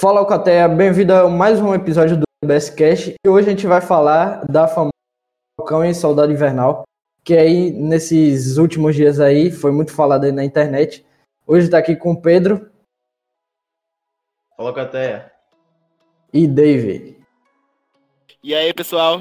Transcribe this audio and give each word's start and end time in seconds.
Fala, 0.00 0.20
Alcateia, 0.20 0.68
bem-vindo 0.68 1.12
a 1.12 1.28
mais 1.28 1.60
um 1.60 1.74
episódio 1.74 2.16
do 2.16 2.24
BS 2.44 2.70
Cash. 2.70 3.08
E 3.08 3.28
hoje 3.28 3.48
a 3.48 3.50
gente 3.50 3.66
vai 3.66 3.80
falar 3.80 4.46
da 4.46 4.68
famosa 4.68 4.92
Falcão 5.58 5.84
e 5.84 5.92
Soldado 5.92 6.30
Invernal, 6.30 6.84
que 7.24 7.36
aí 7.36 7.72
nesses 7.72 8.58
últimos 8.58 8.94
dias 8.94 9.18
aí 9.18 9.50
foi 9.50 9.72
muito 9.72 9.92
falado 9.92 10.22
aí 10.22 10.30
na 10.30 10.44
internet. 10.44 11.04
Hoje 11.44 11.64
está 11.64 11.78
aqui 11.78 11.96
com 11.96 12.12
o 12.12 12.22
Pedro. 12.22 12.70
Fala, 14.56 14.68
Alcateia. 14.68 15.32
E 16.32 16.46
David. 16.46 17.16
E 18.40 18.54
aí, 18.54 18.72
pessoal? 18.72 19.20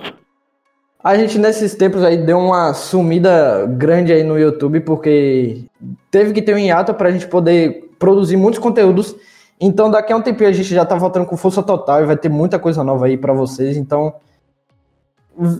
A 1.03 1.17
gente 1.17 1.39
nesses 1.39 1.73
tempos 1.73 2.03
aí 2.03 2.17
deu 2.17 2.37
uma 2.37 2.75
sumida 2.75 3.65
grande 3.65 4.13
aí 4.13 4.21
no 4.21 4.37
YouTube 4.37 4.81
porque 4.81 5.65
teve 6.11 6.33
que 6.33 6.41
ter 6.43 6.53
um 6.53 6.59
hiato 6.59 6.93
para 6.93 7.09
a 7.09 7.11
gente 7.11 7.27
poder 7.27 7.89
produzir 7.97 8.37
muitos 8.37 8.59
conteúdos 8.59 9.15
então, 9.59 9.89
daqui 9.89 10.13
a 10.13 10.17
um 10.17 10.21
tempinho 10.21 10.49
a 10.49 10.53
gente 10.53 10.73
já 10.73 10.85
tá 10.85 10.95
voltando 10.95 11.25
com 11.25 11.35
força 11.35 11.63
total 11.63 12.01
e 12.01 12.05
vai 12.05 12.15
ter 12.15 12.29
muita 12.29 12.59
coisa 12.59 12.83
nova 12.83 13.07
aí 13.07 13.17
para 13.17 13.33
vocês. 13.33 13.75
Então, 13.75 14.13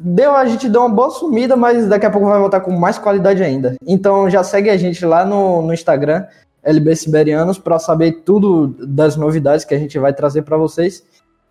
deu 0.02 0.36
a 0.36 0.46
gente 0.46 0.70
deu 0.70 0.82
uma 0.82 0.90
boa 0.90 1.10
sumida, 1.10 1.56
mas 1.56 1.88
daqui 1.88 2.06
a 2.06 2.12
pouco 2.12 2.28
vai 2.28 2.40
voltar 2.40 2.60
com 2.62 2.72
mais 2.72 3.00
qualidade 3.00 3.42
ainda. 3.42 3.76
Então, 3.86 4.30
já 4.30 4.44
segue 4.44 4.70
a 4.70 4.78
gente 4.78 5.04
lá 5.04 5.26
no, 5.26 5.64
no 5.64 5.74
Instagram, 5.74 6.28
LB 6.64 6.96
Siberianos, 6.96 7.58
para 7.58 7.80
saber 7.80 8.22
tudo 8.24 8.68
das 8.80 9.16
novidades 9.16 9.66
que 9.66 9.74
a 9.74 9.80
gente 9.80 9.98
vai 9.98 10.14
trazer 10.14 10.44
para 10.44 10.58
vocês. 10.58 11.04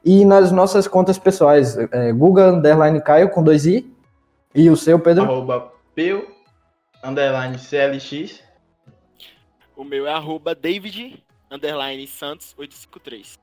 E 0.05 0.25
nas 0.25 0.53
nossas 0.53 0.87
contas 0.87 1.19
pessoais, 1.19 1.77
é, 1.77 2.13
Google 2.13 2.45
Underline 2.45 3.01
Caio 3.01 3.29
com 3.29 3.43
dois 3.43 3.67
i. 3.67 3.93
E 4.55 4.71
o 4.71 4.77
seu, 4.77 5.01
Pedro? 5.01 5.25
Arroba 5.25 5.73
Peu 5.97 6.25
Underline 7.03 7.59
CLX. 7.59 8.41
O 9.77 9.83
meu 9.83 10.07
é 10.07 10.13
arroba 10.13 10.55
David 10.55 11.26
underline 11.57 12.07
Santos 12.07 12.55
853. 12.57 13.39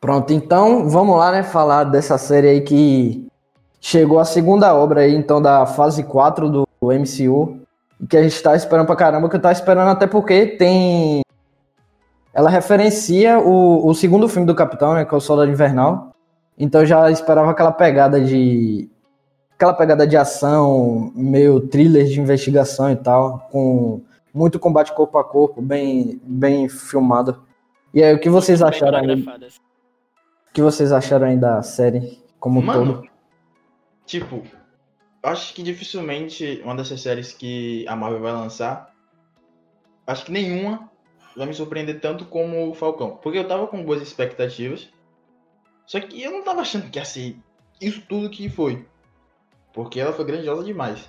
Pronto, 0.00 0.32
então 0.32 0.88
vamos 0.88 1.16
lá, 1.16 1.32
né, 1.32 1.42
falar 1.42 1.84
dessa 1.84 2.18
série 2.18 2.48
aí 2.48 2.60
que 2.60 3.26
chegou 3.80 4.18
a 4.18 4.24
segunda 4.24 4.74
obra 4.74 5.02
aí, 5.02 5.14
então, 5.14 5.40
da 5.40 5.64
fase 5.66 6.02
4 6.02 6.48
do 6.48 6.66
MCU, 6.82 7.60
que 8.08 8.16
a 8.16 8.22
gente 8.22 8.42
tá 8.42 8.54
esperando 8.54 8.86
pra 8.86 8.96
caramba, 8.96 9.28
que 9.28 9.36
eu 9.36 9.40
tava 9.40 9.52
esperando 9.52 9.88
até 9.88 10.06
porque 10.06 10.46
tem... 10.46 11.22
Ela 12.34 12.50
referencia 12.50 13.38
o, 13.38 13.86
o 13.86 13.94
segundo 13.94 14.28
filme 14.28 14.46
do 14.46 14.54
Capitão, 14.54 14.94
né, 14.94 15.04
que 15.04 15.14
é 15.14 15.16
o 15.16 15.20
Soldado 15.20 15.50
Invernal, 15.50 16.14
então 16.58 16.82
eu 16.82 16.86
já 16.86 17.10
esperava 17.10 17.50
aquela 17.50 17.72
pegada 17.72 18.20
de... 18.20 18.90
aquela 19.54 19.72
pegada 19.72 20.06
de 20.06 20.16
ação, 20.16 21.10
meio 21.14 21.60
thriller 21.60 22.04
de 22.04 22.20
investigação 22.20 22.90
e 22.90 22.96
tal, 22.96 23.48
com 23.50 24.02
muito 24.36 24.58
combate 24.58 24.92
corpo 24.92 25.16
a 25.16 25.24
corpo, 25.24 25.62
bem, 25.62 26.20
bem 26.22 26.68
filmado. 26.68 27.42
E 27.94 28.02
aí, 28.02 28.14
o 28.14 28.20
que 28.20 28.28
vocês 28.28 28.60
acharam 28.60 28.98
aí? 28.98 29.22
O 29.22 30.52
que 30.52 30.60
vocês 30.60 30.92
acharam 30.92 31.26
aí 31.26 31.38
da 31.38 31.62
série 31.62 32.22
como 32.38 32.60
Mano, 32.60 32.96
todo? 32.96 33.08
Tipo, 34.04 34.42
acho 35.22 35.54
que 35.54 35.62
dificilmente 35.62 36.60
uma 36.62 36.76
dessas 36.76 37.00
séries 37.00 37.32
que 37.32 37.88
a 37.88 37.96
Marvel 37.96 38.20
vai 38.20 38.32
lançar, 38.32 38.94
acho 40.06 40.26
que 40.26 40.32
nenhuma 40.32 40.90
vai 41.34 41.46
me 41.46 41.54
surpreender 41.54 41.98
tanto 41.98 42.26
como 42.26 42.68
o 42.68 42.74
Falcão. 42.74 43.16
Porque 43.22 43.38
eu 43.38 43.48
tava 43.48 43.66
com 43.66 43.82
boas 43.82 44.02
expectativas, 44.02 44.90
só 45.86 45.98
que 45.98 46.22
eu 46.22 46.30
não 46.30 46.44
tava 46.44 46.60
achando 46.60 46.90
que 46.90 46.98
ia 46.98 47.04
ser 47.06 47.38
isso 47.80 48.02
tudo 48.06 48.28
que 48.28 48.50
foi. 48.50 48.86
Porque 49.72 49.98
ela 49.98 50.12
foi 50.12 50.26
grandiosa 50.26 50.62
demais. 50.62 51.08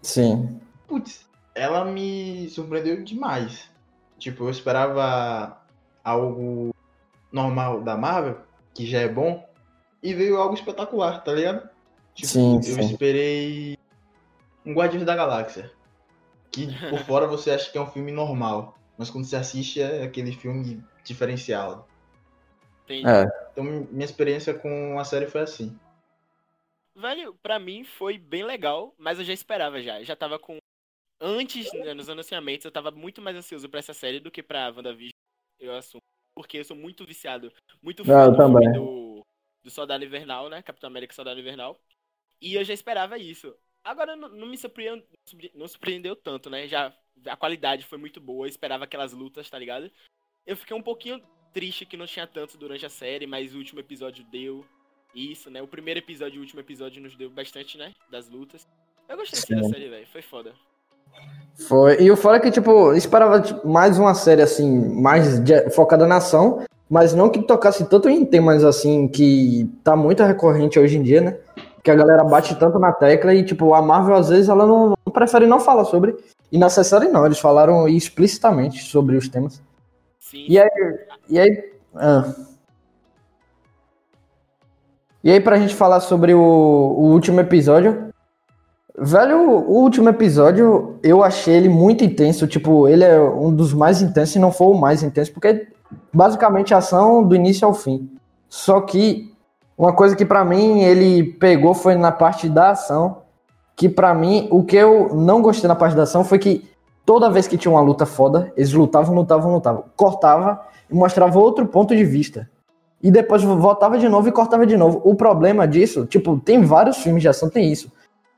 Sim. 0.00 0.60
Putz, 0.86 1.28
ela 1.54 1.84
me 1.84 2.48
surpreendeu 2.50 3.02
demais. 3.02 3.70
Tipo, 4.18 4.44
eu 4.44 4.50
esperava 4.50 5.60
algo 6.04 6.74
normal 7.32 7.82
da 7.82 7.96
Marvel, 7.96 8.40
que 8.74 8.86
já 8.86 9.00
é 9.00 9.08
bom, 9.08 9.48
e 10.02 10.14
veio 10.14 10.36
algo 10.36 10.54
espetacular, 10.54 11.22
tá 11.22 11.32
ligado? 11.32 11.68
Tipo, 12.14 12.28
sim, 12.28 12.56
eu 12.56 12.62
sim. 12.62 12.80
esperei 12.80 13.78
um 14.64 14.72
Guardiões 14.72 15.06
da 15.06 15.16
Galáxia. 15.16 15.70
Que 16.50 16.66
por 16.90 16.98
fora 17.00 17.26
você 17.26 17.50
acha 17.50 17.70
que 17.70 17.78
é 17.78 17.80
um 17.80 17.86
filme 17.86 18.12
normal, 18.12 18.76
mas 18.98 19.10
quando 19.10 19.24
você 19.24 19.36
assiste 19.36 19.80
é 19.80 20.02
aquele 20.02 20.32
filme 20.32 20.82
diferenciado. 21.04 21.84
Entendi. 22.84 23.08
É. 23.08 23.26
Então 23.52 23.64
minha 23.64 24.04
experiência 24.04 24.52
com 24.52 24.98
a 24.98 25.04
série 25.04 25.26
foi 25.26 25.42
assim. 25.42 25.78
Velho, 26.94 27.34
pra 27.42 27.58
mim 27.58 27.84
foi 27.84 28.18
bem 28.18 28.44
legal, 28.44 28.94
mas 28.98 29.18
eu 29.18 29.24
já 29.24 29.32
esperava 29.32 29.80
já. 29.80 30.00
Eu 30.00 30.04
já 30.04 30.16
tava 30.16 30.38
com 30.38 30.58
antes, 31.20 31.72
né, 31.72 31.94
nos 31.94 32.08
anunciamentos, 32.08 32.64
eu 32.64 32.72
tava 32.72 32.90
muito 32.90 33.20
mais 33.20 33.36
ansioso 33.36 33.68
pra 33.68 33.78
essa 33.80 33.92
série 33.92 34.20
do 34.20 34.30
que 34.30 34.42
pra 34.42 34.70
WandaVision, 34.70 35.12
eu 35.58 35.74
assumo. 35.74 36.00
Porque 36.34 36.58
eu 36.58 36.64
sou 36.64 36.76
muito 36.76 37.04
viciado, 37.04 37.52
muito 37.82 38.02
Ah, 38.02 38.06
fã 38.06 38.30
do, 38.30 38.36
também. 38.36 38.72
filme 38.72 38.78
do, 38.78 39.26
do 39.64 39.70
Soldado 39.70 40.04
Invernal, 40.04 40.48
né? 40.48 40.62
Capitão 40.62 40.88
América 40.88 41.12
Soldado 41.12 41.40
Invernal. 41.40 41.78
E 42.40 42.54
eu 42.54 42.64
já 42.64 42.72
esperava 42.72 43.18
isso. 43.18 43.54
Agora 43.84 44.14
não, 44.16 44.28
não 44.28 44.46
me 44.46 44.56
surpreendeu, 44.56 45.06
não 45.54 45.66
surpreendeu 45.68 46.14
tanto, 46.16 46.48
né? 46.48 46.66
Já 46.68 46.94
a 47.26 47.36
qualidade 47.36 47.84
foi 47.84 47.98
muito 47.98 48.20
boa, 48.20 48.46
eu 48.46 48.50
esperava 48.50 48.84
aquelas 48.84 49.12
lutas, 49.12 49.50
tá 49.50 49.58
ligado? 49.58 49.90
Eu 50.46 50.56
fiquei 50.56 50.74
um 50.76 50.82
pouquinho 50.82 51.20
triste 51.52 51.84
que 51.84 51.96
não 51.96 52.06
tinha 52.06 52.26
tanto 52.26 52.56
durante 52.56 52.86
a 52.86 52.90
série, 52.90 53.26
mas 53.26 53.54
o 53.54 53.58
último 53.58 53.80
episódio 53.80 54.24
deu 54.24 54.64
isso, 55.14 55.50
né? 55.50 55.60
O 55.60 55.68
primeiro 55.68 55.98
episódio 55.98 56.36
e 56.36 56.38
o 56.38 56.42
último 56.42 56.60
episódio 56.60 57.02
nos 57.02 57.16
deu 57.16 57.28
bastante, 57.28 57.76
né? 57.76 57.92
Das 58.10 58.28
lutas. 58.28 58.66
Eu 59.08 59.16
gostei 59.16 59.40
sim 59.40 59.56
da 59.56 59.68
série, 59.68 59.88
velho. 59.88 60.06
Foi 60.06 60.22
foda. 60.22 60.54
Foi. 61.68 62.00
E 62.00 62.10
o 62.10 62.16
fora 62.16 62.38
é 62.38 62.40
que, 62.40 62.50
tipo, 62.50 62.92
esperava 62.94 63.42
mais 63.64 63.98
uma 63.98 64.14
série, 64.14 64.42
assim, 64.42 64.88
mais 65.00 65.38
de- 65.40 65.70
focada 65.70 66.06
na 66.06 66.16
ação, 66.16 66.60
mas 66.88 67.12
não 67.14 67.28
que 67.28 67.42
tocasse 67.42 67.84
tanto 67.84 68.08
em 68.08 68.24
temas, 68.24 68.64
assim, 68.64 69.06
que 69.06 69.70
tá 69.84 69.94
muito 69.94 70.22
recorrente 70.22 70.78
hoje 70.78 70.96
em 70.96 71.02
dia, 71.02 71.20
né? 71.20 71.36
Que 71.82 71.90
a 71.90 71.94
galera 71.94 72.24
bate 72.24 72.54
tanto 72.58 72.78
na 72.78 72.92
tecla 72.92 73.34
e, 73.34 73.44
tipo, 73.44 73.74
a 73.74 73.82
Marvel, 73.82 74.16
às 74.16 74.28
vezes, 74.30 74.48
ela 74.48 74.66
não, 74.66 74.90
não 74.90 75.12
prefere 75.12 75.46
não 75.46 75.60
falar 75.60 75.84
sobre. 75.84 76.16
E 76.50 76.58
nessa 76.58 76.82
série, 76.82 77.08
não. 77.08 77.24
Eles 77.26 77.38
falaram 77.38 77.86
explicitamente 77.86 78.82
sobre 78.82 79.16
os 79.16 79.28
temas. 79.28 79.62
Sim. 80.18 80.46
E 80.48 80.58
aí, 80.58 80.98
e 81.28 81.38
aí, 81.38 81.72
ah. 81.94 82.34
E 85.22 85.30
aí, 85.30 85.40
pra 85.40 85.58
gente 85.58 85.74
falar 85.74 86.00
sobre 86.00 86.32
o, 86.34 86.40
o 86.40 87.12
último 87.12 87.40
episódio. 87.40 88.09
Velho, 88.98 89.40
o 89.40 89.82
último 89.82 90.08
episódio 90.08 90.98
eu 91.02 91.22
achei 91.22 91.54
ele 91.54 91.68
muito 91.68 92.04
intenso. 92.04 92.46
Tipo, 92.46 92.88
ele 92.88 93.04
é 93.04 93.20
um 93.20 93.54
dos 93.54 93.72
mais 93.72 94.02
intensos, 94.02 94.32
se 94.32 94.38
não 94.38 94.52
for 94.52 94.70
o 94.70 94.78
mais 94.78 95.02
intenso, 95.02 95.32
porque 95.32 95.68
basicamente 96.12 96.74
a 96.74 96.78
ação 96.78 97.22
do 97.22 97.34
início 97.34 97.66
ao 97.66 97.74
fim. 97.74 98.10
Só 98.48 98.80
que 98.80 99.32
uma 99.78 99.92
coisa 99.92 100.14
que 100.14 100.26
pra 100.26 100.44
mim 100.44 100.82
ele 100.82 101.22
pegou 101.22 101.72
foi 101.72 101.94
na 101.94 102.12
parte 102.12 102.48
da 102.48 102.70
ação. 102.70 103.18
Que 103.76 103.88
pra 103.88 104.12
mim, 104.12 104.46
o 104.50 104.62
que 104.62 104.76
eu 104.76 105.14
não 105.14 105.40
gostei 105.40 105.66
na 105.66 105.74
parte 105.74 105.96
da 105.96 106.02
ação 106.02 106.22
foi 106.22 106.38
que 106.38 106.68
toda 107.06 107.30
vez 107.30 107.48
que 107.48 107.56
tinha 107.56 107.72
uma 107.72 107.80
luta 107.80 108.04
foda, 108.04 108.52
eles 108.54 108.72
lutavam, 108.74 109.14
lutavam, 109.14 109.54
lutavam. 109.54 109.84
Cortava 109.96 110.60
e 110.90 110.94
mostrava 110.94 111.38
outro 111.38 111.66
ponto 111.66 111.96
de 111.96 112.04
vista. 112.04 112.46
E 113.02 113.10
depois 113.10 113.42
voltava 113.42 113.98
de 113.98 114.06
novo 114.06 114.28
e 114.28 114.32
cortava 114.32 114.66
de 114.66 114.76
novo. 114.76 115.00
O 115.02 115.14
problema 115.14 115.66
disso, 115.66 116.04
tipo, 116.04 116.38
tem 116.38 116.62
vários 116.62 116.98
filmes 116.98 117.22
de 117.22 117.28
ação, 117.28 117.48
tem 117.48 117.72
isso. 117.72 117.90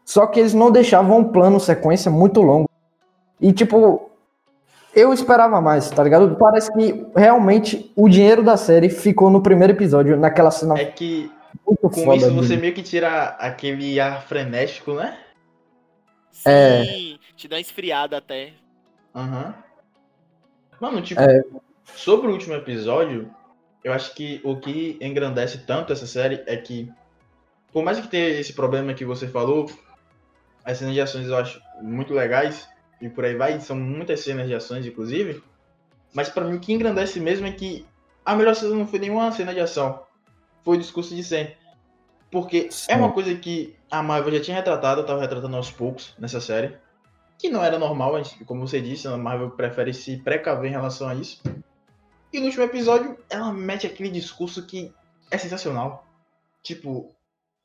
Só 0.05 0.27
que 0.27 0.41
eles 0.41 0.53
não 0.55 0.71
deixavam 0.71 1.19
um 1.19 1.25
plano 1.33 1.59
sequência 1.61 2.11
muito 2.11 2.41
longo. 2.43 2.69
E 3.41 3.53
tipo, 3.53 4.11
eu 4.95 5.13
esperava 5.13 5.61
mais, 5.61 5.91
tá 5.91 6.03
ligado? 6.03 6.37
Parece 6.37 6.73
que 6.73 7.07
realmente 7.17 7.91
o 7.97 8.09
dinheiro 8.09 8.43
da 8.43 8.57
série 8.57 8.89
ficou 8.91 9.31
no 9.31 9.43
primeiro 9.43 9.73
episódio, 9.73 10.17
naquela 10.17 10.51
cena 10.51 10.79
É 10.79 10.85
que 10.87 11.31
muito 11.67 11.81
com 11.83 12.05
foda. 12.05 12.17
isso 12.17 12.35
você 12.35 12.49
dele. 12.51 12.61
meio 12.61 12.75
que 12.75 12.83
tira 12.83 13.29
aquele 13.39 13.99
ar 14.01 14.23
frenético, 14.23 14.95
né? 14.95 15.19
Sim, 16.31 16.51
É. 16.51 16.85
te 17.37 17.47
dá 17.49 17.61
esfriada 17.61 18.17
até. 18.19 18.53
Aham. 19.15 19.55
Mano, 20.81 21.01
tipo, 21.03 21.21
É. 21.21 21.43
sobre 21.95 22.27
o 22.29 22.33
último 22.33 22.55
episódio, 22.55 23.31
eu 23.85 23.93
acho 23.93 24.15
que 24.15 24.41
o 24.45 24.57
que 24.57 24.99
engrandece 25.01 25.59
tanto 25.67 25.93
essa 25.93 26.07
série 26.07 26.43
é 26.47 26.57
que, 26.57 26.91
por 27.73 27.85
mais 27.85 28.01
que 28.01 28.09
tenha 28.09 28.29
esse 28.31 28.53
problema 28.53 28.95
que 28.95 29.05
você 29.05 29.29
falou, 29.29 29.71
as 30.65 30.79
cenas 30.79 30.95
de 30.95 31.01
ações 31.01 31.27
eu 31.27 31.37
acho 31.37 31.61
muito 31.81 32.13
legais, 32.13 32.69
e 33.01 33.09
por 33.09 33.25
aí 33.25 33.35
vai, 33.35 33.59
são 33.61 33.77
muitas 33.77 34.21
cenas 34.21 34.47
de 34.47 34.55
ações, 34.55 34.87
inclusive, 34.87 35.43
mas 36.15 36.29
pra 36.29 36.45
mim 36.45 36.57
o 36.57 36.61
que 36.61 36.73
engrandece 36.73 37.19
mesmo 37.19 37.47
é 37.47 37.53
que 37.53 37.87
a 38.25 38.37
melhor 38.37 38.55
cena 38.55 38.75
não 38.75 38.87
foi 38.87 38.99
nenhuma 38.99 39.33
cena 39.33 39.53
de 39.53 39.61
ação, 39.61 40.03
foi 40.65 40.77
o 40.77 40.81
discurso 40.81 41.15
de 41.15 41.25
Sam. 41.25 41.49
Porque 42.31 42.71
Sim. 42.71 42.93
é 42.93 42.97
uma 42.97 43.13
coisa 43.13 43.35
que 43.35 43.77
a 43.91 44.03
Marvel 44.03 44.33
já 44.35 44.41
tinha 44.41 44.57
retratado, 44.57 45.05
tava 45.05 45.21
retratando 45.21 45.57
aos 45.57 45.71
poucos 45.71 46.15
nessa 46.19 46.41
série, 46.41 46.77
que 47.39 47.51
não 47.51 47.63
era 47.63 47.79
normal, 47.79 48.15
como 48.47 48.67
você 48.67 48.81
disse, 48.81 49.09
a 49.09 49.17
Marvel 49.19 49.51
prefere 49.51 49.93
se 49.93 50.17
precaver 50.17 50.71
em 50.71 50.73
relação 50.73 51.09
a 51.09 51.15
isso. 51.15 51.43
E 52.33 52.39
no 52.39 52.47
último 52.47 52.65
episódio, 52.65 53.19
ela 53.29 53.53
mete 53.53 53.87
aquele 53.87 54.09
discurso 54.09 54.65
que 54.65 54.95
é 55.31 55.37
sensacional. 55.37 56.07
Tipo, 56.63 57.15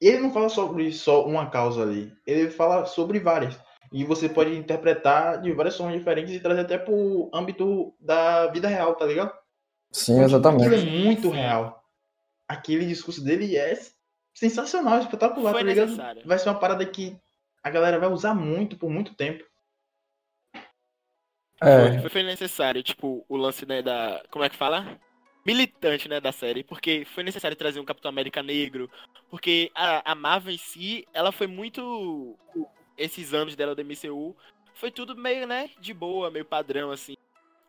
ele 0.01 0.19
não 0.19 0.31
fala 0.31 0.49
sobre 0.49 0.91
só 0.91 1.25
uma 1.25 1.49
causa 1.49 1.81
ali, 1.81 2.13
ele 2.25 2.49
fala 2.49 2.85
sobre 2.85 3.19
várias. 3.19 3.59
E 3.91 4.03
você 4.03 4.27
pode 4.27 4.55
interpretar 4.55 5.41
de 5.41 5.51
várias 5.53 5.77
formas 5.77 5.97
diferentes 5.97 6.33
e 6.33 6.39
trazer 6.39 6.61
até 6.61 6.77
pro 6.77 7.29
âmbito 7.33 7.95
da 7.99 8.47
vida 8.47 8.67
real, 8.67 8.95
tá 8.95 9.05
ligado? 9.05 9.33
Sim, 9.91 10.21
exatamente. 10.21 10.65
Aquilo 10.65 10.81
é 10.81 10.85
muito 10.85 11.29
real. 11.29 11.83
Aquele 12.47 12.85
discurso 12.85 13.23
dele 13.23 13.55
é 13.55 13.79
sensacional, 14.33 14.99
espetacular, 14.99 15.51
Foi 15.51 15.61
tá 15.61 15.67
ligado? 15.67 15.85
necessário. 15.87 16.21
Vai 16.25 16.37
ser 16.37 16.49
uma 16.49 16.59
parada 16.59 16.85
que 16.85 17.17
a 17.63 17.69
galera 17.69 17.97
vai 17.97 18.09
usar 18.09 18.33
muito 18.33 18.77
por 18.77 18.89
muito 18.89 19.15
tempo. 19.15 19.43
É, 21.61 22.01
Foi, 22.01 22.09
foi 22.09 22.23
necessário, 22.23 22.83
tipo, 22.83 23.25
o 23.27 23.35
lance, 23.35 23.65
né, 23.65 23.81
da. 23.81 24.23
Como 24.29 24.45
é 24.45 24.49
que 24.49 24.55
fala? 24.55 24.99
Militante, 25.47 26.09
né, 26.09 26.19
da 26.19 26.33
série. 26.33 26.61
Porque 26.61 27.05
foi 27.05 27.23
necessário 27.23 27.55
trazer 27.55 27.79
um 27.79 27.85
Capitão 27.85 28.09
América 28.09 28.43
negro. 28.43 28.89
Porque 29.29 29.71
a, 29.73 30.11
a 30.11 30.13
Marvel 30.13 30.53
em 30.53 30.57
si, 30.57 31.07
ela 31.13 31.31
foi 31.31 31.47
muito. 31.47 32.37
Esses 32.97 33.33
anos 33.33 33.55
dela 33.55 33.73
do 33.73 33.81
MCU, 33.81 34.35
foi 34.73 34.91
tudo 34.91 35.15
meio, 35.15 35.47
né, 35.47 35.69
de 35.79 35.93
boa, 35.93 36.29
meio 36.29 36.43
padrão, 36.43 36.91
assim. 36.91 37.15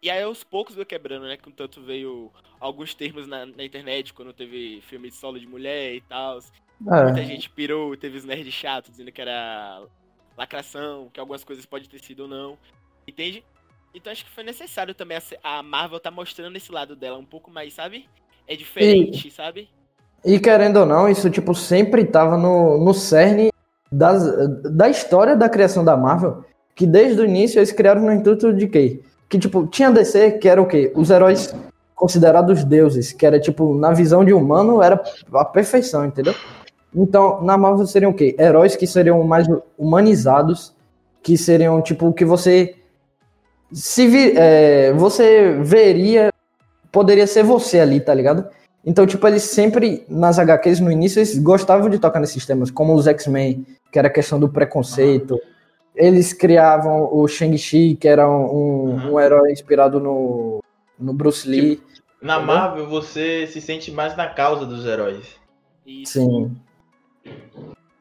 E 0.03 0.11
aí 0.11 0.23
aos 0.23 0.43
poucos 0.43 0.75
veio 0.75 0.87
quebrando, 0.87 1.27
né? 1.27 1.37
Com 1.37 1.51
tanto 1.51 1.81
veio 1.81 2.33
alguns 2.59 2.95
termos 2.95 3.27
na, 3.27 3.47
na 3.47 3.65
internet, 3.65 4.13
quando 4.13 4.33
teve 4.33 4.81
filme 4.83 5.09
de 5.09 5.15
solo 5.15 5.39
de 5.39 5.47
mulher 5.47 5.95
e 5.95 6.01
tal. 6.01 6.41
Muita 6.81 7.21
é. 7.21 7.25
gente 7.25 7.51
pirou, 7.51 7.97
teve 7.97 8.17
os 8.17 8.25
nerds 8.25 8.55
chatos 8.55 8.91
dizendo 8.91 9.13
que 9.13 9.21
era 9.21 9.85
lacração, 10.37 11.11
que 11.13 11.19
algumas 11.19 11.43
coisas 11.43 11.67
pode 11.67 11.89
ter 11.89 11.99
sido 11.99 12.21
ou 12.21 12.29
não. 12.29 12.59
Entende? 13.07 13.45
Então 13.99 14.13
acho 14.13 14.25
que 14.25 14.31
foi 14.31 14.45
necessário 14.45 14.95
também 14.95 15.19
a 15.43 15.63
Marvel 15.63 15.99
tá 15.99 16.11
mostrando 16.11 16.57
esse 16.57 16.71
lado 16.71 16.95
dela 16.95 17.19
um 17.19 17.25
pouco 17.25 17.51
mais, 17.51 17.75
sabe? 17.75 18.09
É 18.47 18.55
diferente, 18.55 19.31
sabe? 19.31 19.69
E 20.25 20.39
querendo 20.39 20.79
ou 20.79 20.87
não, 20.87 21.09
isso 21.09 21.29
tipo 21.29 21.55
sempre 21.55 22.05
tava 22.05 22.37
no, 22.37 22.83
no 22.83 22.95
cerne 22.95 23.53
das, 23.91 24.23
da 24.63 24.89
história 24.89 25.37
da 25.37 25.49
criação 25.49 25.85
da 25.85 25.97
Marvel, 25.97 26.45
que 26.77 26.87
desde 26.87 27.21
o 27.21 27.25
início 27.25 27.59
eles 27.59 27.73
criaram 27.73 28.03
no 28.03 28.13
intuito 28.13 28.53
de 28.53 28.69
quê? 28.69 29.03
Que 29.29 29.39
tipo, 29.39 29.67
tinha 29.67 29.91
DC, 29.91 30.39
que 30.39 30.49
era 30.49 30.63
o 30.63 30.67
quê? 30.67 30.93
Os 30.95 31.11
heróis 31.11 31.53
considerados 31.95 32.63
deuses, 32.65 33.13
que 33.13 33.27
era 33.27 33.41
tipo, 33.41 33.75
na 33.75 33.93
visão 33.93 34.25
de 34.25 34.33
humano, 34.33 34.81
era 34.81 35.03
a 35.35 35.45
perfeição, 35.45 36.05
entendeu? 36.05 36.35
Então, 36.95 37.43
na 37.43 37.59
Marvel 37.59 37.87
seriam 37.87 38.13
o 38.13 38.15
quê? 38.15 38.37
Heróis 38.39 38.77
que 38.77 38.87
seriam 38.87 39.23
mais 39.25 39.47
humanizados, 39.77 40.73
que 41.21 41.37
seriam 41.37 41.83
tipo, 41.83 42.13
que 42.13 42.25
você 42.25 42.78
se 43.73 44.07
vi, 44.07 44.33
é, 44.37 44.93
você 44.93 45.53
veria, 45.61 46.33
poderia 46.91 47.27
ser 47.27 47.43
você 47.43 47.81
ali, 47.81 48.01
tá 48.01 48.15
ligado? 48.15 48.49
Então, 48.85 49.07
tipo, 49.07 49.27
eles 49.27 49.43
sempre, 49.43 50.05
nas 50.09 50.39
HQs, 50.39 50.81
no 50.81 50.91
início, 50.91 51.19
eles 51.19 51.39
gostavam 51.39 51.91
de 51.91 51.99
tocar 51.99 52.21
nesses 52.21 52.47
temas, 52.47 52.71
como 52.71 52.95
os 52.95 53.07
X-Men, 53.07 53.67
que 53.93 53.99
era 53.99 54.09
a 54.09 54.11
questão 54.13 54.39
do 54.41 54.49
preconceito. 54.49 55.39
Eles 55.95 56.33
criavam 56.33 57.09
o 57.13 57.27
Shang-Chi, 57.27 57.97
que 57.97 58.09
era 58.09 58.29
um, 58.29 58.45
Uhum. 58.45 59.13
um 59.15 59.21
herói 59.21 59.53
inspirado 59.53 60.01
no, 60.01 60.63
no 60.99 61.13
Bruce 61.13 61.47
Lee. 61.49 61.83
Na 62.23 62.37
Entendeu? 62.37 62.55
Marvel, 62.55 62.87
você 62.89 63.47
se 63.47 63.61
sente 63.61 63.91
mais 63.91 64.17
na 64.17 64.27
causa 64.29 64.65
dos 64.65 64.87
heróis. 64.87 65.37
Isso. 65.87 66.13
Sim. 66.13 66.57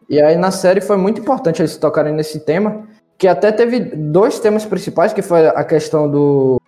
E 0.10 0.22
aí 0.22 0.38
na 0.38 0.52
série 0.52 0.80
foi 0.80 0.96
muito 0.96 1.20
importante 1.20 1.62
eles 1.62 1.76
tocarem 1.76 2.14
nesse 2.14 2.40
tema, 2.40 2.88
que 3.18 3.28
até 3.28 3.52
teve 3.52 3.80
dois 3.80 4.40
temas 4.40 4.66
principais, 4.66 5.12
que 5.14 5.22
foi 5.22 5.48
a 5.48 5.64
questão 5.64 6.10
do 6.10 6.62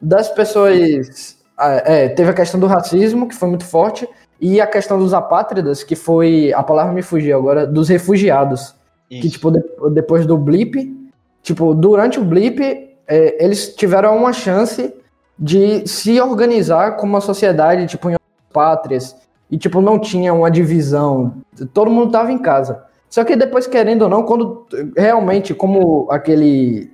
das 0.00 0.28
pessoas, 0.28 1.38
ah, 1.56 1.82
é, 1.84 2.08
teve 2.08 2.30
a 2.30 2.34
questão 2.34 2.60
do 2.60 2.66
racismo, 2.66 3.28
que 3.28 3.34
foi 3.34 3.48
muito 3.48 3.64
forte, 3.64 4.06
e 4.40 4.60
a 4.60 4.66
questão 4.66 4.98
dos 4.98 5.14
apátridas, 5.14 5.82
que 5.82 5.96
foi, 5.96 6.52
a 6.52 6.62
palavra 6.62 6.92
me 6.92 7.02
fugiu 7.02 7.38
agora, 7.38 7.66
dos 7.66 7.88
refugiados, 7.88 8.74
que 9.08 9.20
Isso. 9.20 9.30
tipo 9.30 9.50
de- 9.50 9.64
depois 9.92 10.26
do 10.26 10.36
blip, 10.36 10.94
tipo, 11.42 11.74
durante 11.74 12.20
o 12.20 12.24
blip, 12.24 12.60
é, 13.08 13.42
eles 13.44 13.74
tiveram 13.74 14.16
uma 14.16 14.32
chance 14.32 14.92
de 15.38 15.86
se 15.88 16.20
organizar 16.20 16.96
como 16.96 17.14
uma 17.14 17.20
sociedade, 17.20 17.86
tipo, 17.86 18.10
em 18.10 18.14
outras 18.14 18.52
pátrias, 18.52 19.16
e 19.50 19.56
tipo, 19.56 19.80
não 19.80 19.98
tinha 19.98 20.34
uma 20.34 20.50
divisão, 20.50 21.36
todo 21.72 21.90
mundo 21.90 22.10
tava 22.10 22.32
em 22.32 22.38
casa. 22.38 22.84
Só 23.08 23.24
que 23.24 23.36
depois, 23.36 23.66
querendo 23.66 24.02
ou 24.02 24.08
não, 24.08 24.22
quando 24.24 24.66
realmente, 24.96 25.54
como 25.54 26.06
aquele 26.10 26.90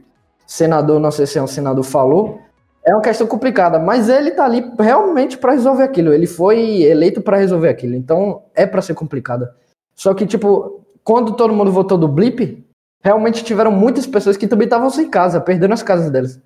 senador, 0.46 1.00
não 1.00 1.10
sei 1.10 1.26
se 1.26 1.38
é 1.38 1.42
um 1.42 1.46
senador, 1.46 1.82
falou, 1.84 2.38
é 2.84 2.92
uma 2.94 3.02
questão 3.02 3.26
complicada, 3.26 3.78
mas 3.78 4.08
ele 4.08 4.32
tá 4.32 4.44
ali 4.44 4.70
realmente 4.78 5.38
para 5.38 5.52
resolver 5.52 5.84
aquilo. 5.84 6.12
Ele 6.12 6.26
foi 6.26 6.82
eleito 6.82 7.20
para 7.22 7.38
resolver 7.38 7.68
aquilo, 7.68 7.94
então 7.94 8.42
é 8.54 8.66
para 8.66 8.82
ser 8.82 8.94
complicada. 8.94 9.54
Só 9.94 10.12
que, 10.14 10.26
tipo, 10.26 10.84
quando 11.04 11.34
todo 11.34 11.54
mundo 11.54 11.70
votou 11.72 11.96
do 11.96 12.08
Blip, 12.08 12.64
realmente 13.02 13.44
tiveram 13.44 13.70
muitas 13.72 14.06
pessoas 14.06 14.36
que 14.36 14.46
também 14.46 14.66
estavam 14.66 14.90
sem 14.90 15.08
casa, 15.08 15.40
perdendo 15.40 15.74
as 15.74 15.82
casas 15.82 16.10
deles. 16.10 16.40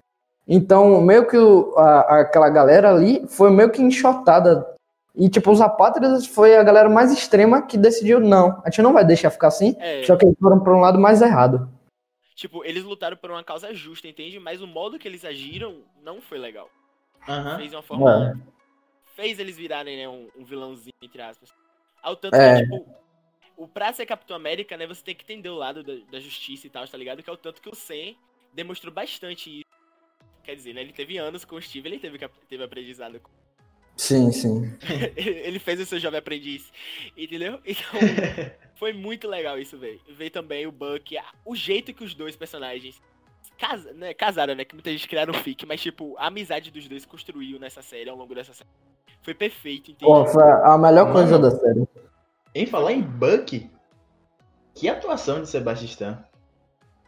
Então, 0.49 1.01
meio 1.01 1.27
que 1.27 1.37
o- 1.37 1.75
a- 1.77 2.21
aquela 2.21 2.49
galera 2.49 2.91
ali 2.91 3.25
foi 3.29 3.51
meio 3.51 3.71
que 3.71 3.83
enxotada. 3.83 4.65
E, 5.17 5.31
tipo, 5.31 5.51
os 5.51 5.61
apátridas 5.63 6.27
foi 6.27 6.57
a 6.57 6.63
galera 6.63 6.89
mais 6.91 7.11
extrema 7.11 7.63
que 7.67 7.79
decidiu, 7.79 8.21
não, 8.21 8.61
a 8.65 8.69
gente 8.71 8.83
não 8.83 8.93
vai 8.93 9.05
deixar 9.05 9.31
ficar 9.31 9.49
assim, 9.49 9.75
É, 9.79 10.03
só 10.05 10.15
que 10.17 10.27
eles 10.27 10.37
foram 10.39 10.61
para 10.61 10.75
um 10.77 10.81
lado 10.81 10.99
mais 10.99 11.23
errado. 11.23 11.71
tipo, 12.35 12.63
eles 12.65 12.85
lutaram 12.85 13.17
por 13.17 13.31
uma 13.31 13.43
causa 13.43 13.73
justa, 13.73 14.07
entende? 14.07 14.39
Mas 14.39 14.61
o 14.61 14.67
modo 14.67 14.99
que 14.99 15.09
eles 15.09 15.25
agiram 15.25 15.83
não 16.03 16.21
foi 16.21 16.37
legal. 16.39 16.69
Aham. 17.27 17.57
Fez 17.57 17.71
de 17.71 17.77
uma 17.77 17.83
forma. 17.83 18.37
É. 18.37 18.57
Fez 19.15 19.39
eles 19.39 19.57
virarem, 19.57 19.97
né, 19.97 20.07
um, 20.09 20.29
um 20.39 20.45
vilãozinho, 20.45 20.93
entre 21.03 21.23
aspas. 21.23 21.49
Ao 22.03 22.15
tanto 22.15 22.35
É. 22.37 22.57
que, 22.57 22.63
tipo, 22.65 22.87
o 23.57 23.67
pra 23.67 23.91
ser 23.95 24.05
Capitão 24.05 24.37
América, 24.37 24.77
né, 24.77 24.87
você 24.87 25.03
tem 25.03 25.15
que 25.15 25.25
entender 25.25 25.49
o 25.49 25.55
lado 25.55 25.83
da, 25.83 25.95
da 26.13 26.21
justiça 26.21 26.67
e 26.67 26.71
tal, 26.71 26.87
tá 26.87 26.99
ligado? 26.99 27.23
Que 27.23 27.31
é 27.31 27.33
o 27.33 27.39
tanto 27.39 27.63
que 27.63 27.71
o 27.71 27.75
Sam 27.75 28.15
demonstrou 28.53 28.93
bastante 28.93 29.49
isso. 29.61 29.65
Quer 30.45 30.55
dizer, 30.57 30.75
né, 30.75 30.83
ele 30.83 30.93
teve 30.93 31.17
anos 31.17 31.43
com 31.43 31.57
o 31.57 31.63
Steve, 31.63 31.89
ele 31.89 31.99
teve, 31.99 32.19
teve 32.49 32.63
aprendizado 32.63 33.19
com 33.19 33.31
Sim, 33.97 34.31
sim. 34.31 34.71
ele 35.17 35.59
fez 35.59 35.81
o 35.81 35.87
seu 35.87 35.99
jovem 35.99 36.19
aprendiz, 36.19 36.71
entendeu? 37.17 37.61
Então, 37.67 38.01
foi 38.75 38.93
muito 38.93 39.27
legal 39.27 39.59
isso, 39.59 39.79
velho. 39.79 40.01
Ver 40.09 40.31
também 40.31 40.67
o 40.67 40.73
Buck, 40.73 41.17
o 41.45 41.57
jeito 41.57 41.95
que 41.95 42.05
os 42.05 42.15
dois 42.15 42.37
personagens 42.37 43.01
casa, 43.57 43.93
né, 43.95 44.13
casaram, 44.13 44.55
né? 44.55 44.65
Que 44.65 44.75
muita 44.75 44.91
gente 44.91 45.09
criaram 45.09 45.33
um 45.33 45.39
fic, 45.39 45.65
mas, 45.67 45.81
tipo, 45.81 46.15
a 46.19 46.27
amizade 46.27 46.71
dos 46.71 46.87
dois 46.87 47.07
construiu 47.07 47.59
nessa 47.59 47.83
série, 47.83 48.11
ao 48.11 48.17
longo 48.17 48.35
dessa 48.35 48.53
série. 48.53 48.69
Foi 49.23 49.35
perfeito, 49.35 49.91
entendeu? 49.91 50.15
Pô, 50.15 50.27
foi 50.27 50.43
a 50.43 50.79
melhor 50.79 51.13
coisa 51.13 51.39
Mano. 51.39 51.51
da 51.51 51.59
série. 51.59 51.89
Em 52.55 52.67
falar 52.67 52.93
em 52.93 53.03
Buck, 53.03 53.69
que 54.75 54.89
atuação 54.89 55.43
de 55.43 55.49
Sebastian 55.49 55.87
Stan. 55.87 56.25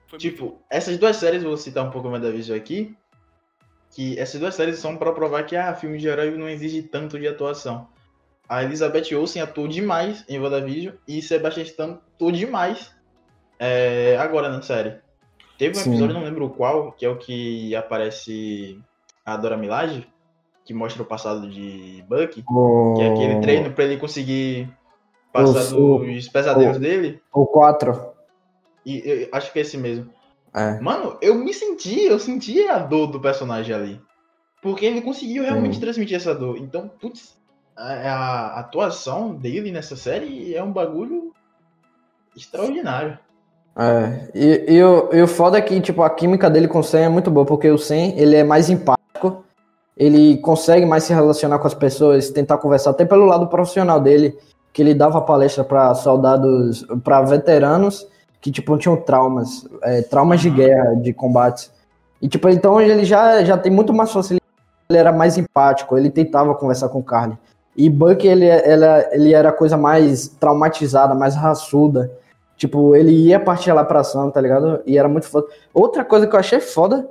Foi 0.07 0.19
muito 0.19 0.21
Tipo, 0.21 0.63
essas 0.71 0.97
duas 0.99 1.17
séries, 1.17 1.43
vou 1.43 1.57
citar 1.57 1.87
um 1.87 1.91
pouco 1.91 2.09
mais 2.09 2.23
da 2.23 2.31
Visão 2.31 2.57
aqui, 2.57 2.97
que 3.95 4.19
essas 4.19 4.41
duas 4.41 4.55
séries 4.55 4.79
são 4.79 4.97
pra 4.97 5.13
provar 5.13 5.45
que 5.45 5.57
ah, 5.57 5.75
filme 5.75 5.99
de 5.99 6.07
herói 6.09 6.31
não 6.37 6.49
exige 6.49 6.83
tanto 6.83 7.19
de 7.19 7.27
atuação. 7.27 7.89
A 8.49 8.63
Elizabeth 8.63 9.15
Olsen 9.15 9.43
atuou 9.43 9.69
demais 9.69 10.25
em 10.29 10.39
WandaVision 10.39 10.95
e 11.07 11.21
Sebastian 11.21 11.63
Stan 11.65 11.99
atuou 12.15 12.33
demais 12.33 12.95
é, 13.59 14.17
agora 14.19 14.49
na 14.49 14.63
série. 14.63 14.97
Teve 15.59 15.77
um 15.77 15.83
Sim. 15.83 15.91
episódio, 15.91 16.15
não 16.15 16.25
lembro 16.25 16.49
qual, 16.51 16.93
que 16.93 17.05
é 17.05 17.09
o 17.09 17.17
que 17.17 17.75
aparece 17.75 18.81
a 19.27 19.37
Dora 19.37 19.57
Milaje, 19.57 20.09
que 20.65 20.73
mostra 20.73 21.03
o 21.03 21.07
passado 21.07 21.49
de 21.51 22.05
Bucky, 22.09 22.45
O, 22.49 22.95
que 22.97 23.03
é 23.03 23.09
aquele 23.13 23.41
treino 23.41 23.73
pra 23.73 23.85
ele 23.85 23.97
conseguir 23.97 24.71
passar 25.33 25.75
O- 25.77 25.99
dos 25.99 26.29
pesadelos 26.29 26.79
dele. 26.79 27.21
o 27.33 27.45
4. 27.47 28.13
E 28.87 29.03
eu 29.05 29.29
acho 29.33 29.53
que 29.53 29.59
é 29.59 29.63
esse 29.63 29.77
mesmo. 29.77 30.11
É. 30.55 30.81
Mano, 30.81 31.17
eu 31.21 31.35
me 31.35 31.53
senti, 31.53 32.05
eu 32.05 32.19
senti 32.19 32.67
a 32.67 32.79
dor 32.79 33.09
do 33.09 33.21
personagem 33.21 33.75
ali. 33.75 34.01
Porque 34.63 34.85
ele 34.85 35.01
conseguiu 35.01 35.45
realmente 35.45 35.75
Sim. 35.75 35.81
transmitir 35.81 36.17
essa 36.17 36.35
dor. 36.35 36.59
Então, 36.59 36.91
putz, 37.01 37.37
a, 37.77 37.93
a 37.93 38.61
atuação 38.61 39.35
dele 39.35 39.71
nessa 39.71 39.95
série 39.95 40.55
é 40.55 40.63
um 40.63 40.73
bagulho 40.73 41.33
extraordinário. 42.37 43.19
É, 43.77 44.31
e, 44.35 44.75
e, 44.75 44.83
o, 44.83 45.09
e 45.13 45.23
o 45.23 45.29
foda 45.29 45.59
é 45.59 45.61
que, 45.61 45.81
tipo, 45.81 46.03
a 46.03 46.11
química 46.11 46.51
dele 46.51 46.67
com 46.67 46.81
o 46.81 46.83
Sam 46.83 46.99
é 47.01 47.09
muito 47.09 47.31
boa, 47.31 47.47
porque 47.47 47.71
o 47.71 47.79
Sam, 47.79 48.13
ele 48.17 48.35
é 48.35 48.43
mais 48.43 48.69
empático, 48.69 49.45
ele 49.97 50.39
consegue 50.39 50.85
mais 50.85 51.05
se 51.05 51.15
relacionar 51.15 51.61
com 51.61 51.67
as 51.69 51.75
pessoas, 51.75 52.31
tentar 52.31 52.59
conversar, 52.59 52.91
até 52.91 53.05
pelo 53.05 53.25
lado 53.25 53.47
profissional 53.47 54.01
dele, 54.01 54.37
que 54.73 54.83
ele 54.83 54.95
dava 54.95 55.21
palestra 55.21 55.63
para 55.63 55.95
soldados, 55.95 56.85
para 57.05 57.23
veteranos 57.23 58.05
que, 58.41 58.51
tipo, 58.51 58.77
tinham 58.79 58.97
traumas, 58.97 59.67
é, 59.83 60.03
traumas 60.03 60.41
de 60.41 60.51
guerra, 60.51 60.95
de 60.95 61.13
combates. 61.13 61.71
E, 62.21 62.29
tipo, 62.29 62.49
então 62.49 62.81
ele 62.81 63.05
já, 63.05 63.45
já 63.45 63.57
tem 63.57 63.71
muito 63.71 63.93
mais 63.93 64.11
facilidade, 64.11 64.45
ele 64.89 64.99
era 64.99 65.13
mais 65.13 65.37
empático, 65.39 65.97
ele 65.97 66.11
tentava 66.11 66.55
conversar 66.55 66.89
com 66.89 66.99
o 66.99 67.05
Carly. 67.05 67.37
E 67.77 67.89
Buck, 67.89 68.27
ele, 68.27 68.47
ela, 68.47 69.07
ele 69.13 69.33
era 69.33 69.51
a 69.51 69.53
coisa 69.53 69.77
mais 69.77 70.27
traumatizada, 70.27 71.15
mais 71.15 71.37
raçuda. 71.37 72.11
Tipo, 72.57 72.97
ele 72.97 73.13
ia 73.13 73.39
partir 73.39 73.73
lá 73.73 73.85
pra 73.85 74.01
ação, 74.01 74.33
tá 74.33 74.41
ligado? 74.41 74.83
E 74.85 74.99
era 74.99 75.09
muito 75.09 75.29
foda. 75.29 75.47
Outra 75.73 76.05
coisa 76.05 76.27
que 76.27 76.35
eu 76.35 76.41
achei 76.41 76.59
foda 76.59 77.09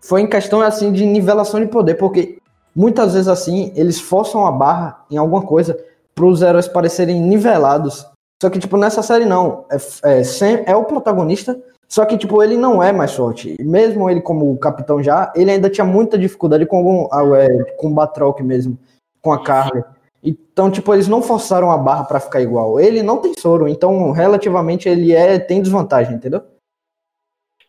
foi 0.00 0.22
em 0.22 0.26
questão, 0.26 0.60
assim, 0.60 0.90
de 0.90 1.06
nivelação 1.06 1.60
de 1.60 1.66
poder, 1.66 1.94
porque 1.94 2.38
muitas 2.74 3.12
vezes, 3.12 3.28
assim, 3.28 3.72
eles 3.76 4.00
forçam 4.00 4.44
a 4.44 4.50
barra 4.50 5.04
em 5.08 5.16
alguma 5.16 5.42
coisa 5.42 5.78
pros 6.16 6.42
heróis 6.42 6.66
parecerem 6.66 7.20
nivelados. 7.20 8.04
Só 8.40 8.48
que, 8.48 8.58
tipo, 8.58 8.76
nessa 8.76 9.02
série 9.02 9.24
não. 9.24 9.66
É, 9.70 10.20
é, 10.20 10.24
Sam 10.24 10.62
é 10.64 10.74
o 10.74 10.84
protagonista, 10.84 11.60
Só 11.88 12.04
que, 12.04 12.18
tipo, 12.18 12.42
ele 12.42 12.56
não 12.56 12.82
é 12.82 12.92
mais 12.92 13.14
forte. 13.14 13.56
Mesmo 13.60 14.08
ele 14.08 14.20
como 14.20 14.56
capitão 14.58 15.02
já, 15.02 15.32
ele 15.34 15.50
ainda 15.50 15.70
tinha 15.70 15.84
muita 15.84 16.18
dificuldade 16.18 16.66
com 16.66 16.76
algum, 16.76 17.08
ah, 17.10 17.38
é, 17.38 17.64
com 17.76 17.88
o 17.88 17.94
Batroc 17.94 18.40
mesmo, 18.40 18.78
com 19.22 19.32
a 19.32 19.42
Carly. 19.42 19.82
Então, 20.22 20.70
tipo, 20.70 20.92
eles 20.92 21.08
não 21.08 21.22
forçaram 21.22 21.70
a 21.70 21.78
barra 21.78 22.04
para 22.04 22.20
ficar 22.20 22.40
igual. 22.40 22.78
Ele 22.78 23.02
não 23.02 23.18
tem 23.18 23.32
soro, 23.38 23.66
então 23.68 24.10
relativamente 24.10 24.88
ele 24.88 25.12
é 25.12 25.38
tem 25.38 25.62
desvantagem, 25.62 26.14
entendeu? 26.14 26.42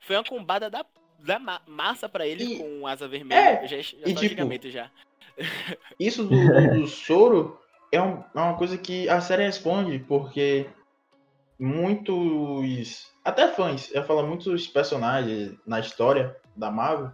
Foi 0.02 0.16
uma 0.16 0.24
combada 0.26 0.70
da, 0.70 0.84
da 1.24 1.40
massa 1.68 2.10
para 2.10 2.28
ele 2.28 2.44
e, 2.44 2.58
com 2.58 2.88
asa 2.88 3.08
vermelha. 3.08 3.62
É, 3.64 3.68
já, 3.68 3.78
já 3.78 3.98
e, 4.06 4.14
tipo, 4.14 4.68
já. 4.68 4.90
Isso 6.00 6.26
do, 6.26 6.36
do, 6.36 6.82
do 6.82 6.88
soro 6.88 7.58
é, 7.92 8.02
um, 8.02 8.24
é 8.36 8.40
uma 8.40 8.58
coisa 8.58 8.78
que 8.78 9.08
a 9.10 9.22
série 9.22 9.44
responde, 9.44 10.00
porque 10.00 10.68
muitos 11.58 13.10
até 13.24 13.48
fãs, 13.48 13.90
eu 13.94 14.04
falo 14.04 14.26
muitos 14.26 14.68
personagens 14.68 15.54
na 15.66 15.80
história 15.80 16.36
da 16.56 16.72
Marvel 16.72 17.12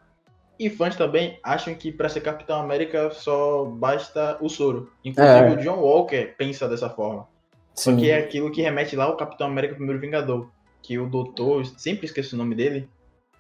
e 0.58 0.70
fãs 0.70 0.96
também 0.96 1.40
acham 1.44 1.76
que 1.76 1.92
para 1.92 2.08
ser 2.08 2.22
Capitão 2.22 2.60
América 2.62 3.12
só 3.12 3.66
basta 3.66 4.38
o 4.40 4.48
soro. 4.48 4.92
Inclusive 5.04 5.48
é. 5.48 5.52
o 5.52 5.58
John 5.58 5.80
Walker 5.80 6.34
pensa 6.38 6.70
dessa 6.70 6.90
forma. 6.90 7.28
Sim. 7.74 7.92
Porque 7.92 8.10
é 8.10 8.20
aquilo 8.20 8.52
que 8.52 8.62
remete 8.62 8.96
lá 8.96 9.04
ao 9.04 9.18
Capitão 9.18 9.48
América 9.48 9.76
Primeiro 9.76 10.00
Vingador, 10.00 10.50
que 10.82 10.98
o 10.98 11.10
doutor, 11.10 11.66
sempre 11.78 12.06
esqueço 12.06 12.36
o 12.36 12.38
nome 12.38 12.56
dele, 12.56 12.88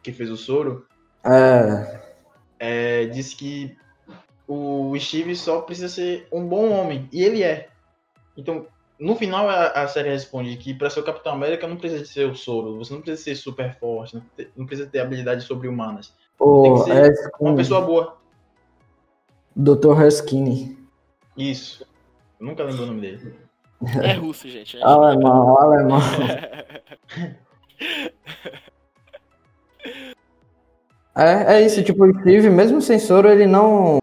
que 0.03 0.11
fez 0.11 0.29
o 0.29 0.35
soro. 0.35 0.85
É. 1.23 2.01
é 2.59 3.05
disse 3.05 3.35
que 3.37 3.77
o 4.47 4.93
Steve 4.99 5.35
só 5.35 5.61
precisa 5.61 5.89
ser 5.89 6.27
um 6.31 6.45
bom 6.47 6.71
homem 6.71 7.09
e 7.11 7.23
ele 7.23 7.43
é. 7.43 7.69
Então, 8.37 8.65
no 8.99 9.15
final 9.15 9.49
a, 9.49 9.67
a, 9.67 9.87
série 9.87 10.09
responde 10.09 10.55
que 10.57 10.73
para 10.73 10.89
ser 10.89 10.99
o 10.99 11.03
Capitão 11.03 11.33
América 11.33 11.67
não 11.67 11.77
precisa 11.77 12.05
ser 12.05 12.29
o 12.29 12.35
soro, 12.35 12.77
você 12.77 12.93
não 12.93 13.01
precisa 13.01 13.23
ser 13.23 13.35
super 13.35 13.77
forte, 13.79 14.15
não, 14.15 14.23
não 14.55 14.65
precisa 14.65 14.89
ter 14.89 14.99
habilidades 14.99 15.45
sobre-humanas. 15.45 16.13
Oh, 16.39 16.63
Tem 16.63 16.73
que 16.75 16.83
ser 16.83 17.11
é 17.11 17.13
uma 17.39 17.55
pessoa 17.55 17.81
boa. 17.81 18.17
Dr. 19.55 20.01
Huskini. 20.05 20.77
Isso. 21.37 21.85
Eu 22.39 22.47
nunca 22.47 22.63
lembro 22.63 22.83
o 22.83 22.87
nome 22.87 23.01
dele. 23.01 23.35
É 24.01 24.13
russo, 24.13 24.49
gente. 24.49 24.81
alemão, 24.81 25.57
alemão. 25.59 25.99
é, 31.15 31.55
é 31.55 31.61
isso, 31.61 31.83
tipo, 31.83 32.05
o 32.05 32.19
Steve, 32.21 32.49
mesmo 32.49 32.81
sem 32.81 32.97
soro, 32.99 33.29
ele 33.29 33.45
não. 33.45 33.99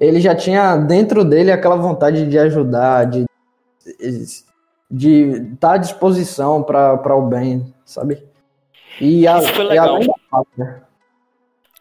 Ele 0.00 0.20
já 0.20 0.34
tinha 0.34 0.76
dentro 0.76 1.24
dele 1.24 1.52
aquela 1.52 1.76
vontade 1.76 2.26
de 2.26 2.38
ajudar, 2.38 3.04
de 3.04 3.26
de 4.90 5.52
estar 5.52 5.68
tá 5.68 5.74
à 5.74 5.78
disposição 5.78 6.62
para 6.62 7.14
o 7.14 7.28
bem, 7.28 7.72
sabe? 7.84 8.26
E 9.00 9.26
a, 9.26 9.38
Isso 9.38 9.54
foi 9.54 9.64
legal. 9.64 9.98
Né? 10.56 10.82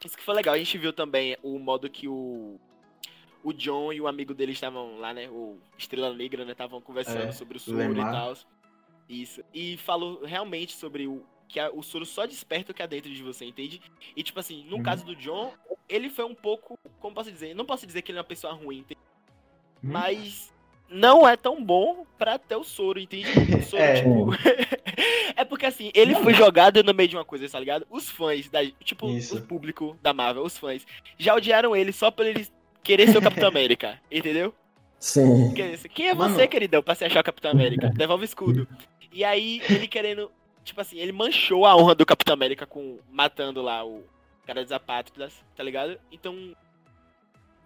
Isso 0.05 0.17
que 0.17 0.23
foi 0.23 0.35
legal. 0.35 0.53
A 0.53 0.57
gente 0.57 0.77
viu 0.77 0.93
também 0.93 1.35
o 1.41 1.57
modo 1.57 1.89
que 1.89 2.07
o, 2.07 2.59
o 3.43 3.51
John 3.51 3.91
e 3.91 3.99
o 3.99 4.07
amigo 4.07 4.33
dele 4.33 4.51
estavam 4.51 4.99
lá, 4.99 5.13
né? 5.13 5.27
O 5.29 5.57
Estrela 5.77 6.13
Negra, 6.13 6.45
né? 6.45 6.51
Estavam 6.51 6.79
conversando 6.79 7.23
é, 7.23 7.31
sobre 7.31 7.57
o 7.57 7.59
soro 7.59 7.91
e 7.91 7.95
tal. 7.95 8.33
Isso. 9.09 9.41
E 9.53 9.75
falou 9.77 10.23
realmente 10.23 10.73
sobre 10.73 11.07
o 11.07 11.23
que 11.49 11.59
a, 11.59 11.69
o 11.71 11.81
soro 11.81 12.05
só 12.05 12.25
desperta 12.25 12.71
o 12.71 12.75
que 12.75 12.81
há 12.81 12.85
dentro 12.85 13.09
de 13.09 13.23
você, 13.23 13.43
entende? 13.43 13.81
E 14.15 14.23
tipo 14.23 14.39
assim, 14.39 14.63
no 14.69 14.77
uhum. 14.77 14.83
caso 14.83 15.03
do 15.03 15.15
John, 15.15 15.51
ele 15.89 16.09
foi 16.09 16.23
um 16.23 16.35
pouco, 16.35 16.77
como 16.99 17.15
posso 17.15 17.31
dizer? 17.31 17.55
Não 17.55 17.65
posso 17.65 17.85
dizer 17.85 18.03
que 18.03 18.11
ele 18.11 18.19
é 18.19 18.21
uma 18.21 18.27
pessoa 18.27 18.53
ruim, 18.53 18.79
entende? 18.79 19.01
Uhum. 19.83 19.91
Mas 19.91 20.53
não 20.87 21.27
é 21.27 21.35
tão 21.35 21.63
bom 21.63 22.05
pra 22.17 22.37
ter 22.37 22.55
o 22.55 22.63
soro, 22.63 22.99
entende? 22.99 23.27
O 23.57 23.63
soro, 23.63 23.83
é. 23.83 23.95
tipo. 23.95 24.29
é 25.35 25.43
porque 25.43 25.65
assim, 25.65 25.91
ele 25.93 26.15
foi 26.15 26.33
jogado 26.33 26.83
no 26.83 26.93
meio 26.93 27.09
de 27.09 27.17
uma 27.17 27.25
coisa, 27.25 27.49
tá 27.49 27.59
ligado? 27.59 27.85
Os 27.89 28.07
fãs, 28.07 28.47
da, 28.49 28.63
tipo, 28.83 29.09
Isso. 29.09 29.37
o 29.37 29.41
público 29.41 29.97
da 30.01 30.13
Marvel, 30.13 30.43
os 30.43 30.57
fãs, 30.57 30.85
já 31.17 31.33
odiaram 31.33 31.75
ele 31.75 31.91
só 31.91 32.11
por 32.11 32.25
ele 32.25 32.47
querer 32.83 33.09
ser 33.09 33.17
o 33.17 33.21
Capitão 33.21 33.49
América, 33.49 33.99
entendeu? 34.11 34.53
Sim. 34.99 35.53
Quem 35.93 36.09
é 36.09 36.13
Mano. 36.13 36.35
você, 36.35 36.47
queridão, 36.47 36.83
pra 36.83 36.93
se 36.93 37.05
achar 37.05 37.21
o 37.21 37.23
Capitão 37.23 37.51
América? 37.51 37.89
Devolve 37.89 38.23
o 38.23 38.25
escudo. 38.25 38.67
E 39.11 39.23
aí, 39.23 39.61
ele 39.69 39.87
querendo. 39.87 40.29
Tipo 40.69 40.81
assim, 40.81 40.99
ele 40.99 41.11
manchou 41.11 41.65
a 41.65 41.75
honra 41.75 41.95
do 41.95 42.05
Capitão 42.05 42.31
América 42.31 42.63
com 42.63 42.99
matando 43.09 43.59
lá 43.59 43.83
o 43.83 44.03
cara 44.45 44.61
dos 44.61 44.71
apátridas, 44.71 45.33
tá 45.55 45.63
ligado? 45.63 45.99
Então. 46.11 46.55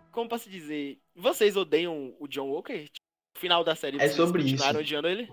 Como 0.09 0.29
posso 0.29 0.49
dizer? 0.49 0.97
Vocês 1.13 1.57
odeiam 1.57 2.13
o 2.17 2.29
John 2.29 2.47
Walker? 2.47 2.89
final 3.35 3.61
da 3.61 3.75
série 3.75 3.97
é 3.99 4.07
sobre 4.07 4.43
isso. 4.43 4.65
odiando 4.77 5.09
ele? 5.09 5.29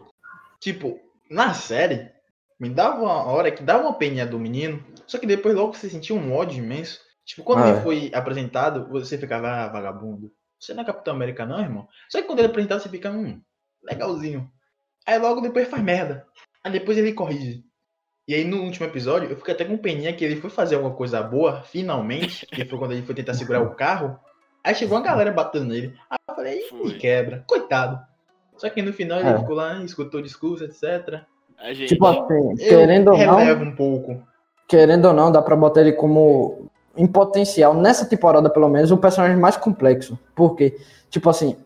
Tipo, 0.58 0.98
na 1.30 1.54
série, 1.54 2.10
me 2.58 2.68
dava 2.68 3.02
uma 3.02 3.22
hora 3.26 3.52
que 3.52 3.62
dava 3.62 3.84
uma 3.84 3.94
peninha 3.94 4.26
do 4.26 4.36
menino, 4.36 4.84
só 5.06 5.16
que 5.16 5.26
depois 5.26 5.54
logo 5.54 5.72
você 5.72 5.88
sentia 5.88 6.16
um 6.16 6.34
ódio 6.34 6.58
imenso. 6.58 6.98
Tipo, 7.24 7.44
quando 7.44 7.62
ah, 7.62 7.68
ele 7.68 7.82
foi 7.82 8.10
apresentado, 8.12 8.88
você 8.88 9.16
ficava, 9.16 9.48
ah, 9.48 9.68
vagabundo. 9.68 10.32
Você 10.58 10.74
não 10.74 10.82
é 10.82 10.86
Capitão 10.86 11.14
América, 11.14 11.46
não, 11.46 11.60
irmão? 11.60 11.86
Só 12.08 12.20
que 12.20 12.26
quando 12.26 12.40
ele 12.40 12.48
é 12.48 12.50
apresentado, 12.50 12.82
você 12.82 12.88
fica, 12.88 13.12
hum, 13.12 13.40
legalzinho. 13.84 14.50
Aí 15.06 15.18
logo 15.20 15.40
depois 15.40 15.68
faz 15.68 15.84
merda. 15.84 16.26
Aí 16.64 16.72
depois 16.72 16.98
ele 16.98 17.12
corrige. 17.12 17.64
E 18.28 18.34
aí 18.34 18.44
no 18.44 18.62
último 18.62 18.86
episódio, 18.86 19.28
eu 19.28 19.36
fiquei 19.36 19.54
até 19.54 19.64
com 19.64 19.76
peninha 19.76 20.12
que 20.12 20.24
ele 20.24 20.36
foi 20.36 20.50
fazer 20.50 20.76
alguma 20.76 20.94
coisa 20.94 21.22
boa, 21.22 21.62
finalmente, 21.62 22.46
que 22.46 22.64
foi 22.64 22.78
quando 22.78 22.92
ele 22.92 23.02
foi 23.02 23.14
tentar 23.14 23.34
segurar 23.34 23.62
o 23.62 23.74
carro. 23.74 24.18
Aí 24.62 24.74
chegou 24.74 24.96
uma 24.96 25.04
galera 25.04 25.32
batendo 25.32 25.66
nele. 25.66 25.94
Aí 26.08 26.18
eu 26.28 26.34
falei, 26.34 26.62
me 26.72 26.94
quebra, 26.94 27.44
coitado. 27.46 27.98
Só 28.56 28.68
que 28.68 28.82
no 28.82 28.92
final 28.92 29.18
ele 29.20 29.30
é. 29.30 29.38
ficou 29.38 29.56
lá, 29.56 29.82
escutou 29.82 30.20
o 30.20 30.22
discurso, 30.22 30.64
etc. 30.64 31.22
Gente, 31.72 31.86
tipo 31.86 32.06
assim, 32.06 32.54
querendo 32.56 33.10
ou 33.10 33.18
não. 33.18 33.62
um 33.62 33.74
pouco. 33.74 34.22
Querendo 34.68 35.06
ou 35.06 35.14
não, 35.14 35.32
dá 35.32 35.42
pra 35.42 35.56
botar 35.56 35.80
ele 35.80 35.92
como. 35.92 36.70
Em 36.96 37.06
potencial, 37.06 37.72
nessa 37.72 38.04
temporada 38.04 38.50
pelo 38.50 38.68
menos, 38.68 38.90
o 38.90 38.98
personagem 38.98 39.38
mais 39.38 39.56
complexo. 39.56 40.18
Porque, 40.34 40.76
tipo 41.08 41.30
assim, 41.30 41.56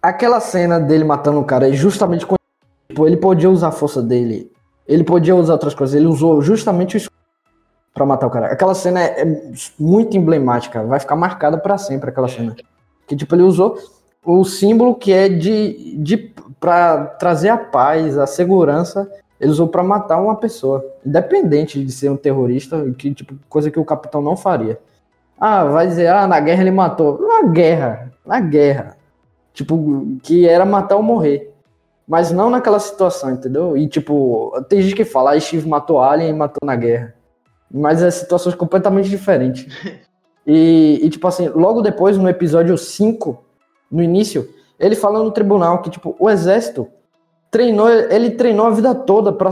aquela 0.00 0.40
cena 0.40 0.78
dele 0.78 1.04
matando 1.04 1.40
o 1.40 1.44
cara 1.44 1.68
é 1.68 1.72
justamente 1.72 2.24
com. 2.24 2.39
Tipo, 2.90 3.06
ele 3.06 3.16
podia 3.16 3.48
usar 3.48 3.68
a 3.68 3.72
força 3.72 4.02
dele. 4.02 4.50
Ele 4.86 5.04
podia 5.04 5.36
usar 5.36 5.52
outras 5.52 5.74
coisas. 5.74 5.94
Ele 5.94 6.08
usou 6.08 6.42
justamente 6.42 6.96
o 6.96 7.00
para 7.94 8.04
matar 8.04 8.26
o 8.26 8.30
cara. 8.30 8.46
Aquela 8.46 8.74
cena 8.74 9.00
é, 9.00 9.22
é, 9.22 9.42
muito 9.78 10.16
emblemática, 10.16 10.82
vai 10.82 10.98
ficar 10.98 11.14
marcada 11.14 11.56
para 11.56 11.78
sempre 11.78 12.10
aquela 12.10 12.26
cena. 12.26 12.56
Que 13.06 13.14
tipo 13.14 13.32
ele 13.34 13.42
usou 13.42 13.78
o 14.24 14.44
símbolo 14.44 14.96
que 14.96 15.12
é 15.12 15.28
de, 15.28 15.96
de 15.98 16.34
para 16.58 17.04
trazer 17.06 17.48
a 17.48 17.56
paz, 17.56 18.18
a 18.18 18.26
segurança, 18.26 19.08
ele 19.40 19.50
usou 19.50 19.68
para 19.68 19.82
matar 19.82 20.20
uma 20.20 20.36
pessoa, 20.36 20.84
independente 21.06 21.84
de 21.84 21.92
ser 21.92 22.10
um 22.10 22.16
terrorista, 22.16 22.84
que 22.98 23.14
tipo 23.14 23.34
coisa 23.48 23.70
que 23.70 23.78
o 23.78 23.84
capitão 23.84 24.20
não 24.20 24.36
faria. 24.36 24.78
Ah, 25.38 25.64
vai 25.64 25.86
dizer, 25.86 26.08
ah, 26.08 26.26
na 26.26 26.40
guerra 26.40 26.62
ele 26.62 26.70
matou. 26.72 27.20
Na 27.20 27.48
guerra, 27.48 28.12
na 28.26 28.40
guerra. 28.40 28.96
Tipo, 29.54 30.18
que 30.22 30.46
era 30.48 30.64
matar 30.64 30.96
ou 30.96 31.02
morrer. 31.02 31.49
Mas 32.10 32.32
não 32.32 32.50
naquela 32.50 32.80
situação, 32.80 33.30
entendeu? 33.30 33.76
E 33.76 33.86
tipo, 33.86 34.52
tem 34.68 34.82
gente 34.82 34.96
que 34.96 35.04
fala, 35.04 35.32
ah, 35.32 35.40
Steve 35.40 35.68
matou 35.68 36.00
Alien 36.00 36.30
e 36.30 36.34
matou 36.34 36.66
na 36.66 36.74
guerra 36.74 37.14
mas 37.72 38.02
é 38.02 38.10
situações 38.10 38.54
completamente 38.54 39.08
diferentes. 39.08 39.66
E, 40.46 40.98
e, 41.02 41.10
tipo 41.10 41.28
assim, 41.28 41.48
logo 41.48 41.82
depois, 41.82 42.16
no 42.16 42.28
episódio 42.28 42.76
5, 42.76 43.44
no 43.92 44.02
início, 44.02 44.48
ele 44.80 44.96
fala 44.96 45.22
no 45.22 45.30
tribunal 45.30 45.80
que, 45.80 45.90
tipo, 45.90 46.16
o 46.18 46.30
exército 46.30 46.88
treinou, 47.50 47.88
ele 47.88 48.30
treinou 48.30 48.66
a 48.66 48.70
vida 48.70 48.92
toda 48.94 49.32
para 49.32 49.50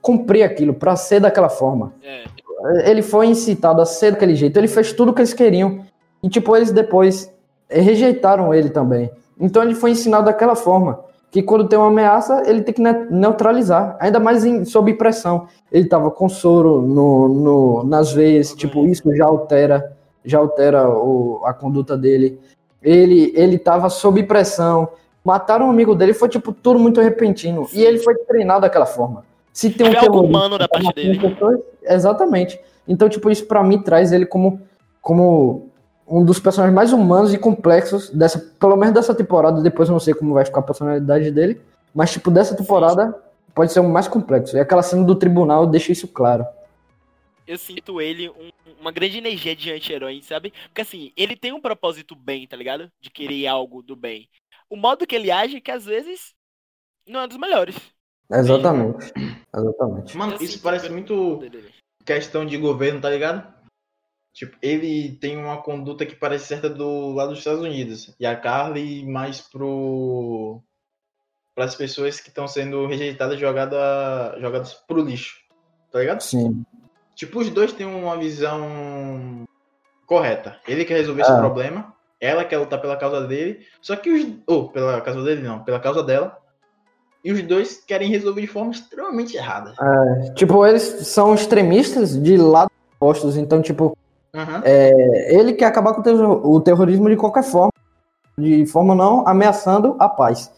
cumprir 0.00 0.42
aquilo, 0.42 0.72
para 0.72 0.96
ser 0.96 1.20
daquela 1.20 1.50
forma. 1.50 1.92
É. 2.02 2.90
Ele 2.90 3.02
foi 3.02 3.26
incitado 3.26 3.80
a 3.82 3.86
ser 3.86 4.12
daquele 4.12 4.34
jeito, 4.34 4.56
ele 4.56 4.66
fez 4.66 4.92
tudo 4.94 5.10
o 5.10 5.14
que 5.14 5.20
eles 5.20 5.34
queriam. 5.34 5.84
E, 6.22 6.28
tipo, 6.30 6.56
eles 6.56 6.72
depois 6.72 7.32
rejeitaram 7.68 8.52
ele 8.52 8.70
também. 8.70 9.12
Então 9.38 9.62
ele 9.62 9.74
foi 9.74 9.90
ensinado 9.90 10.24
daquela 10.24 10.56
forma 10.56 11.04
que 11.32 11.42
quando 11.42 11.66
tem 11.66 11.78
uma 11.78 11.88
ameaça, 11.88 12.42
ele 12.44 12.60
tem 12.60 12.74
que 12.74 12.82
neutralizar, 13.10 13.96
ainda 13.98 14.20
mais 14.20 14.44
em, 14.44 14.66
sob 14.66 14.92
pressão. 14.92 15.48
Ele 15.72 15.84
estava 15.84 16.10
com 16.10 16.28
soro 16.28 16.82
no, 16.82 17.26
no, 17.26 17.84
nas 17.84 18.12
veias, 18.12 18.52
tipo, 18.52 18.86
isso 18.86 19.02
já 19.16 19.24
altera, 19.24 19.96
já 20.22 20.38
altera 20.38 20.90
o, 20.90 21.40
a 21.46 21.54
conduta 21.54 21.96
dele. 21.96 22.38
Ele 22.82 23.32
ele 23.34 23.56
estava 23.56 23.88
sob 23.88 24.22
pressão. 24.24 24.90
Mataram 25.24 25.68
um 25.68 25.70
amigo 25.70 25.94
dele, 25.94 26.12
foi 26.12 26.28
tipo 26.28 26.52
tudo 26.52 26.78
muito 26.78 27.00
repentino. 27.00 27.66
E 27.72 27.82
ele 27.82 27.98
foi 27.98 28.14
treinado 28.14 28.60
daquela 28.60 28.84
forma. 28.84 29.24
Se 29.54 29.70
tem 29.70 29.88
um 29.88 29.98
algo 29.98 30.20
humano 30.20 30.58
da 30.58 30.68
parte 30.68 30.94
dele. 30.94 31.18
Pessoas, 31.18 31.60
exatamente. 31.82 32.60
Então, 32.86 33.08
tipo, 33.08 33.30
isso 33.30 33.46
para 33.46 33.62
mim 33.62 33.80
traz 33.80 34.12
ele 34.12 34.26
como 34.26 34.60
como 35.00 35.70
um 36.06 36.24
dos 36.24 36.38
personagens 36.38 36.74
mais 36.74 36.92
humanos 36.92 37.32
e 37.32 37.38
complexos 37.38 38.10
dessa, 38.10 38.38
pelo 38.38 38.76
menos 38.76 38.94
dessa 38.94 39.14
temporada. 39.14 39.60
Depois 39.62 39.88
eu 39.88 39.92
não 39.92 40.00
sei 40.00 40.14
como 40.14 40.34
vai 40.34 40.44
ficar 40.44 40.60
a 40.60 40.64
personalidade 40.64 41.30
dele, 41.30 41.60
mas 41.94 42.12
tipo 42.12 42.30
dessa 42.30 42.56
temporada 42.56 43.14
pode 43.54 43.72
ser 43.72 43.80
o 43.80 43.88
mais 43.88 44.08
complexo. 44.08 44.56
E 44.56 44.60
aquela 44.60 44.82
cena 44.82 45.04
do 45.04 45.14
tribunal 45.14 45.66
deixa 45.66 45.92
isso 45.92 46.08
claro. 46.08 46.46
Eu 47.46 47.58
sinto 47.58 48.00
ele 48.00 48.28
um, 48.30 48.50
uma 48.80 48.92
grande 48.92 49.18
energia 49.18 49.54
de 49.54 49.70
anti-herói, 49.72 50.22
sabe? 50.22 50.52
Porque 50.68 50.82
assim, 50.82 51.12
ele 51.16 51.36
tem 51.36 51.52
um 51.52 51.60
propósito 51.60 52.14
bem, 52.14 52.46
tá 52.46 52.56
ligado? 52.56 52.90
De 53.00 53.10
querer 53.10 53.46
algo 53.46 53.82
do 53.82 53.96
bem. 53.96 54.28
O 54.70 54.76
modo 54.76 55.06
que 55.06 55.14
ele 55.14 55.30
age, 55.30 55.60
que 55.60 55.70
às 55.70 55.84
vezes 55.84 56.32
não 57.06 57.20
é 57.20 57.28
dos 57.28 57.36
melhores. 57.36 57.76
Exatamente. 58.30 59.12
Exatamente. 59.54 60.16
Mano, 60.16 60.36
isso 60.40 60.62
parece 60.62 60.88
muito 60.88 61.40
questão 62.04 62.46
de 62.46 62.56
governo, 62.56 63.00
tá 63.00 63.10
ligado? 63.10 63.46
Tipo, 64.32 64.56
ele 64.62 65.12
tem 65.20 65.36
uma 65.36 65.58
conduta 65.58 66.06
que 66.06 66.16
parece 66.16 66.46
certa 66.46 66.68
do 66.68 67.10
lado 67.12 67.30
dos 67.30 67.38
Estados 67.38 67.60
Unidos. 67.60 68.14
E 68.18 68.24
a 68.24 68.34
Carly 68.34 69.04
mais 69.06 69.40
pro. 69.40 70.60
para 71.54 71.66
as 71.66 71.74
pessoas 71.74 72.18
que 72.18 72.28
estão 72.28 72.48
sendo 72.48 72.86
rejeitadas, 72.86 73.38
jogada, 73.38 74.36
jogadas 74.40 74.72
pro 74.88 75.02
lixo. 75.02 75.36
Tá 75.90 75.98
ligado? 76.00 76.22
Sim. 76.22 76.64
Tipo, 77.14 77.40
os 77.40 77.50
dois 77.50 77.72
têm 77.74 77.86
uma 77.86 78.16
visão 78.16 79.44
correta. 80.06 80.56
Ele 80.66 80.84
quer 80.86 80.96
resolver 80.96 81.20
esse 81.22 81.30
Ah. 81.30 81.38
problema. 81.38 81.92
Ela 82.18 82.44
quer 82.44 82.56
lutar 82.56 82.80
pela 82.80 82.96
causa 82.96 83.26
dele. 83.26 83.66
Só 83.82 83.96
que 83.96 84.10
os. 84.10 84.26
Ou, 84.46 84.70
pela 84.70 85.00
causa 85.02 85.22
dele 85.22 85.42
não, 85.42 85.62
pela 85.62 85.78
causa 85.78 86.02
dela. 86.02 86.38
E 87.22 87.30
os 87.30 87.42
dois 87.42 87.84
querem 87.84 88.08
resolver 88.08 88.40
de 88.40 88.46
forma 88.46 88.70
extremamente 88.72 89.36
errada. 89.36 89.74
Tipo, 90.34 90.64
eles 90.66 90.82
são 91.06 91.34
extremistas 91.34 92.20
de 92.20 92.36
lados 92.38 92.72
opostos. 92.96 93.36
Então, 93.36 93.60
tipo, 93.60 93.96
Aham. 94.34 94.62
é, 94.64 95.34
ele 95.38 95.52
quer 95.52 95.66
acabar 95.66 95.92
com 95.92 96.00
o 96.00 96.04
terro- 96.04 96.40
o 96.54 96.60
terrorismo 96.60 97.08
de 97.08 97.16
qualquer 97.16 97.42
forma. 97.44 97.70
De 98.38 98.64
forma 98.66 98.94
não 98.94 99.26
ameaçando 99.28 99.94
a 99.98 100.08
paz. 100.08 100.50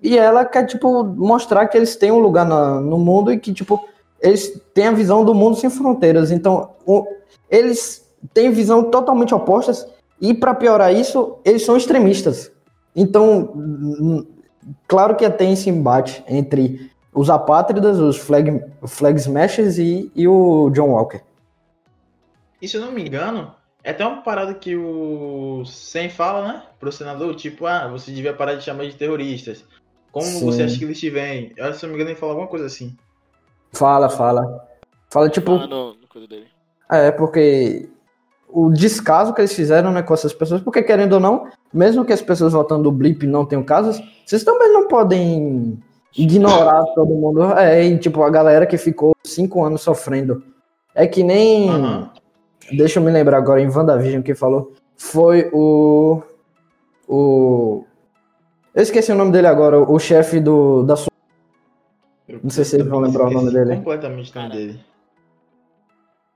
E 0.00 0.16
ela 0.16 0.44
quer, 0.44 0.64
tipo, 0.66 1.02
mostrar 1.02 1.66
que 1.66 1.76
eles 1.76 1.96
têm 1.96 2.12
um 2.12 2.18
lugar 2.20 2.46
na- 2.46 2.80
no 2.80 2.98
mundo 2.98 3.32
e 3.32 3.38
que, 3.38 3.52
tipo, 3.52 3.84
eles 4.20 4.60
têm 4.72 4.86
a 4.86 4.92
visão 4.92 5.24
do 5.24 5.34
mundo 5.34 5.56
sem 5.56 5.68
fronteiras. 5.68 6.30
Então, 6.30 6.70
o- 6.86 7.04
eles 7.50 8.06
têm 8.32 8.50
visão 8.52 8.84
totalmente 8.90 9.34
opostas. 9.34 9.86
E, 10.20 10.32
para 10.32 10.54
piorar 10.54 10.94
isso, 10.94 11.36
eles 11.44 11.64
são 11.64 11.76
extremistas. 11.76 12.50
Então, 12.94 13.52
claro 14.86 15.16
que 15.16 15.28
tem 15.30 15.52
esse 15.52 15.68
embate 15.68 16.24
entre 16.28 16.90
os 17.12 17.28
apátridas, 17.28 17.98
os 17.98 18.16
flag, 18.18 18.62
flag 18.86 19.18
smashers 19.18 19.78
e, 19.78 20.10
e 20.14 20.28
o 20.28 20.70
John 20.70 20.90
Walker. 20.90 21.20
E 22.60 22.68
se 22.68 22.76
eu 22.76 22.80
não 22.80 22.92
me 22.92 23.02
engano, 23.06 23.52
é 23.84 23.90
até 23.90 24.04
uma 24.06 24.22
parada 24.22 24.54
que 24.54 24.76
o 24.76 25.64
Sem 25.64 26.08
fala, 26.08 26.46
né? 26.46 26.62
Pro 26.80 26.90
senador, 26.92 27.34
tipo, 27.34 27.66
ah, 27.66 27.88
você 27.88 28.10
devia 28.10 28.32
parar 28.32 28.54
de 28.54 28.64
chamar 28.64 28.86
de 28.86 28.96
terroristas. 28.96 29.64
Como 30.10 30.26
Sim. 30.26 30.44
você 30.44 30.62
acha 30.62 30.78
que 30.78 30.84
eles 30.84 30.98
te 30.98 31.10
veem? 31.10 31.52
Eu, 31.56 31.72
se 31.74 31.84
eu 31.84 31.88
não 31.88 31.94
me 31.94 32.00
engano, 32.00 32.10
ele 32.10 32.18
fala 32.20 32.32
alguma 32.32 32.48
coisa 32.48 32.66
assim. 32.66 32.96
Fala, 33.72 34.08
fala. 34.08 34.66
Fala, 35.10 35.28
tipo, 35.28 35.56
Fala 35.56 35.66
no, 35.66 35.94
no 35.94 36.06
coisa 36.08 36.26
dele. 36.26 36.46
é, 36.90 37.10
porque 37.10 37.88
o 38.48 38.70
descaso 38.70 39.34
que 39.34 39.40
eles 39.42 39.52
fizeram 39.54 39.92
né, 39.92 40.02
com 40.02 40.14
essas 40.14 40.32
pessoas, 40.32 40.62
porque 40.62 40.82
querendo 40.82 41.12
ou 41.14 41.20
não, 41.20 41.48
mesmo 41.72 42.04
que 42.04 42.12
as 42.12 42.22
pessoas 42.22 42.54
votando 42.54 42.84
do 42.84 42.92
Blip 42.92 43.26
não 43.26 43.44
tenham 43.44 43.62
casos, 43.62 44.00
vocês 44.24 44.42
também 44.42 44.72
não 44.72 44.88
podem 44.88 45.78
ignorar 46.16 46.82
todo 46.94 47.14
mundo. 47.14 47.52
É, 47.52 47.84
e 47.84 47.98
tipo, 47.98 48.22
a 48.22 48.30
galera 48.30 48.66
que 48.66 48.78
ficou 48.78 49.14
cinco 49.22 49.62
anos 49.62 49.82
sofrendo. 49.82 50.42
É 50.94 51.06
que 51.06 51.22
nem. 51.22 51.68
Aham. 51.68 52.10
Deixa 52.72 52.98
eu 52.98 53.04
me 53.04 53.10
lembrar 53.10 53.38
agora 53.38 53.60
em 53.60 53.68
WandaVision 53.68 54.22
que 54.22 54.34
falou. 54.34 54.72
Foi 54.96 55.50
o. 55.52 56.22
O. 57.08 57.84
Eu 58.74 58.82
esqueci 58.82 59.12
o 59.12 59.14
nome 59.14 59.32
dele 59.32 59.46
agora, 59.46 59.78
o 59.78 59.98
chefe 59.98 60.40
do, 60.40 60.82
da 60.82 60.96
sua. 60.96 61.10
Não 62.42 62.50
sei 62.50 62.64
se 62.64 62.70
vocês 62.72 62.86
vão 62.86 63.00
lembrar 63.00 63.26
o 63.26 63.30
nome 63.30 63.52
dele. 63.52 63.76
Completamente 63.76 64.32
o 64.32 64.34
nome 64.34 64.48
Cara. 64.48 64.60
dele. 64.60 64.80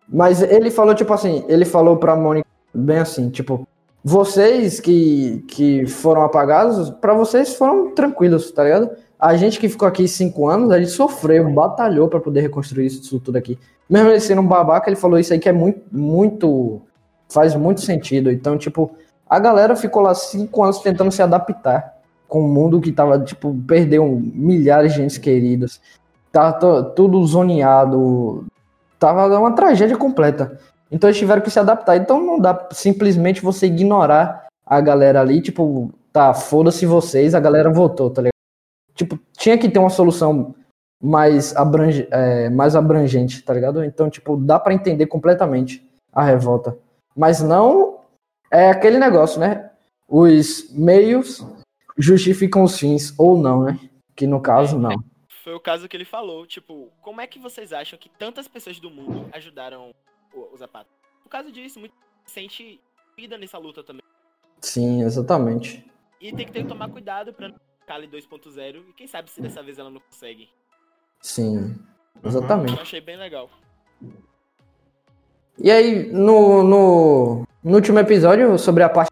Mas 0.09 0.43
ele 0.43 0.71
falou, 0.71 0.95
tipo 0.95 1.13
assim, 1.13 1.45
ele 1.49 1.65
falou 1.65 1.97
pra 1.97 2.17
Mônica 2.17 2.49
bem 2.75 2.99
assim, 2.99 3.31
tipo, 3.31 3.67
vocês 4.03 4.81
que, 4.81 5.45
que 5.47 5.87
foram 5.87 6.23
apagados, 6.23 6.91
pra 6.91 7.15
vocês 7.15 7.55
foram 7.55 7.95
tranquilos, 7.95 8.51
tá 8.51 8.65
ligado? 8.65 8.91
A 9.21 9.37
gente 9.37 9.59
que 9.61 9.69
ficou 9.69 9.87
aqui 9.87 10.09
cinco 10.09 10.49
anos, 10.49 10.71
a 10.71 10.79
gente 10.79 10.93
sofreu, 10.93 11.51
batalhou 11.53 12.09
pra 12.09 12.19
poder 12.21 12.41
reconstruir 12.41 12.87
isso 12.87 13.21
tudo 13.21 13.37
aqui. 13.37 13.59
Mesmo 13.89 14.09
ele 14.09 14.21
sendo 14.21 14.41
um 14.41 14.47
babaca, 14.47 14.89
ele 14.89 14.97
falou 14.97 15.19
isso 15.19 15.33
aí 15.33 15.39
que 15.39 15.49
é 15.49 15.53
muito, 15.53 15.83
muito, 15.93 16.81
faz 17.29 17.55
muito 17.55 17.83
sentido. 17.83 18.31
Então, 18.31 18.57
tipo, 18.57 18.91
a 19.29 19.39
galera 19.39 19.77
ficou 19.77 20.01
lá 20.03 20.15
cinco 20.15 20.63
anos 20.63 20.79
tentando 20.79 21.11
se 21.13 21.21
adaptar 21.21 21.97
com 22.27 22.41
o 22.41 22.49
mundo 22.49 22.81
que 22.81 22.93
tava, 22.93 23.19
tipo, 23.19 23.55
perdeu 23.67 24.07
milhares 24.23 24.95
de 24.95 25.03
entes 25.03 25.19
queridos. 25.19 25.81
To- 26.33 26.85
tudo 26.95 27.23
zoneado, 27.27 28.47
tava 28.99 29.39
uma 29.39 29.53
tragédia 29.53 29.97
completa. 29.97 30.59
Então 30.91 31.11
eles 31.11 31.19
tiveram 31.19 31.43
que 31.43 31.51
se 31.51 31.59
adaptar. 31.59 31.97
Então 31.97 32.25
não 32.25 32.39
dá 32.39 32.69
simplesmente 32.71 33.43
você 33.43 33.67
ignorar 33.67 34.47
a 34.65 34.81
galera 34.81 35.21
ali, 35.21 35.43
tipo, 35.43 35.91
tá, 36.13 36.33
foda-se 36.33 36.87
vocês, 36.87 37.35
a 37.35 37.41
galera 37.41 37.71
votou, 37.71 38.09
tá 38.09 38.23
ligado? 38.23 38.31
Tipo, 39.01 39.19
tinha 39.33 39.57
que 39.57 39.67
ter 39.67 39.79
uma 39.79 39.89
solução 39.89 40.55
mais, 41.03 41.57
abrange, 41.57 42.07
é, 42.11 42.51
mais 42.51 42.77
abrangente, 42.77 43.43
tá 43.43 43.55
ligado? 43.55 43.83
Então, 43.83 44.11
tipo, 44.11 44.37
dá 44.37 44.61
pra 44.61 44.75
entender 44.75 45.07
completamente 45.07 45.83
a 46.13 46.23
revolta. 46.23 46.77
Mas 47.17 47.41
não 47.41 48.01
é 48.51 48.69
aquele 48.69 48.99
negócio, 48.99 49.41
né? 49.41 49.71
Os 50.07 50.71
meios 50.71 51.43
justificam 51.97 52.63
os 52.63 52.79
fins, 52.79 53.15
ou 53.19 53.39
não, 53.39 53.63
né? 53.63 53.81
Que 54.15 54.27
no 54.27 54.39
caso, 54.39 54.79
não. 54.79 55.03
Foi 55.43 55.55
o 55.55 55.61
caso 55.61 55.89
que 55.89 55.97
ele 55.97 56.05
falou, 56.05 56.47
tipo, 56.47 56.93
como 57.01 57.23
é 57.23 57.27
que 57.27 57.39
vocês 57.39 57.73
acham 57.73 57.99
que 57.99 58.11
tantas 58.11 58.47
pessoas 58.47 58.79
do 58.79 58.91
mundo 58.91 59.25
ajudaram 59.33 59.93
o- 60.35 60.55
os 60.55 60.61
apátridas? 60.61 61.01
Por 61.23 61.31
causa 61.31 61.51
disso, 61.51 61.81
muito 61.81 61.95
sente 62.27 62.79
vida 63.17 63.39
nessa 63.39 63.57
luta 63.57 63.83
também. 63.83 64.03
Sim, 64.61 65.03
exatamente. 65.05 65.91
E 66.21 66.31
tem 66.35 66.45
que 66.45 66.53
ter 66.53 66.65
que 66.65 66.69
tomar 66.69 66.91
cuidado 66.91 67.33
pra 67.33 67.49
não 67.49 67.57
ficar 67.91 67.97
ali 67.97 68.07
2.0 68.09 68.83
e 68.89 68.93
quem 68.93 69.07
sabe 69.09 69.29
se 69.31 69.41
dessa 69.41 69.63
vez 69.63 69.79
ela 69.79 69.91
não 69.91 70.01
consegue. 70.01 70.49
Sim, 71.21 71.75
exatamente. 72.25 72.77
Eu 72.77 72.83
achei 72.83 73.01
bem 73.01 73.17
legal. 73.17 73.51
E 75.59 75.71
aí, 75.71 76.11
no, 76.13 76.63
no, 76.63 77.47
no 77.63 77.75
último 77.75 77.99
episódio, 77.99 78.57
sobre 78.59 78.83
a 78.85 78.89
parte. 78.89 79.11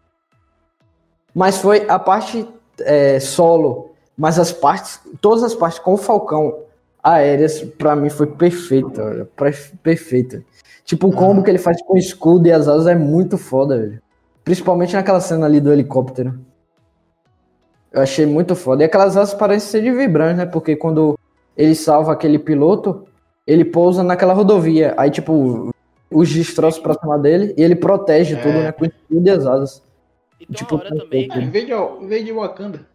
Mas 1.35 1.57
foi 1.59 1.85
a 1.89 1.99
parte 1.99 2.47
é, 2.79 3.19
solo. 3.19 3.93
Mas 4.17 4.39
as 4.39 4.51
partes. 4.51 4.99
Todas 5.21 5.43
as 5.43 5.53
partes 5.53 5.79
com 5.79 5.93
o 5.93 5.97
Falcão 5.97 6.63
aéreas, 7.03 7.61
pra 7.61 7.95
mim, 7.95 8.09
foi 8.09 8.27
perfeita, 8.27 9.03
olha. 9.03 9.25
per- 9.25 9.71
Perfeita. 9.83 10.43
Tipo, 10.85 11.07
o 11.07 11.13
combo 11.15 11.43
que 11.43 11.51
ele 11.51 11.59
faz 11.59 11.81
com 11.83 11.93
o 11.93 11.97
escudo 11.97 12.47
e 12.47 12.51
as 12.51 12.67
asas 12.67 12.87
é 12.87 12.95
muito 12.95 13.37
foda, 13.37 13.77
velho. 13.77 14.01
Principalmente 14.43 14.93
naquela 14.95 15.19
cena 15.21 15.45
ali 15.45 15.59
do 15.61 15.71
helicóptero. 15.71 16.39
Eu 17.91 18.01
achei 18.01 18.25
muito 18.25 18.55
foda. 18.55 18.83
E 18.83 18.85
aquelas 18.85 19.17
asas 19.17 19.33
parecem 19.33 19.69
ser 19.69 19.81
de 19.81 19.91
vibrante, 19.91 20.37
né? 20.37 20.45
Porque 20.45 20.75
quando 20.75 21.17
ele 21.57 21.73
salva 21.75 22.11
aquele 22.13 22.37
piloto, 22.37 23.07
ele 23.47 23.65
pousa 23.65 24.03
naquela 24.03 24.33
rodovia. 24.33 24.93
Aí, 24.97 25.09
tipo, 25.09 25.73
os 26.11 26.29
destroços 26.31 26.79
pra 26.81 26.93
cima 26.93 27.17
dele 27.17 27.53
e 27.57 27.63
ele 27.63 27.75
protege 27.75 28.35
É. 28.35 28.41
tudo, 28.41 28.53
né? 28.59 28.71
Com 28.71 28.83
o 28.83 28.87
escudo 28.87 29.27
e 29.27 29.29
as 29.29 29.45
asas. 29.45 29.83
E 30.39 30.45
tem 30.45 30.55
Tipo, 30.55 30.75
uma 30.75 30.83
hora 30.85 30.95
também 30.95 31.27
É, 31.31 31.39
veio 31.47 31.65
de, 31.99 32.07
veio 32.07 32.25
de 32.25 32.31
Wakanda. 32.31 32.87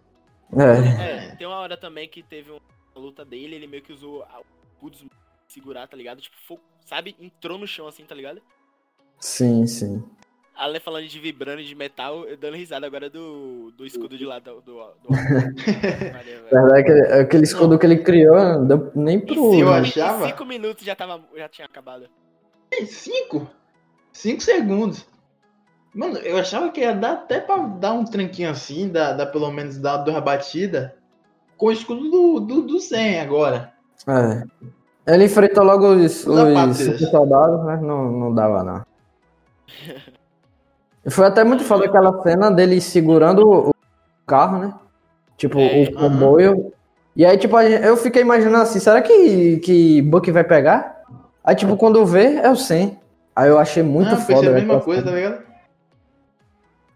É. 0.57 1.03
É, 1.33 1.37
tem 1.37 1.47
uma 1.47 1.59
hora 1.59 1.77
também 1.77 2.09
que 2.09 2.23
teve 2.23 2.51
uma 2.53 2.61
luta 2.95 3.25
dele, 3.25 3.57
ele 3.57 3.67
meio 3.67 3.83
que 3.83 3.93
usou 3.93 4.23
a- 4.23 4.39
o 4.41 4.87
escudo 4.89 5.09
pra 5.11 5.19
segurar, 5.49 5.89
tá 5.89 5.97
ligado? 5.97 6.21
Tipo, 6.21 6.61
sabe? 6.87 7.17
Entrou 7.21 7.59
no 7.59 7.67
chão 7.67 7.89
assim, 7.89 8.05
tá 8.05 8.15
ligado? 8.15 8.41
Sim, 9.19 9.67
sim. 9.67 10.03
A 10.57 10.65
Ale 10.65 10.79
falando 10.79 11.07
de 11.09 11.19
vibrando 11.19 11.63
de 11.65 11.75
metal, 11.75 12.25
eu 12.27 12.37
dando 12.37 12.57
risada 12.57 12.87
agora 12.87 13.11
do, 13.11 13.73
do 13.77 13.85
escudo 13.85 14.17
de 14.17 14.25
lá 14.25 14.39
do. 14.39 14.61
do, 14.61 14.75
do... 14.75 15.09
Verdade, 16.51 16.79
aquele, 16.81 17.01
aquele 17.13 17.43
escudo 17.45 17.79
que 17.79 17.85
ele 17.87 17.99
criou, 17.99 18.37
não 18.37 18.67
deu 18.67 18.93
nem 18.95 19.17
Em 19.17 19.21
pro. 19.21 19.35
cinco, 19.35 19.57
Eu 19.57 19.71
né? 19.71 19.79
achava- 19.81 20.25
em 20.25 20.29
cinco 20.31 20.45
minutos 20.45 20.85
já, 20.85 20.95
tava, 20.95 21.21
já 21.37 21.49
tinha 21.49 21.67
acabado. 21.67 22.07
Ei, 22.73 22.87
Cinco? 22.87 23.51
Cinco 24.13 24.41
segundos. 24.43 25.05
Mano, 25.93 26.19
eu 26.19 26.37
achava 26.39 26.71
que 26.71 26.81
ia 26.81 26.93
dar 26.95 27.13
até 27.13 27.41
pra 27.41 27.57
dar 27.59 27.93
um 27.93 28.05
tranquinho 28.05 28.51
assim, 28.51 28.89
dar, 28.89 29.13
dar 29.13 29.27
pelo 29.27 29.51
menos 29.51 29.79
dar 29.79 29.99
duas 29.99 30.23
batidas 30.23 30.91
com 31.57 31.67
o 31.67 31.73
escudo 31.73 32.11
do, 32.11 32.41
do, 32.41 32.63
do 32.63 32.81
100 32.81 33.21
agora. 33.21 33.73
É. 34.07 35.13
Ele 35.15 35.25
enfrentou 35.25 35.65
logo 35.65 35.87
os, 35.95 36.27
Os 36.27 37.11
soldados, 37.11 37.65
mas 37.65 37.81
não, 37.83 38.11
não 38.11 38.35
dava, 38.35 38.63
não. 38.65 38.85
E 41.05 41.11
Foi 41.11 41.27
até 41.27 41.45
muito 41.45 41.65
foda 41.65 41.85
aquela 41.85 42.23
cena 42.23 42.51
dele 42.51 42.81
segurando 42.81 43.69
o 43.69 43.75
carro, 44.27 44.59
né? 44.59 44.75
Tipo, 45.37 45.59
É, 45.59 45.85
o 45.85 45.93
comboio. 45.95 46.73
E 47.17 47.25
aí, 47.25 47.37
tipo, 47.37 47.59
eu 47.61 47.97
fiquei 47.97 48.23
imaginando 48.23 48.63
assim, 48.63 48.81
será 48.81 49.01
que, 49.03 49.59
que 49.59 50.03
Buck 50.03 50.31
vai 50.31 50.43
pegar? 50.45 51.03
Aí, 51.45 51.55
tipo, 51.55 51.77
quando 51.77 52.05
vê, 52.07 52.37
é 52.37 52.51
o 52.51 52.57
100. 52.57 52.99
Aí 53.37 53.49
eu 53.49 53.59
achei 53.59 53.83
muito 53.83 54.15
ah, 54.15 54.17
foda. 54.17 54.27
pensei 54.35 54.49
a 54.49 54.53
mesma 54.53 54.81
coisa, 54.81 55.03
cena. 55.03 55.13
tá 55.13 55.17
ligado? 55.17 55.45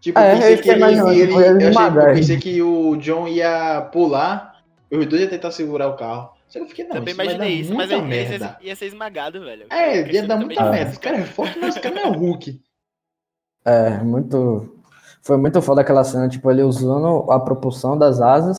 Tipo, 0.01 0.19
É, 0.19 0.31
eu 0.31 0.35
pensei 0.37 0.47
eu 0.47 0.57
que 0.57 0.63
fiquei 0.63 0.71
ele, 0.71 0.79
imaginando, 0.79 1.11
ele- 1.11 1.21
ele 1.21 1.33
eu, 1.33 1.55
achei, 1.57 1.69
esmagar 1.69 2.07
eu 2.09 2.13
pensei 2.15 2.37
que 2.37 2.61
o 2.61 2.95
John 2.95 3.27
ia 3.27 3.81
pular, 3.91 4.61
os 4.91 5.05
dois 5.05 5.21
iam 5.21 5.29
tentar 5.29 5.51
segurar 5.51 5.87
o 5.89 5.95
carro. 5.97 6.31
Só 6.47 6.57
que 6.59 6.65
eu 6.65 6.69
fiquei, 6.69 6.85
não, 6.85 6.95
Também 6.95 7.13
imaginei 7.13 7.49
isso, 7.59 7.73
mas 7.75 7.91
aí 7.91 8.01
merda. 8.01 8.57
ia, 8.61 8.69
ia 8.69 8.75
ser 8.75 8.85
esmagado, 8.87 9.41
velho. 9.41 9.67
É, 9.69 10.01
ia 10.11 10.25
dar 10.25 10.37
muita 10.37 10.63
merda. 10.71 10.89
Esse 10.89 10.99
cara 10.99 11.17
é 11.17 11.23
forte, 11.23 11.59
mas 11.59 11.75
esse 11.75 11.79
cara 11.79 11.93
não 11.95 12.01
é 12.01 12.07
o 12.07 12.13
Hulk. 12.13 12.59
É, 13.69 14.03
muito. 14.03 14.75
Foi 15.21 15.37
muito 15.37 15.61
foda 15.61 15.81
aquela 15.81 16.03
cena, 16.03 16.27
tipo, 16.27 16.49
ele 16.49 16.63
usando 16.63 17.29
a 17.31 17.39
propulsão 17.39 17.97
das 17.97 18.19
asas 18.19 18.55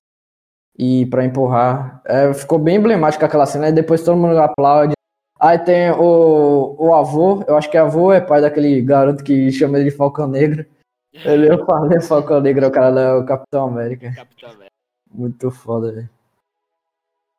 e 0.78 1.06
para 1.06 1.24
empurrar. 1.24 2.00
É, 2.04 2.32
ficou 2.32 2.58
bem 2.58 2.76
emblemática 2.76 3.26
aquela 3.26 3.46
cena, 3.46 3.68
e 3.68 3.72
depois 3.72 4.04
todo 4.04 4.16
mundo 4.16 4.38
aplaude. 4.38 4.92
Aí 5.40 5.58
tem 5.58 5.90
o, 5.90 6.76
o 6.78 6.94
avô, 6.94 7.42
eu 7.48 7.56
acho 7.56 7.70
que 7.70 7.76
avô 7.78 8.12
é 8.12 8.20
pai 8.20 8.40
daquele 8.42 8.80
garoto 8.82 9.24
que 9.24 9.50
chama 9.50 9.78
ele 9.78 9.90
de 9.90 9.96
Falcão 9.96 10.28
Negro. 10.28 10.66
Ele, 11.12 11.50
eu 11.50 11.64
falei 11.64 12.00
Falcão 12.00 12.40
Negro, 12.40 12.68
o 12.68 12.70
cara 12.70 13.00
é 13.00 13.14
o 13.14 13.24
Capitão 13.24 13.66
América. 13.66 14.12
Capitão 14.14 14.50
América. 14.50 14.70
Muito 15.12 15.50
foda, 15.50 15.92
velho. 15.92 16.10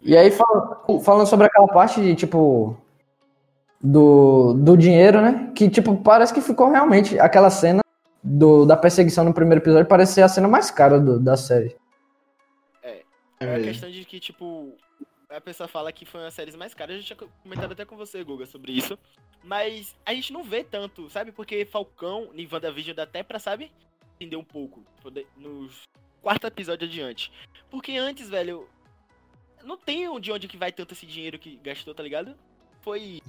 E 0.02 0.18
aí, 0.18 0.32
fal- 0.32 0.84
falando 1.02 1.28
sobre 1.28 1.46
aquela 1.46 1.68
parte 1.68 2.02
de, 2.02 2.16
tipo, 2.16 2.76
do, 3.84 4.54
do 4.54 4.78
dinheiro, 4.78 5.22
né? 5.22 5.52
Que, 5.56 5.70
tipo, 5.70 5.96
parece 6.02 6.34
que 6.34 6.41
ficou 6.41 6.70
realmente 6.70 7.20
aquela 7.20 7.50
cena 7.50 7.82
do, 8.24 8.65
da 8.65 8.78
perseguição 8.78 9.24
no 9.24 9.34
primeiro 9.34 9.62
episódio, 9.63 9.88
parece 9.88 10.13
ser 10.13 10.22
a 10.22 10.28
cena 10.30 10.48
mais 10.48 10.70
cara 10.70 11.00
do- 11.00 11.20
da 11.20 11.36
série. 11.36 11.76
É 12.84 13.04
É 13.39 13.46
a 13.46 13.48
mesmo. 13.58 13.63
questão 13.65 13.89
de 13.89 14.06
que, 14.06 14.20
tipo, 14.20 14.76
a 15.30 15.41
pessoa 15.41 15.67
fala 15.67 15.91
que 15.91 16.06
foi 16.06 16.20
uma 16.22 16.26
das 16.28 16.34
séries 16.34 16.56
mais 16.56 16.74
caras. 16.74 16.96
Eu 16.98 17.02
já 17.02 17.15
tinha 17.15 17.30
comentado 17.44 17.72
até 17.72 17.86
com 17.86 17.96
você, 17.98 18.24
Guga, 18.24 18.46
sobre 18.46 18.72
isso. 18.74 18.98
Mas 19.44 19.96
a 20.06 20.13
gente 20.13 20.32
não 20.32 20.44
vê 20.44 20.63
tanto, 20.63 21.10
sabe? 21.10 21.32
Porque 21.32 21.65
Falcão, 21.65 22.30
em 22.36 22.48
WandaVision, 22.52 22.96
dá 22.96 23.04
até 23.04 23.24
pra, 23.24 23.39
sabe? 23.39 23.72
Entender 24.20 24.36
um 24.36 24.44
pouco. 24.44 24.84
Nos 25.36 25.82
quarto 26.22 26.46
episódio 26.46 26.88
adiante. 26.88 27.32
Porque 27.72 27.94
antes, 27.98 28.30
velho, 28.30 28.67
não 29.63 29.76
tem 29.78 30.20
de 30.20 30.32
onde 30.32 30.48
que 30.48 30.58
vai 30.58 30.72
tanto 30.72 30.94
esse 30.94 31.08
dinheiro 31.08 31.39
que 31.39 31.60
gastou, 31.63 31.96
tá 31.96 32.04
ligado? 32.04 32.36
Foi 32.82 33.22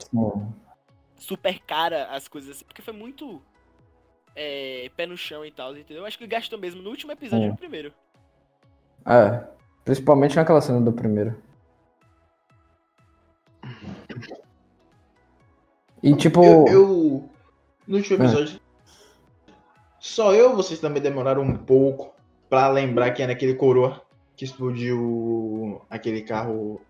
super 1.17 1.59
cara 1.61 2.07
as 2.07 2.27
coisas 2.29 2.57
assim, 2.57 2.65
porque 2.65 2.83
foi 2.83 2.93
muito 2.95 3.41
é, 4.35 4.91
pé 4.97 5.07
no 5.07 5.17
chão 5.17 5.45
e 5.45 5.51
tal, 5.51 5.77
entendeu? 5.77 6.05
Acho 6.07 6.19
que 6.19 6.27
gastou 6.27 6.59
mesmo 6.59 6.83
no 6.83 6.91
último 6.91 7.13
episódio 7.13 7.45
e 7.45 7.49
É. 7.49 7.51
no 7.51 7.57
primeiro. 7.57 7.93
É, 9.07 9.47
principalmente 9.85 10.37
naquela 10.37 10.61
cena 10.61 10.81
do 10.81 10.93
primeiro. 10.93 11.37
E, 16.03 16.15
tipo... 16.17 16.43
Eu, 16.43 16.67
eu- 16.69 17.29
no 17.87 17.97
último 17.97 18.23
É. 18.23 18.27
episódio, 18.27 18.61
só 19.99 20.33
eu 20.35 20.57
vocês 20.57 20.81
também 20.81 21.03
demoraram 21.03 21.43
um 21.43 21.57
pouco 21.57 22.13
pra 22.49 22.69
lembrar 22.69 23.13
quem 23.13 23.23
era 23.25 23.33
aquele 23.33 23.55
coroa 23.55 24.03
que 24.37 24.45
explodiu 24.45 25.81
aquele 25.91 26.23
carro 26.23 26.81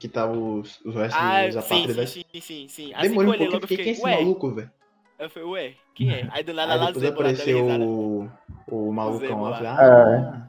que 0.00 0.08
tava 0.08 0.32
os, 0.36 0.80
os 0.84 0.94
restos 0.94 1.20
Ah, 1.22 1.44
dos 1.46 1.54
sim, 1.54 1.60
sim, 1.60 1.74
apátridas. 1.74 2.10
sim, 2.10 2.24
sim, 2.40 2.68
sim. 2.68 2.94
Assim 2.94 3.08
Demorei 3.10 3.30
eu 3.30 3.34
um 3.34 3.38
pouquinho, 3.38 3.56
eu 3.62 3.68
fiquei, 3.68 3.76
quem 3.76 3.88
é 3.88 3.92
esse 3.92 4.02
maluco, 4.02 4.50
velho? 4.54 4.70
Eu 5.18 5.28
falei, 5.30 5.48
ué, 5.50 5.74
quem 5.94 6.10
é? 6.10 6.26
Aí 6.30 6.42
do 6.42 6.54
nada 6.54 6.74
lá 6.74 6.86
depois 6.86 7.02
dando 7.04 7.12
apareceu 7.12 7.66
o, 7.66 8.30
o 8.66 8.90
malucão 8.92 9.42
lá. 9.42 9.50
lá. 9.50 9.76
Falei, 9.76 10.22
ah, 10.24 10.46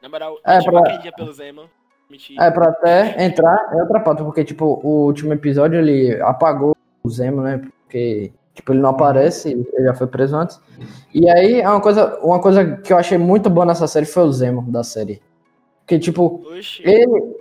Na 0.00 0.08
moral, 0.08 0.38
É, 0.46 0.56
é, 0.58 0.62
pra- 0.62 1.12
pelo 1.16 1.32
Zemo. 1.32 1.68
Mentira. 2.08 2.44
É, 2.44 2.50
pra 2.52 2.68
até 2.68 3.24
entrar, 3.24 3.68
é 3.72 3.82
outra 3.82 3.98
pauta, 3.98 4.22
porque, 4.22 4.44
tipo, 4.44 4.64
o 4.84 5.06
último 5.06 5.32
episódio 5.32 5.80
ele 5.80 6.20
apagou 6.22 6.76
o 7.02 7.10
Zemo, 7.10 7.42
né? 7.42 7.58
Porque, 7.82 8.32
tipo, 8.54 8.72
ele 8.72 8.78
não 8.80 8.90
aparece, 8.90 9.50
ele 9.50 9.66
já 9.82 9.92
foi 9.92 10.06
preso 10.06 10.36
antes. 10.36 10.60
E 11.12 11.28
aí, 11.28 11.60
é 11.60 11.68
uma 11.68 11.80
coisa, 11.80 12.16
uma 12.20 12.40
coisa 12.40 12.76
que 12.76 12.92
eu 12.92 12.96
achei 12.96 13.18
muito 13.18 13.50
boa 13.50 13.66
nessa 13.66 13.88
série 13.88 14.06
foi 14.06 14.22
o 14.22 14.32
Zemo 14.32 14.62
da 14.70 14.84
série. 14.84 15.20
Porque, 15.80 15.98
tipo, 15.98 16.46
Oxi. 16.56 16.82
ele, 16.84 17.36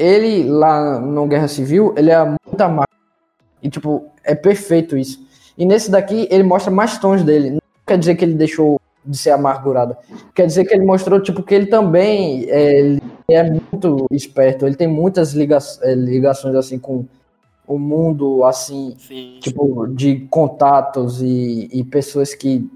ele 0.00 0.44
lá 0.44 0.98
no 0.98 1.26
Guerra 1.26 1.46
Civil, 1.46 1.92
ele 1.94 2.10
é 2.10 2.24
muito 2.24 2.60
amargo. 2.60 2.88
E, 3.62 3.68
tipo, 3.68 4.06
é 4.24 4.34
perfeito 4.34 4.96
isso. 4.96 5.22
E 5.58 5.66
nesse 5.66 5.90
daqui, 5.90 6.26
ele 6.30 6.42
mostra 6.42 6.70
mais 6.70 6.96
tons 6.96 7.22
dele. 7.22 7.50
Não 7.50 7.60
quer 7.86 7.98
dizer 7.98 8.14
que 8.14 8.24
ele 8.24 8.32
deixou 8.32 8.80
de 9.04 9.18
ser 9.18 9.30
amargurado. 9.30 9.94
Quer 10.34 10.46
dizer 10.46 10.64
que 10.64 10.72
ele 10.72 10.86
mostrou, 10.86 11.20
tipo, 11.20 11.42
que 11.42 11.54
ele 11.54 11.66
também 11.66 12.46
é, 12.48 12.78
ele 12.78 13.02
é 13.28 13.42
muito 13.42 14.06
esperto. 14.10 14.66
Ele 14.66 14.74
tem 14.74 14.88
muitas 14.88 15.34
liga 15.34 15.58
eh, 15.82 15.94
ligações, 15.94 16.54
assim, 16.54 16.78
com 16.78 17.04
o 17.66 17.78
mundo, 17.78 18.42
assim, 18.44 18.96
Sim. 18.98 19.38
tipo, 19.40 19.86
de 19.86 20.26
contatos 20.30 21.20
e, 21.20 21.68
e 21.70 21.84
pessoas 21.84 22.34
que, 22.34 22.66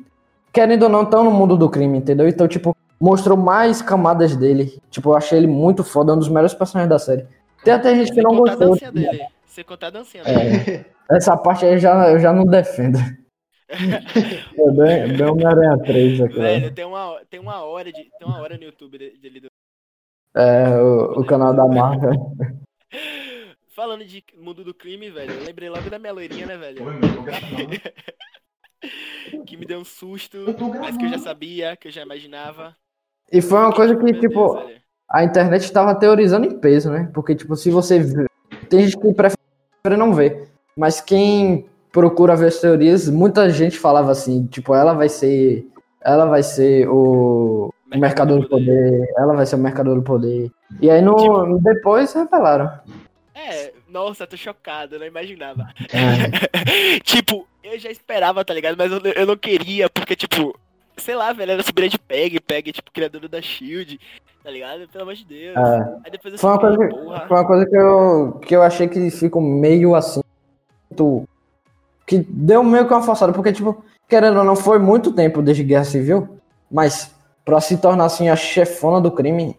querendo 0.53 0.85
ou 0.85 0.89
não, 0.91 1.05
estão 1.05 1.25
no 1.25 1.31
mundo 1.31 1.57
do 1.57 1.71
crime, 1.71 1.97
entendeu? 1.97 2.29
Então, 2.29 2.47
tipo, 2.47 2.77
mostrou 3.01 3.37
mais 3.37 3.81
camadas 3.83 4.37
dele. 4.37 4.81
Tipo, 4.91 5.11
eu 5.11 5.17
achei 5.17 5.39
ele 5.39 5.47
muito 5.47 5.83
foda, 5.85 6.13
um 6.15 6.19
dos 6.19 6.29
melhores 6.29 6.55
personagens 6.55 6.89
da 6.91 6.99
série. 6.99 7.27
Tem 7.63 7.73
até 7.75 7.95
gente 7.95 8.13
que 8.13 8.21
não 8.23 8.37
contar 8.37 8.53
a 8.53 8.57
gostou. 8.57 8.71
dancinha 8.71 8.93
dele. 8.93 9.27
Sem 9.47 9.65
contar 9.65 9.87
a 9.87 9.91
dancinha 9.91 10.25
dele. 10.25 10.39
É, 10.71 10.85
essa 11.17 11.37
parte 11.37 11.65
aí 11.65 11.75
eu 11.75 11.79
já, 11.79 12.11
eu 12.11 12.19
já 12.19 12.33
não 12.33 12.45
defendo. 12.45 12.99
É 13.67 14.71
bem, 14.71 15.17
bem 15.17 15.27
Homem-Aranha 15.27 15.79
3 15.83 16.21
aqui. 16.21 16.35
Velho, 16.35 16.73
tem 16.73 16.85
uma, 16.85 17.21
tem 17.31 17.41
uma 17.41 17.65
hora 17.65 17.91
de. 17.91 18.05
Tem 18.19 18.27
uma 18.29 18.39
hora 18.41 18.57
no 18.57 18.63
YouTube 18.63 18.99
de- 18.99 19.17
dele. 19.19 19.41
do- 19.41 19.49
É, 20.37 20.69
o, 20.81 21.21
o 21.21 21.27
canal 21.27 21.55
da 21.55 21.67
Marvel. 21.67 22.13
Falando 23.75 24.05
de 24.05 24.23
mundo 24.39 24.63
do 24.63 24.73
crime, 24.75 25.11
velho, 25.11 25.33
eu 25.33 25.45
lembrei 25.45 25.69
logo 25.69 25.91
da 25.91 25.99
minha 25.99 26.13
loirinha, 26.13 26.47
né, 26.47 26.57
velho? 26.57 26.85
Que 29.47 29.57
me 29.57 29.65
deu 29.67 29.81
um 29.81 29.85
susto, 29.85 30.37
Eu 30.37 30.69
mas 30.81 30.97
que 30.97 31.05
eu 31.07 31.09
já 31.09 31.19
sabia, 31.19 31.77
que 31.77 31.89
eu 31.89 31.93
já 31.93 32.03
imaginava. 32.03 32.77
E 33.33 33.41
foi 33.41 33.59
uma 33.59 33.73
coisa 33.73 33.97
que, 33.97 34.13
tipo, 34.15 34.59
a 35.11 35.25
internet 35.25 35.73
tava 35.73 35.95
teorizando 35.95 36.47
em 36.47 36.59
peso, 36.59 36.91
né? 36.91 37.11
Porque, 37.13 37.35
tipo, 37.35 37.57
se 37.57 37.71
você 37.71 37.99
vê... 37.99 38.27
Tem 38.69 38.81
gente 38.85 38.99
que 38.99 39.13
prefere 39.13 39.97
não 39.97 40.13
ver. 40.13 40.49
Mas 40.77 41.01
quem 41.01 41.67
procura 41.93 42.37
ver 42.37 42.49
as 42.49 42.59
teorias, 42.59 43.09
muita 43.09 43.49
gente 43.51 43.79
falava 43.79 44.11
assim, 44.13 44.47
tipo, 44.47 44.75
ela 44.75 44.93
vai 44.93 45.09
ser... 45.09 45.67
Ela 46.03 46.27
vai 46.27 46.43
ser 46.43 46.87
o, 46.89 47.73
o 47.95 47.99
mercador 47.99 48.41
do 48.41 48.49
poder. 48.49 49.09
Ela 49.17 49.35
vai 49.35 49.47
ser 49.47 49.55
o 49.57 49.59
mercador 49.59 49.95
do 49.95 50.03
poder. 50.03 50.51
E 50.81 50.91
aí, 50.91 51.01
no, 51.01 51.17
Tipo- 51.17 51.59
depois, 51.63 52.13
revelaram. 52.13 52.71
É, 53.35 53.73
nossa, 53.89 54.27
tô 54.27 54.37
chocado, 54.37 54.99
não 54.99 55.07
imaginava. 55.07 55.69
É. 55.93 56.99
tipo, 57.05 57.47
eu 57.63 57.79
já 57.79 57.91
esperava, 57.91 58.45
tá 58.45 58.53
ligado? 58.53 58.77
Mas 58.77 58.93
eu, 58.93 59.01
eu 59.01 59.27
não 59.27 59.37
queria, 59.37 59.89
porque, 59.89 60.15
tipo, 60.15 60.55
sei 60.97 61.15
lá, 61.15 61.33
velho, 61.33 61.53
era 61.53 61.63
sobrinha 61.63 61.91
de 61.91 61.99
Peg, 61.99 62.41
Peg, 62.41 62.73
tipo, 62.73 62.91
criadora 62.93 63.29
da 63.29 63.41
Shield, 63.43 63.99
tá 64.43 64.51
ligado? 64.51 64.89
Pelo 64.89 65.03
amor 65.03 65.15
de 65.15 65.25
Deus. 65.25 65.57
É. 65.57 65.97
Aí 66.05 66.11
depois 66.11 66.35
eu 66.35 66.39
Foi 66.41 66.51
uma 66.51 66.59
coisa, 66.59 66.89
porra. 66.89 67.25
foi 67.29 67.37
uma 67.37 67.47
coisa 67.47 67.67
que, 67.67 67.77
eu, 67.77 68.41
que 68.47 68.57
eu 68.57 68.63
achei 68.63 68.89
que 68.89 69.11
ficou 69.11 69.43
meio 69.43 69.95
assim. 69.95 70.21
muito- 70.91 71.29
Que 72.07 72.19
deu 72.19 72.63
meio 72.63 72.87
que 72.87 72.93
uma 72.93 73.03
forçada, 73.03 73.33
porque, 73.33 73.53
tipo, 73.53 73.83
querendo 74.09 74.39
ou 74.39 74.45
não, 74.45 74.55
foi 74.55 74.79
muito 74.79 75.13
tempo 75.13 75.41
desde 75.43 75.65
Guerra 75.65 75.85
Civil, 75.85 76.39
mas 76.71 77.15
pra 77.45 77.61
se 77.61 77.77
tornar 77.79 78.05
assim 78.05 78.29
a 78.29 78.37
chefona 78.37 79.01
do 79.01 79.11
crime, 79.11 79.57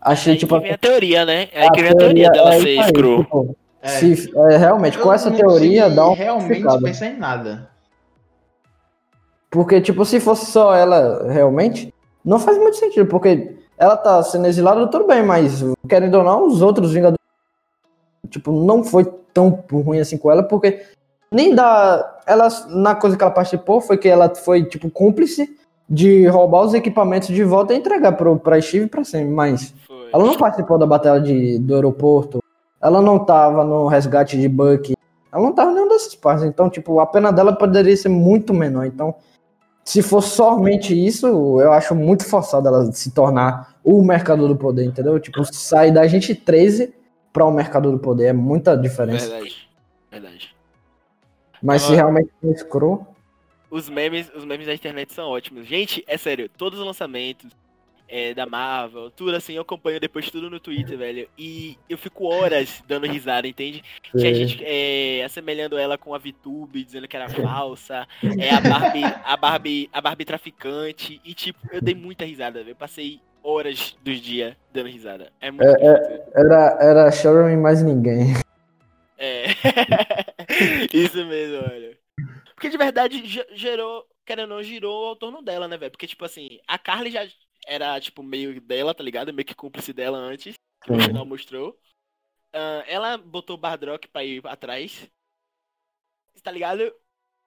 achei, 0.00 0.32
Aí 0.32 0.38
tipo. 0.38 0.56
que 0.56 0.62
vem 0.62 0.72
a 0.72 0.78
teoria, 0.78 1.24
né? 1.26 1.48
Aí 1.54 1.70
que 1.70 1.82
vem 1.82 1.90
a 1.92 1.94
teoria 1.94 2.30
dela 2.30 2.54
é 2.54 2.60
ser 2.60 2.78
aí, 2.80 2.88
screw. 2.88 3.22
tipo, 3.24 3.56
É. 3.82 3.88
se- 3.88 4.32
é, 4.50 4.56
realmente, 4.56 4.98
com 4.98 5.08
Eu 5.08 5.12
essa 5.12 5.30
não 5.30 5.36
teoria 5.36 5.88
dá 5.90 6.08
um 6.08 6.14
realmente 6.14 6.62
pensar 6.82 7.06
em 7.06 7.16
nada. 7.18 7.69
Porque, 9.50 9.80
tipo, 9.80 10.04
se 10.04 10.20
fosse 10.20 10.46
só 10.46 10.74
ela 10.74 11.26
realmente, 11.30 11.92
não 12.24 12.38
faz 12.38 12.56
muito 12.56 12.76
sentido, 12.76 13.06
porque 13.06 13.56
ela 13.76 13.96
tá 13.96 14.22
sendo 14.22 14.46
exilada, 14.46 14.86
tudo 14.86 15.06
bem, 15.06 15.22
mas 15.22 15.64
querendo 15.88 16.16
ou 16.16 16.24
não, 16.24 16.46
os 16.46 16.62
outros 16.62 16.92
Vingadores, 16.92 17.18
tipo, 18.28 18.52
não 18.52 18.84
foi 18.84 19.04
tão 19.34 19.62
ruim 19.72 19.98
assim 19.98 20.16
com 20.16 20.30
ela, 20.30 20.42
porque 20.42 20.82
nem 21.32 21.54
da. 21.54 22.18
Ela, 22.26 22.48
na 22.68 22.94
coisa 22.94 23.16
que 23.16 23.22
ela 23.22 23.32
participou 23.32 23.80
foi 23.80 23.96
que 23.96 24.08
ela 24.08 24.32
foi, 24.34 24.64
tipo, 24.64 24.90
cúmplice 24.90 25.56
de 25.88 26.26
roubar 26.28 26.62
os 26.62 26.74
equipamentos 26.74 27.28
de 27.28 27.42
volta 27.42 27.74
e 27.74 27.76
entregar 27.76 28.12
pro, 28.12 28.38
pra 28.38 28.60
Steve 28.60 28.84
e 28.84 28.88
pra 28.88 29.02
Sam, 29.02 29.30
mas 29.30 29.74
Foi. 29.88 30.10
ela 30.12 30.24
não 30.24 30.36
participou 30.36 30.78
da 30.78 30.86
batalha 30.86 31.20
de, 31.20 31.58
do 31.58 31.74
aeroporto, 31.74 32.38
ela 32.80 33.02
não 33.02 33.18
tava 33.18 33.64
no 33.64 33.88
resgate 33.88 34.40
de 34.40 34.48
Bucky, 34.48 34.94
ela 35.32 35.42
não 35.42 35.52
tava 35.52 35.72
em 35.72 35.74
nenhum 35.74 35.88
dessas 35.88 36.14
partes, 36.14 36.44
então, 36.44 36.70
tipo, 36.70 37.00
a 37.00 37.06
pena 37.06 37.32
dela 37.32 37.52
poderia 37.52 37.96
ser 37.96 38.08
muito 38.08 38.54
menor, 38.54 38.86
então 38.86 39.16
se 39.90 40.02
for 40.02 40.22
somente 40.22 40.94
isso, 40.94 41.26
eu 41.60 41.72
acho 41.72 41.96
muito 41.96 42.24
forçado 42.24 42.68
ela 42.68 42.92
se 42.92 43.10
tornar 43.10 43.74
o 43.82 44.04
mercador 44.04 44.46
do 44.46 44.54
poder, 44.54 44.84
entendeu? 44.84 45.18
Tipo, 45.18 45.44
sair 45.52 45.90
da 45.90 46.06
gente 46.06 46.32
13 46.32 46.94
para 47.32 47.44
o 47.44 47.50
mercador 47.50 47.90
do 47.90 47.98
poder 47.98 48.26
é 48.26 48.32
muita 48.32 48.76
diferença. 48.76 49.28
Verdade. 49.28 49.68
Verdade. 50.08 50.56
Mas 51.60 51.82
se 51.82 51.88
Agora- 51.88 52.02
realmente 52.02 52.30
for 52.40 52.52
escroto, 52.54 53.06
Os 53.68 53.88
memes, 53.88 54.30
os 54.32 54.44
memes 54.44 54.68
da 54.68 54.74
internet 54.74 55.12
são 55.12 55.28
ótimos. 55.28 55.66
Gente, 55.66 56.04
é 56.06 56.16
sério, 56.16 56.48
todos 56.56 56.78
os 56.78 56.86
lançamentos 56.86 57.50
é, 58.10 58.34
da 58.34 58.44
Marvel, 58.46 59.10
tudo 59.12 59.36
assim, 59.36 59.54
eu 59.54 59.62
acompanho 59.62 60.00
depois 60.00 60.30
tudo 60.30 60.50
no 60.50 60.60
Twitter, 60.60 60.98
velho. 60.98 61.28
E 61.38 61.78
eu 61.88 61.96
fico 61.96 62.26
horas 62.26 62.82
dando 62.86 63.06
risada, 63.06 63.46
entende? 63.48 63.82
Tinha 64.16 64.32
É. 64.32 64.34
gente 64.34 64.58
é, 64.64 65.22
assemelhando 65.24 65.78
ela 65.78 65.96
com 65.96 66.14
a 66.14 66.18
VTube, 66.18 66.84
dizendo 66.84 67.08
que 67.08 67.16
era 67.16 67.28
falsa. 67.28 68.06
É 68.38 68.50
a 68.50 68.60
Barbie, 68.60 69.16
a 69.24 69.36
Barbie, 69.36 69.88
a 69.92 70.00
Barbie 70.00 70.24
traficante. 70.24 71.20
E 71.24 71.34
tipo, 71.34 71.60
eu 71.72 71.80
dei 71.80 71.94
muita 71.94 72.24
risada, 72.24 72.60
velho. 72.60 72.72
Eu 72.72 72.76
passei 72.76 73.22
horas 73.42 73.96
dos 74.02 74.20
dias 74.20 74.56
dando 74.72 74.88
risada. 74.88 75.32
É 75.40 75.50
muito 75.50 75.80
é, 75.80 76.24
era, 76.34 76.78
era 76.80 77.12
Sharon 77.12 77.48
e 77.50 77.56
mais 77.56 77.82
ninguém. 77.82 78.34
é. 79.18 79.44
Isso 80.92 81.24
mesmo, 81.26 81.58
olha. 81.58 81.98
Porque 82.54 82.68
de 82.70 82.78
verdade 82.78 83.26
ge- 83.26 83.46
gerou, 83.54 84.06
querendo 84.26 84.50
ou 84.52 84.56
não, 84.58 84.62
girou 84.64 85.06
ao 85.08 85.16
torno 85.16 85.42
dela, 85.42 85.68
né, 85.68 85.76
velho? 85.78 85.90
Porque, 85.92 86.06
tipo 86.06 86.24
assim, 86.24 86.60
a 86.68 86.78
Carly 86.78 87.10
já 87.10 87.26
era, 87.70 88.00
tipo, 88.00 88.20
meio 88.20 88.60
dela, 88.60 88.92
tá 88.92 89.02
ligado? 89.02 89.32
Meio 89.32 89.46
que 89.46 89.54
cúmplice 89.54 89.92
dela 89.92 90.18
antes, 90.18 90.56
que 90.82 90.92
no 90.92 91.00
final 91.00 91.24
mostrou. 91.24 91.78
Ah, 92.52 92.82
ela 92.88 93.16
botou 93.16 93.54
o 93.56 93.60
Bardrock 93.60 94.08
pra 94.08 94.24
ir 94.24 94.42
atrás. 94.44 95.08
Tá 96.42 96.50
ligado? 96.50 96.80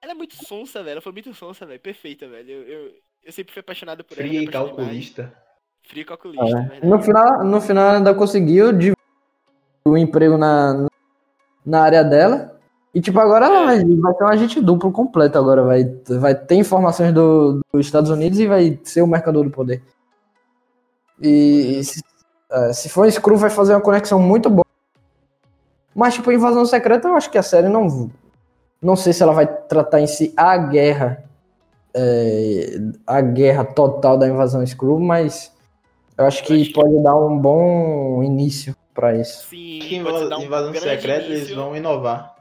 Ela 0.00 0.12
é 0.12 0.14
muito 0.14 0.34
sonsa, 0.46 0.82
velho. 0.82 0.92
Ela 0.92 1.00
foi 1.02 1.12
muito 1.12 1.34
sonsa, 1.34 1.66
velho. 1.66 1.80
Perfeita, 1.80 2.26
velho. 2.26 2.50
Eu, 2.50 2.62
eu, 2.62 2.92
eu 3.24 3.32
sempre 3.32 3.52
fui 3.52 3.60
apaixonado 3.60 4.02
por 4.02 4.18
ela. 4.18 4.26
Fria 4.26 4.40
e 4.40 4.44
mais. 4.44 4.50
calculista. 4.52 5.34
Fria 5.82 6.02
e 6.02 6.06
calculista, 6.06 6.44
É. 6.46 6.62
verdade. 6.62 6.86
No 6.86 7.02
final, 7.02 7.44
no 7.44 7.60
final 7.60 7.88
ela 7.88 7.98
ainda 7.98 8.14
conseguiu 8.14 8.72
de 8.72 8.92
o 9.86 9.98
emprego 9.98 10.38
na, 10.38 10.86
na 11.66 11.82
área 11.82 12.02
dela. 12.02 12.58
E 12.94 13.00
tipo, 13.00 13.18
agora 13.18 13.46
ela 13.46 13.64
vai, 13.66 13.84
vai 13.84 14.14
ter 14.14 14.24
um 14.24 14.28
agente 14.28 14.60
duplo 14.60 14.90
completo 14.92 15.36
agora. 15.36 15.62
Vai, 15.64 15.84
vai 16.20 16.34
ter 16.34 16.54
informações 16.54 17.12
do, 17.12 17.60
dos 17.72 17.84
Estados 17.84 18.08
Unidos 18.08 18.38
e 18.38 18.46
vai 18.46 18.78
ser 18.84 19.02
o 19.02 19.06
mercador 19.06 19.44
do 19.44 19.50
poder. 19.50 19.82
E, 21.20 21.78
e 21.78 21.84
se, 21.84 22.02
é, 22.50 22.72
se 22.72 22.88
for 22.88 23.10
Screw, 23.10 23.36
vai 23.36 23.50
fazer 23.50 23.74
uma 23.74 23.80
conexão 23.80 24.18
muito 24.18 24.50
boa. 24.50 24.64
Mas, 25.94 26.14
tipo, 26.14 26.32
Invasão 26.32 26.64
Secreta, 26.66 27.08
eu 27.08 27.16
acho 27.16 27.30
que 27.30 27.38
a 27.38 27.42
série 27.42 27.68
não. 27.68 28.10
Não 28.82 28.96
sei 28.96 29.12
se 29.12 29.22
ela 29.22 29.32
vai 29.32 29.46
tratar 29.46 30.00
em 30.00 30.06
si 30.06 30.32
a 30.36 30.56
guerra. 30.56 31.24
é, 31.94 32.76
a 33.06 33.20
guerra 33.20 33.64
total 33.64 34.18
da 34.18 34.26
invasão 34.26 34.66
Screw, 34.66 34.98
mas 34.98 35.54
eu 36.18 36.24
acho 36.26 36.42
que 36.42 36.72
pode 36.72 37.00
dar 37.02 37.16
um 37.16 37.38
bom 37.38 38.22
início 38.22 38.76
pra 38.92 39.14
isso. 39.16 39.46
Sim, 39.48 39.78
Acho 39.78 39.88
que 39.88 40.02
pode 40.02 40.16
invasão, 40.16 40.28
dar 40.28 40.38
um 40.38 40.42
invasão 40.42 40.74
secreta 40.74 41.24
eles 41.26 41.50
vão 41.50 41.76
inovar. 41.76 42.34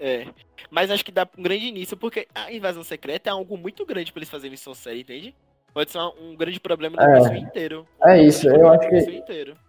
É. 0.00 0.26
Mas 0.70 0.90
acho 0.90 1.04
que 1.04 1.12
dá 1.12 1.28
um 1.36 1.42
grande 1.42 1.66
início, 1.66 1.96
porque 1.96 2.26
a 2.34 2.52
invasão 2.52 2.82
secreta 2.82 3.30
é 3.30 3.32
algo 3.32 3.56
muito 3.56 3.84
grande 3.84 4.12
pra 4.12 4.20
eles 4.20 4.30
fazerem 4.30 4.56
sua 4.56 4.74
série, 4.74 5.00
entende? 5.00 5.34
Pode 5.72 5.90
ser 5.90 5.98
um 5.98 6.34
grande 6.36 6.58
problema 6.58 6.96
do 6.96 7.02
É. 7.02 7.18
MCU 7.20 7.34
inteiro. 7.36 7.86
É 8.04 8.22
isso, 8.22 8.48
eu 8.48 8.68
acho 8.68 8.88
que-. 8.88 9.24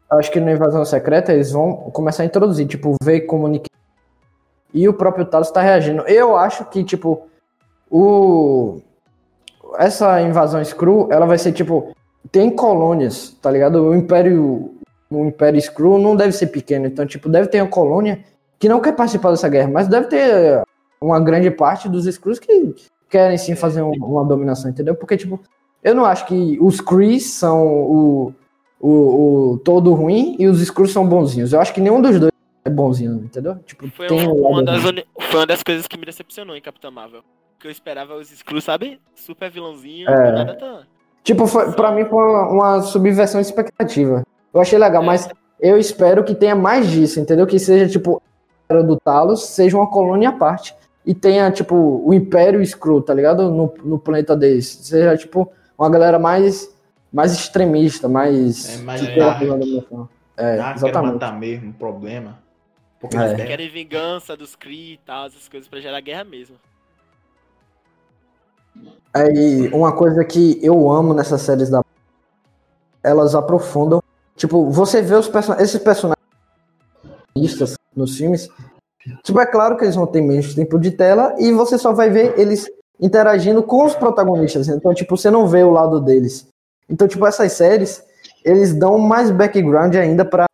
Acho 0.10 0.32
que 0.32 0.40
na 0.40 0.52
invasão 0.54 0.84
secreta 0.84 1.32
eles 1.34 1.52
vão 1.52 1.74
começar 1.92 2.24
a 2.24 2.26
introduzir, 2.26 2.66
tipo, 2.68 2.96
ver 3.04 3.22
comunicar. 3.22 3.70
E 4.74 4.88
o 4.88 4.94
próprio 4.94 5.26
Talos 5.26 5.52
tá 5.52 5.62
reagindo. 5.62 6.02
Eu 6.08 6.36
acho 6.36 6.66
que, 6.66 6.84
tipo, 6.84 7.28
o. 7.92 8.82
Essa 9.78 10.20
invasão 10.22 10.64
Screw, 10.64 11.10
ela 11.12 11.26
vai 11.26 11.38
ser 11.38 11.52
tipo. 11.52 11.94
Tem 12.32 12.50
colônias, 12.50 13.32
tá 13.42 13.52
ligado? 13.52 13.84
O 13.84 13.96
Império. 13.96 14.74
O 15.12 15.26
Império 15.26 15.60
Screw 15.62 15.98
não 15.98 16.16
deve 16.16 16.32
ser 16.32 16.48
pequeno. 16.48 16.86
Então, 16.86 17.06
tipo, 17.06 17.30
deve 17.30 17.48
ter 17.48 17.62
uma 17.62 17.70
colônia 17.70 18.24
que 18.60 18.70
não 18.70 18.80
quer 18.80 18.96
participar 18.96 19.32
dessa 19.32 19.50
guerra, 19.50 19.70
mas 19.70 19.88
deve 19.88 20.08
ter 20.08 20.62
uma 21.02 21.20
grande 21.20 21.50
parte 21.50 21.88
dos 21.90 22.06
Screws 22.06 22.38
que 22.40 22.76
querem 23.10 23.38
sim 23.38 23.56
fazer 23.56 23.82
um- 23.82 23.92
uma 23.92 24.24
dominação, 24.26 24.70
entendeu? 24.70 24.94
Porque, 24.96 25.18
tipo, 25.18 25.40
eu 25.84 25.96
não 25.96 26.06
acho 26.06 26.26
que 26.26 26.58
os 26.62 26.80
Krees 26.82 27.32
são 27.32 27.66
o, 27.68 28.34
o, 28.80 28.90
o 29.54 29.58
todo 29.60 29.94
ruim 29.94 30.36
e 30.40 30.48
os 30.48 30.60
Screws 30.64 30.92
são 30.92 31.08
bonzinhos. 31.08 31.54
Eu 31.54 31.60
acho 31.62 31.74
que 31.74 31.82
nenhum 31.82 32.02
dos 32.02 32.20
dois 32.20 32.32
é 32.66 32.70
bonzinho, 32.70 33.14
entendeu? 33.24 33.56
Tipo, 33.66 33.90
Foi, 33.90 34.08
tem 34.08 34.20
uma, 34.28 34.34
um 34.34 34.48
uma 34.52 34.64
das, 34.64 34.82
foi 34.82 35.40
uma 35.40 35.46
das 35.48 35.64
coisas 35.64 35.88
que 35.88 35.98
me 35.98 36.06
decepcionou 36.06 36.56
em 36.56 36.62
Capitão 36.62 36.92
Marvel. 36.92 37.22
Porque 37.56 37.68
eu 37.68 37.72
esperava 37.72 38.16
os 38.16 38.32
Skrulls, 38.32 38.64
sabe? 38.64 39.00
Super 39.16 39.50
vilãozinho, 39.50 40.08
É. 40.10 40.32
nada 40.32 40.56
tá. 40.56 40.84
Tipo, 41.24 41.46
foi, 41.48 41.72
pra 41.74 41.92
mim 41.92 42.06
foi 42.06 42.24
uma, 42.24 42.50
uma 42.50 42.82
subversão 42.82 43.40
expectativa. 43.42 44.24
Eu 44.54 44.62
achei 44.62 44.80
legal, 44.80 45.04
É. 45.04 45.06
mas 45.06 45.28
eu 45.60 45.78
espero 45.78 46.24
que 46.24 46.34
tenha 46.34 46.56
mais 46.56 46.88
disso, 46.90 47.20
entendeu? 47.20 47.46
Que 47.46 47.60
seja, 47.60 47.88
tipo, 47.88 48.22
a 48.70 48.74
era 48.74 48.84
do 48.84 48.98
Talos 48.98 49.44
seja 49.46 49.76
uma 49.78 49.88
colônia 49.90 50.30
à 50.30 50.32
parte. 50.32 50.74
E 51.06 51.14
tenha, 51.14 51.50
tipo, 51.52 51.76
o 52.06 52.14
Império 52.14 52.66
Screw, 52.66 53.02
tá 53.02 53.14
ligado? 53.14 53.50
No, 53.52 53.74
no 53.84 53.98
planeta 54.00 54.36
deles. 54.36 54.68
Seja, 54.84 55.18
tipo, 55.18 55.52
uma 55.80 55.90
galera 55.90 56.20
mais, 56.20 56.70
mais 57.12 57.32
extremista, 57.32 58.10
mais. 58.10 58.80
É, 58.80 58.82
mais 58.84 59.02
que 59.02 59.16
dark. 59.18 59.42
É, 60.36 60.60
ah, 60.60 60.74
exatamente. 60.76 61.14
matar 61.14 61.40
mesmo, 61.40 61.74
problema. 61.74 62.38
Porque 63.00 63.18
É. 63.18 63.32
eles 63.32 63.46
querem. 63.48 63.70
Vingança 63.70 64.36
dos 64.36 64.56
Kree 64.56 64.94
e 64.94 64.98
tal, 65.06 65.28
essas 65.28 65.48
coisas 65.48 65.70
pra 65.70 65.80
gerar 65.80 66.02
guerra 66.02 66.26
mesmo. 66.26 66.58
Aí, 69.14 69.70
uma 69.70 69.94
coisa 69.94 70.24
que 70.26 70.60
eu 70.62 70.92
amo 70.92 71.14
nessas 71.14 71.42
séries 71.42 71.70
da. 71.70 71.84
Elas 73.02 73.34
aprofundam. 73.34 74.04
Tipo, 74.36 74.70
você 74.70 75.02
vê 75.02 75.16
os 75.16 75.28
person 75.28 75.54
esses 75.56 75.82
personagens 75.82 76.20
nos 77.96 78.18
filmes. 78.18 78.50
Tipo, 79.24 79.40
é 79.40 79.46
claro 79.46 79.78
que 79.78 79.86
eles 79.86 79.96
vão 79.96 80.06
ter 80.06 80.22
menos 80.22 80.54
tempo 80.54 80.78
de 80.78 80.92
tela 80.92 81.36
e 81.40 81.52
você 81.52 81.78
só 81.78 81.94
vai 81.94 82.10
ver 82.10 82.38
eles 82.38 82.70
interagindo 83.00 83.64
com 83.64 83.86
os 83.86 83.96
protagonistas. 83.96 84.68
Então, 84.68 84.94
tipo, 84.94 85.16
você 85.18 85.30
não 85.30 85.48
vê 85.48 85.64
o 85.64 85.72
lado 85.72 86.00
deles. 86.00 86.48
Então, 86.90 87.08
tipo, 87.08 87.26
essas 87.26 87.54
séries, 87.54 88.04
eles 88.44 88.74
dão 88.74 88.98
mais 88.98 89.32
background 89.32 89.96
ainda 89.96 90.26
pra. 90.26 90.46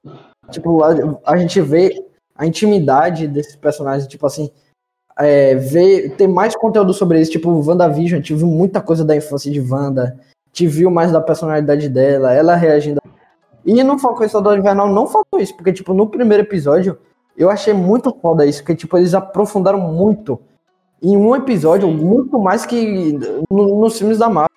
Tipo, 0.51 0.83
a, 0.83 0.93
a 1.25 1.37
gente 1.37 1.59
vê 1.61 1.95
a 2.35 2.45
intimidade 2.45 3.27
desses 3.27 3.55
personagens, 3.55 4.07
tipo 4.07 4.25
assim 4.27 4.51
é, 5.17 5.55
ver, 5.55 6.15
ter 6.15 6.27
mais 6.27 6.55
conteúdo 6.55 6.93
sobre 6.93 7.17
eles, 7.17 7.29
tipo 7.29 7.49
WandaVision, 7.49 8.21
viu 8.21 8.47
muita 8.47 8.81
coisa 8.81 9.05
da 9.05 9.15
infância 9.15 9.51
de 9.51 9.61
Wanda, 9.61 10.19
te 10.51 10.67
viu 10.67 10.91
mais 10.91 11.11
da 11.11 11.21
personalidade 11.21 11.87
dela, 11.89 12.33
ela 12.33 12.55
reagindo. 12.55 13.01
E 13.65 13.81
no 13.83 13.97
Falcão 13.97 14.25
e 14.25 14.29
Soldado 14.29 14.57
Invernal 14.57 14.89
não 14.89 15.07
faltou 15.07 15.39
isso, 15.39 15.55
porque, 15.55 15.73
tipo, 15.73 15.93
no 15.93 16.07
primeiro 16.07 16.43
episódio, 16.43 16.97
eu 17.35 17.49
achei 17.49 17.73
muito 17.73 18.15
foda 18.21 18.45
isso, 18.45 18.59
porque, 18.59 18.75
tipo, 18.75 18.97
eles 18.97 19.13
aprofundaram 19.13 19.79
muito 19.79 20.39
em 21.05 21.15
um 21.15 21.35
episódio, 21.35 21.87
muito 21.87 22.39
mais 22.39 22.65
que 22.65 23.13
no- 23.51 23.79
nos 23.79 23.97
filmes 23.97 24.17
da 24.17 24.27
Marvel, 24.27 24.49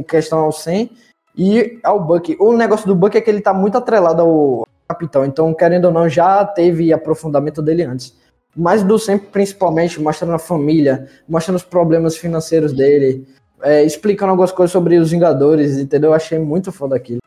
em 0.00 0.04
questão 0.04 0.38
ao 0.38 0.50
100 0.52 0.90
e 1.36 1.78
ao 1.82 2.02
Bucky. 2.02 2.36
O 2.40 2.52
negócio 2.56 2.86
do 2.86 2.94
Bucky 2.94 3.18
é 3.18 3.20
que 3.20 3.28
ele 3.30 3.40
tá 3.42 3.52
muito 3.52 3.76
atrelado 3.76 4.22
ao 4.22 4.68
Capitão, 4.88 5.24
então, 5.24 5.52
querendo 5.52 5.86
ou 5.86 5.92
não, 5.92 6.08
já 6.08 6.44
teve 6.44 6.92
aprofundamento 6.92 7.60
dele 7.62 7.82
antes 7.82 8.14
mas 8.56 8.84
do 8.84 8.96
sempre 9.00 9.26
principalmente 9.32 10.00
mostrando 10.00 10.34
a 10.34 10.38
família, 10.38 11.08
mostrando 11.28 11.56
os 11.56 11.64
problemas 11.64 12.16
financeiros 12.16 12.72
dele, 12.72 13.26
é, 13.60 13.82
explicando 13.82 14.30
algumas 14.30 14.52
coisas 14.52 14.70
sobre 14.70 14.96
os 14.96 15.10
Vingadores, 15.10 15.76
entendeu? 15.76 16.10
Eu 16.10 16.14
achei 16.14 16.38
muito 16.38 16.70
foda 16.70 16.94
aquilo. 16.94 17.18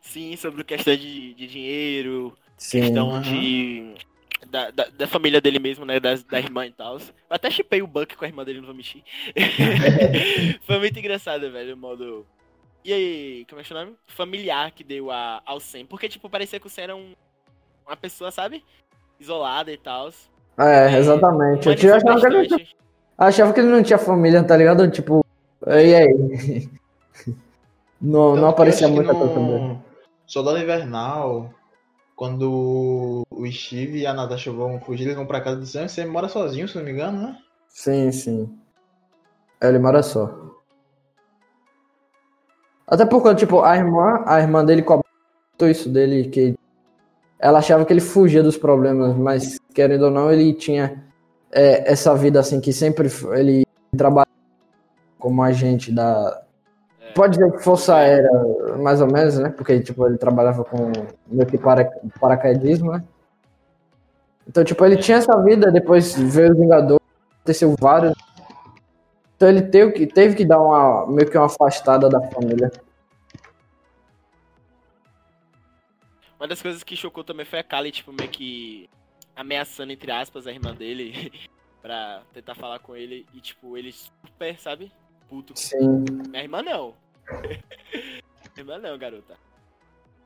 Sim, 0.00 0.36
sobre 0.36 0.62
questão 0.62 0.94
de, 0.94 1.34
de 1.34 1.46
dinheiro, 1.48 2.32
Sim. 2.56 2.82
questão 2.82 3.10
Aham. 3.10 3.20
de. 3.22 3.94
Da, 4.50 4.70
da, 4.70 4.86
da 4.86 5.06
família 5.06 5.40
dele 5.40 5.58
mesmo, 5.58 5.84
né? 5.84 6.00
Das, 6.00 6.24
da 6.24 6.38
irmã 6.38 6.66
e 6.66 6.72
tal. 6.72 6.98
Eu 6.98 7.02
até 7.30 7.50
chipei 7.50 7.80
o 7.82 7.86
Buck 7.86 8.16
com 8.16 8.24
a 8.24 8.28
irmã 8.28 8.44
dele, 8.44 8.58
não 8.58 8.66
vou 8.66 8.74
mentir. 8.74 9.02
Foi 10.66 10.78
muito 10.78 10.98
engraçado, 10.98 11.50
velho, 11.50 11.74
o 11.74 11.78
modo. 11.78 12.26
E 12.84 12.92
aí, 12.92 13.46
como 13.48 13.60
é 13.60 13.64
que 13.64 13.72
é 13.72 13.76
o 13.76 13.78
nome? 13.78 13.96
Familiar 14.06 14.70
que 14.72 14.82
deu 14.82 15.10
a, 15.10 15.40
ao 15.46 15.60
Sam. 15.60 15.84
Porque, 15.86 16.08
tipo, 16.08 16.28
parecia 16.28 16.58
que 16.58 16.66
o 16.66 16.70
Sam 16.70 16.82
era 16.82 16.96
um, 16.96 17.14
uma 17.86 17.96
pessoa, 17.96 18.30
sabe? 18.30 18.64
Isolada 19.20 19.70
e 19.70 19.76
tal. 19.76 20.10
É, 20.58 20.98
exatamente. 20.98 21.68
Eu 21.68 21.76
tinha- 21.76 21.96
achava, 21.96 22.20
que 22.20 22.26
ele 22.26 22.36
não 22.36 22.46
tinha, 22.46 22.68
achava 23.16 23.52
que 23.52 23.60
ele 23.60 23.68
não 23.68 23.82
tinha 23.82 23.98
família, 23.98 24.42
tá 24.42 24.56
ligado? 24.56 24.90
Tipo, 24.90 25.24
e 25.66 25.94
aí? 25.94 26.68
Não, 28.02 28.34
não 28.34 28.48
aparecia 28.48 28.88
muita 28.88 29.14
coisa 29.14 29.38
no 29.38 29.84
Soldado 30.26 30.56
Invernal, 30.56 31.52
quando 32.20 33.22
o 33.30 33.50
Steve 33.50 34.00
e 34.00 34.06
a 34.06 34.12
Natasha 34.12 34.52
vão 34.52 34.78
fugir, 34.78 35.04
eles 35.04 35.16
vão 35.16 35.24
pra 35.24 35.40
casa 35.40 35.56
do 35.56 35.64
Sam, 35.64 35.88
você 35.88 36.04
mora 36.04 36.28
sozinho, 36.28 36.68
se 36.68 36.76
não 36.76 36.84
me 36.84 36.92
engano, 36.92 37.18
né? 37.18 37.38
Sim, 37.66 38.12
sim. 38.12 38.58
É, 39.58 39.68
Ele 39.68 39.78
mora 39.78 40.02
só. 40.02 40.30
Até 42.86 43.06
porque, 43.06 43.34
tipo, 43.36 43.62
a 43.62 43.74
irmã, 43.74 44.22
a 44.26 44.38
irmã 44.38 44.62
dele 44.62 44.82
cobrou 44.82 45.02
isso 45.62 45.88
dele, 45.88 46.28
que 46.28 46.54
ela 47.38 47.60
achava 47.60 47.86
que 47.86 47.92
ele 47.94 48.02
fugia 48.02 48.42
dos 48.42 48.58
problemas, 48.58 49.16
mas 49.16 49.58
querendo 49.74 50.02
ou 50.02 50.10
não, 50.10 50.30
ele 50.30 50.52
tinha 50.52 51.02
é, 51.50 51.90
essa 51.90 52.14
vida 52.14 52.38
assim 52.38 52.60
que 52.60 52.70
sempre 52.70 53.08
ele 53.32 53.64
trabalhava 53.96 54.28
como 55.18 55.42
agente 55.42 55.90
da. 55.90 56.42
Pode 57.14 57.38
dizer 57.38 57.52
que 57.52 57.62
Força 57.62 57.96
Aérea, 57.96 58.30
mais 58.78 59.00
ou 59.00 59.10
menos, 59.10 59.38
né? 59.38 59.50
Porque, 59.50 59.80
tipo, 59.80 60.06
ele 60.06 60.18
trabalhava 60.18 60.64
com 60.64 60.92
meio 61.26 61.46
que 61.46 61.58
para, 61.58 61.84
paracaidismo, 62.20 62.92
né? 62.92 63.04
Então, 64.46 64.64
tipo, 64.64 64.84
ele 64.84 64.96
tinha 64.96 65.18
essa 65.18 65.40
vida, 65.42 65.70
depois 65.70 66.16
veio 66.16 66.52
os 66.52 66.58
Vingadores, 66.58 67.06
aconteceu 67.36 67.74
vários. 67.78 68.14
Então 69.36 69.48
ele 69.48 69.62
teve 69.62 69.92
que, 69.92 70.06
teve 70.06 70.34
que 70.34 70.44
dar 70.44 70.60
uma, 70.60 71.06
meio 71.06 71.30
que 71.30 71.38
uma 71.38 71.46
afastada 71.46 72.08
da 72.08 72.20
família. 72.30 72.70
Uma 76.38 76.48
das 76.48 76.60
coisas 76.60 76.82
que 76.82 76.96
chocou 76.96 77.22
também 77.22 77.46
foi 77.46 77.58
a 77.58 77.64
Kali, 77.64 77.90
tipo, 77.90 78.12
meio 78.12 78.28
que 78.30 78.88
ameaçando, 79.36 79.92
entre 79.92 80.10
aspas, 80.10 80.46
a 80.46 80.52
irmã 80.52 80.74
dele 80.74 81.32
pra 81.80 82.22
tentar 82.32 82.54
falar 82.54 82.78
com 82.80 82.96
ele. 82.96 83.26
E, 83.32 83.40
tipo, 83.40 83.76
ele 83.78 83.92
super, 83.92 84.58
sabe? 84.58 84.92
Puto. 85.30 85.56
Sim. 85.58 86.04
Minha 86.28 86.42
irmã 86.42 86.60
não. 86.62 86.94
Minha 87.32 88.58
irmã 88.58 88.78
não, 88.78 88.98
garota. 88.98 89.38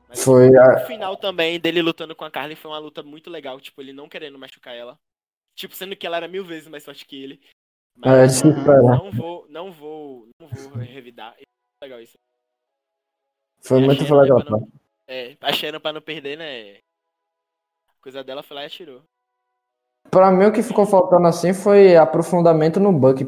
Mas, 0.09 0.25
Foi 0.25 0.47
tipo, 0.49 0.59
a- 0.61 0.83
O 0.83 0.87
final 0.87 1.17
também 1.17 1.61
dele 1.61 1.83
lutando 1.83 2.17
com 2.17 2.25
a 2.25 2.31
Carly 2.31 2.57
foi 2.57 2.71
uma 2.71 2.79
luta 2.79 3.03
muito 3.03 3.31
legal. 3.31 3.61
Tipo, 3.61 3.81
ele 3.83 3.93
não 3.93 4.09
querendo 4.09 4.39
machucar 4.39 4.75
ela. 4.75 4.99
Tipo, 5.55 5.77
sendo 5.77 5.95
que 5.95 6.07
ela 6.07 6.17
era 6.17 6.27
mil 6.27 6.45
vezes 6.45 6.67
mais 6.69 6.85
forte 6.85 7.05
que 7.05 7.23
ele. 7.23 7.41
É, 8.03 8.09
Mas 8.09 8.33
se 8.33 8.49
espera. 8.49 8.81
não 8.83 9.11
vou, 9.13 9.47
não 9.49 9.71
vou, 9.71 10.29
não 10.41 10.49
vou 10.49 10.73
revidar. 10.83 11.35
É 11.39 11.45
legal 11.85 12.01
isso. 12.01 12.19
Foi 13.61 13.79
É, 13.81 13.85
muito 13.87 14.03
legal. 14.15 14.39
né, 14.39 14.45
pra 14.45 14.59
pá. 14.59 14.65
É, 15.07 15.37
achando 15.41 15.79
pra 15.81 15.93
não 15.93 16.01
perder, 16.01 16.37
né? 16.39 16.79
A 17.89 18.03
coisa 18.03 18.25
dela 18.25 18.43
foi 18.43 18.55
lá 18.57 18.63
e 18.63 18.67
atirou. 18.67 19.03
Pra 20.11 20.31
mim, 20.31 20.47
o 20.47 20.53
que 20.53 20.63
ficou 20.63 20.87
faltando 20.87 21.27
assim 21.29 21.53
foi 21.55 21.97
aprofundamento 21.97 22.81
no 22.81 22.93
Buck. 22.93 23.25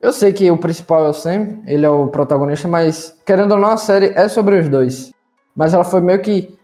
Eu 0.00 0.12
sei 0.12 0.32
que 0.32 0.48
o 0.50 0.56
principal 0.56 1.06
é 1.06 1.08
o 1.08 1.12
Sam, 1.12 1.58
ele 1.66 1.84
é 1.84 1.90
o 1.90 2.06
protagonista, 2.06 2.68
mas 2.68 3.16
querendo 3.26 3.52
ou 3.52 3.58
não, 3.58 3.70
a 3.70 3.76
série 3.76 4.12
é 4.14 4.28
sobre 4.28 4.58
os 4.58 4.68
dois. 4.68 5.12
Mas 5.56 5.74
ela 5.74 5.84
foi 5.84 6.00
meio 6.00 6.22
que 6.22 6.56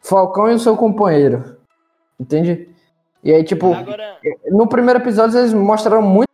Falcão 0.00 0.50
e 0.50 0.54
o 0.54 0.58
seu 0.58 0.76
companheiro. 0.76 1.56
Entende? 2.20 2.68
E 3.24 3.32
aí, 3.32 3.42
tipo, 3.44 3.72
Agora, 3.72 4.16
no 4.50 4.66
primeiro 4.66 5.00
episódio 5.00 5.38
eles 5.38 5.54
mostraram 5.54 6.02
muito. 6.02 6.28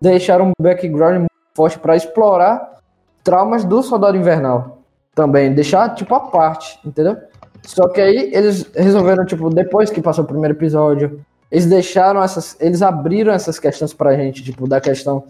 Deixaram 0.00 0.48
um 0.48 0.52
background 0.60 1.18
muito 1.18 1.30
forte 1.54 1.78
pra 1.78 1.94
explorar 1.94 2.80
traumas 3.22 3.64
do 3.64 3.82
Soldado 3.82 4.16
Invernal. 4.16 4.82
Também, 5.14 5.54
deixar, 5.54 5.94
tipo, 5.94 6.14
a 6.14 6.20
parte, 6.20 6.78
entendeu? 6.84 7.16
Só 7.62 7.88
que 7.88 8.00
aí 8.00 8.30
eles 8.34 8.70
resolveram, 8.74 9.24
tipo, 9.24 9.48
depois 9.48 9.88
que 9.88 10.02
passou 10.02 10.24
o 10.24 10.26
primeiro 10.26 10.54
episódio, 10.54 11.24
eles 11.54 11.66
deixaram 11.66 12.20
essas. 12.20 12.56
Eles 12.58 12.82
abriram 12.82 13.32
essas 13.32 13.60
questões 13.60 13.94
pra 13.94 14.16
gente, 14.16 14.42
tipo, 14.42 14.66
da 14.66 14.80
questão 14.80 15.22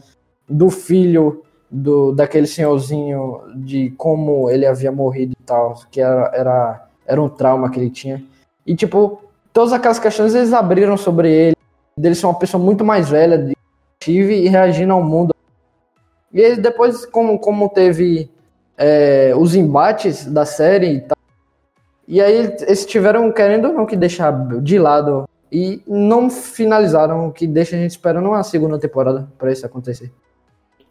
do 0.49 0.71
filho 0.71 1.45
do 1.71 2.13
daquele 2.13 2.47
senhorzinho, 2.47 3.43
de 3.57 3.91
como 3.99 4.49
ele 4.49 4.65
havia 4.65 4.91
morrido 4.91 5.37
e 5.39 5.43
tal, 5.45 5.79
que 5.91 6.01
era, 6.01 6.31
era, 6.35 6.89
era 7.07 7.23
um 7.23 7.29
trauma 7.29 7.71
que 7.71 7.79
ele 7.79 7.91
tinha. 7.91 8.25
E, 8.67 8.75
tipo, 8.75 9.21
todas 9.53 9.75
aquelas 9.75 9.99
questões 9.99 10.35
eles 10.35 10.55
abriram 10.55 10.97
sobre 10.97 11.31
ele, 11.31 11.57
dele 11.95 12.15
ser 12.15 12.25
uma 12.25 12.39
pessoa 12.39 12.63
muito 12.63 12.87
mais 12.87 13.11
velha, 13.11 13.37
de 13.37 13.55
tive 14.01 14.35
e 14.35 14.49
reagindo 14.49 14.95
ao 14.95 15.03
mundo. 15.03 15.35
E 16.33 16.43
aí 16.43 16.57
depois, 16.57 17.05
como, 17.05 17.39
como 17.39 17.69
teve 17.69 18.31
é, 18.79 19.35
os 19.37 19.55
embates 19.55 20.25
da 20.25 20.47
série 20.47 20.89
e 20.95 21.01
tal, 21.03 21.19
e 22.09 22.23
aí 22.23 22.55
eles 22.63 22.87
tiveram, 22.87 23.31
querendo 23.31 23.71
não, 23.75 23.85
que 23.85 23.97
deixar 23.97 24.33
de 24.63 24.79
lado 24.79 25.29
e 25.55 25.81
não 25.87 26.29
finalizaram, 26.29 27.29
o 27.29 27.33
que 27.33 27.47
deixa 27.47 27.77
a 27.77 27.79
gente 27.79 27.93
esperando 27.93 28.27
uma 28.27 28.43
segunda 28.43 28.77
temporada 28.77 29.33
pra 29.39 29.53
isso 29.53 29.65
acontecer. 29.65 30.13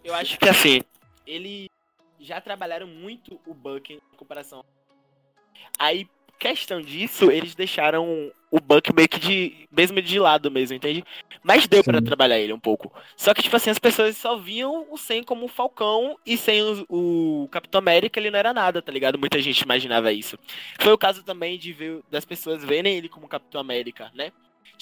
eu 0.01 0.15
acho 0.15 0.39
que 0.39 0.47
assim, 0.47 0.81
eles 1.27 1.67
já 2.17 2.39
trabalharam 2.39 2.87
muito 2.87 3.37
o 3.45 3.53
Buck 3.53 3.91
em 3.91 3.99
comparação. 4.15 4.63
Aí, 5.77 6.07
questão 6.39 6.81
disso, 6.81 7.29
eles 7.29 7.55
deixaram 7.55 8.31
o 8.49 8.61
Buck 8.61 8.95
meio 8.95 9.09
que 9.09 9.19
de. 9.19 9.67
mesmo 9.69 10.01
de 10.01 10.17
lado 10.17 10.49
mesmo, 10.49 10.77
entende? 10.77 11.03
Mas 11.43 11.67
deu 11.67 11.83
pra 11.83 11.97
Sim. 11.97 12.05
trabalhar 12.05 12.39
ele 12.39 12.53
um 12.53 12.59
pouco. 12.59 12.89
Só 13.17 13.33
que, 13.33 13.43
tipo 13.43 13.57
assim, 13.57 13.69
as 13.69 13.79
pessoas 13.79 14.15
só 14.15 14.37
viam 14.37 14.87
o 14.89 14.97
Sam 14.97 15.23
como 15.25 15.43
um 15.43 15.49
Falcão 15.49 16.17
e 16.25 16.37
sem 16.37 16.61
o, 16.61 16.85
o 16.87 17.49
Capitão 17.49 17.79
América 17.79 18.17
ele 18.17 18.31
não 18.31 18.39
era 18.39 18.53
nada, 18.53 18.81
tá 18.81 18.93
ligado? 18.93 19.19
Muita 19.19 19.41
gente 19.41 19.59
imaginava 19.59 20.13
isso. 20.13 20.39
Foi 20.79 20.93
o 20.93 20.97
caso 20.97 21.21
também 21.21 21.59
de 21.59 21.73
ver 21.73 21.99
das 22.09 22.23
pessoas 22.23 22.63
verem 22.63 22.95
ele 22.95 23.09
como 23.09 23.27
Capitão 23.27 23.59
América, 23.59 24.09
né? 24.15 24.31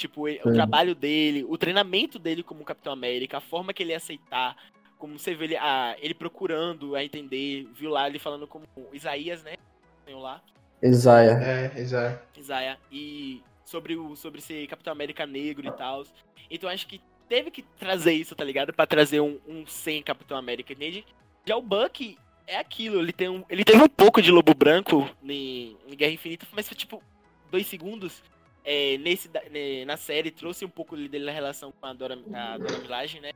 Tipo, 0.02 0.28
o 0.28 0.54
trabalho 0.54 0.96
dele, 0.96 1.46
o 1.48 1.56
treinamento 1.60 2.18
dele 2.18 2.42
como 2.42 2.66
Capitão 2.66 2.92
América, 2.92 3.38
a 3.38 3.42
forma 3.42 3.72
que 3.72 3.84
ele 3.84 3.92
ia 3.92 3.98
aceitar, 3.98 4.58
como 4.98 5.20
você 5.20 5.36
vê 5.36 5.46
ele, 5.46 5.58
ah, 5.58 5.96
ele 6.00 6.16
procurando 6.16 6.96
a 6.96 7.04
entender, 7.04 7.68
viu 7.72 7.92
lá 7.92 8.08
ele 8.08 8.18
falando 8.18 8.48
como 8.48 8.66
Isaías, 8.92 9.44
né? 9.44 9.58
Tem 10.04 10.16
lá, 10.16 10.42
Isaiah. 10.82 11.40
É, 11.40 11.80
exato. 11.80 12.40
Isaiah, 12.40 12.80
e 12.92 13.44
sobre 13.64 13.96
o 13.96 14.16
sobre 14.16 14.42
ser 14.42 14.66
Capitão 14.66 14.92
América 14.92 15.28
negro 15.28 15.68
e 15.68 15.72
tal. 15.72 16.04
Então 16.50 16.68
acho 16.68 16.88
que 16.88 17.00
teve 17.30 17.52
que 17.52 17.62
trazer 17.62 18.14
isso, 18.14 18.36
tá 18.36 18.44
ligado? 18.44 18.74
Pra 18.74 18.88
trazer 18.88 19.22
um, 19.22 19.40
um 19.48 19.68
sem 19.68 20.02
Capitão 20.02 20.36
América, 20.36 20.74
entende? 20.74 21.06
Já 21.46 21.56
o 21.56 21.62
Buck 21.62 22.18
é 22.48 22.58
aquilo, 22.58 23.00
ele 23.00 23.14
tem 23.14 23.30
um, 23.30 23.46
ele 23.48 23.64
teve 23.64 23.84
um 23.84 23.88
pouco 23.88 24.20
de 24.20 24.32
lobo 24.32 24.56
branco 24.56 25.08
em, 25.24 25.78
em 25.88 25.96
Guerra 25.96 26.14
Infinita, 26.14 26.48
mas 26.54 26.68
foi 26.68 26.76
tipo 26.76 27.04
dois 27.52 27.68
segundos. 27.68 28.24
É, 28.64 28.98
nesse, 29.00 29.28
né, 29.30 29.86
na 29.86 29.98
série 29.98 30.30
trouxe 30.30 30.64
um 30.64 30.70
pouco 30.70 30.96
dele 30.96 31.26
na 31.26 31.32
relação 31.32 31.72
com 31.72 31.86
a 31.86 31.94
Dora, 31.94 32.16
a 32.34 32.58
Dora 32.58 32.78
Milaje, 32.80 33.20
né? 33.20 33.32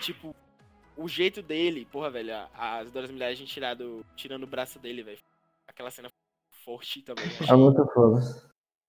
Tipo, 0.00 0.34
o 0.96 1.08
jeito 1.08 1.42
dele, 1.42 1.84
porra, 1.86 2.10
velho, 2.10 2.32
as 2.54 2.90
Doras 2.90 3.10
Milaje 3.10 3.44
tirado, 3.44 4.04
tirando 4.16 4.44
o 4.44 4.46
braço 4.46 4.78
dele, 4.78 5.02
velho. 5.02 5.18
Aquela 5.66 5.90
cena 5.90 6.08
forte 6.64 7.02
também. 7.02 7.24
É 7.48 7.54
muito 7.54 7.84
foda. 7.92 8.20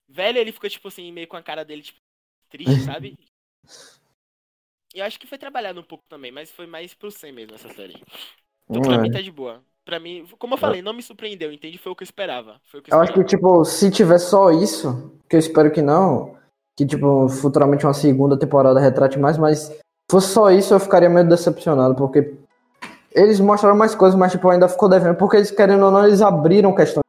Velho, 0.08 0.38
ele 0.38 0.52
ficou, 0.52 0.70
tipo 0.70 0.88
assim, 0.88 1.12
meio 1.12 1.28
com 1.28 1.36
a 1.36 1.42
cara 1.42 1.64
dele, 1.64 1.82
tipo, 1.82 2.00
triste, 2.48 2.80
sabe? 2.84 3.16
Eu 4.94 5.04
acho 5.04 5.18
que 5.20 5.26
foi 5.26 5.36
trabalhado 5.38 5.80
um 5.80 5.84
pouco 5.84 6.04
também, 6.08 6.32
mas 6.32 6.50
foi 6.50 6.66
mais 6.66 6.94
pro 6.94 7.10
Sam 7.10 7.32
mesmo 7.32 7.54
essa 7.54 7.68
série. 7.74 8.02
Então 8.68 8.82
pra 8.82 8.94
É. 8.94 8.98
mim 8.98 9.10
tá 9.10 9.20
de 9.20 9.30
boa. 9.30 9.62
Pra 9.88 9.98
mim, 9.98 10.26
como 10.38 10.52
eu 10.52 10.58
falei, 10.58 10.82
não 10.82 10.92
me 10.92 11.02
surpreendeu, 11.02 11.50
entende? 11.50 11.78
Foi 11.78 11.90
o 11.90 11.96
que 11.96 12.02
eu 12.02 12.04
esperava. 12.04 12.56
Foi 12.70 12.78
o 12.78 12.82
que 12.82 12.92
eu 12.92 12.94
Eu 12.94 13.00
acho 13.00 13.10
que, 13.14 13.20
esperava. 13.20 13.54
tipo, 13.54 13.64
se 13.64 13.90
tiver 13.90 14.18
só 14.18 14.50
isso, 14.50 15.14
que 15.26 15.34
eu 15.34 15.40
espero 15.40 15.70
que 15.70 15.80
não, 15.80 16.34
que, 16.76 16.84
tipo, 16.84 17.26
futuramente 17.30 17.86
uma 17.86 17.94
segunda 17.94 18.38
temporada 18.38 18.78
retrate 18.78 19.18
mais, 19.18 19.38
mas 19.38 19.60
se 19.60 19.80
fosse 20.10 20.28
só 20.28 20.50
isso, 20.50 20.74
eu 20.74 20.78
ficaria 20.78 21.08
meio 21.08 21.26
decepcionado, 21.26 21.94
porque 21.94 22.34
eles 23.14 23.40
mostraram 23.40 23.78
mais 23.78 23.94
coisas, 23.94 24.18
mas, 24.18 24.30
tipo, 24.30 24.50
ainda 24.50 24.68
ficou 24.68 24.90
devendo, 24.90 25.14
porque 25.16 25.38
eles, 25.38 25.50
querendo 25.50 25.86
ou 25.86 25.90
não, 25.90 26.04
eles 26.06 26.20
abriram 26.20 26.74
questões. 26.74 27.02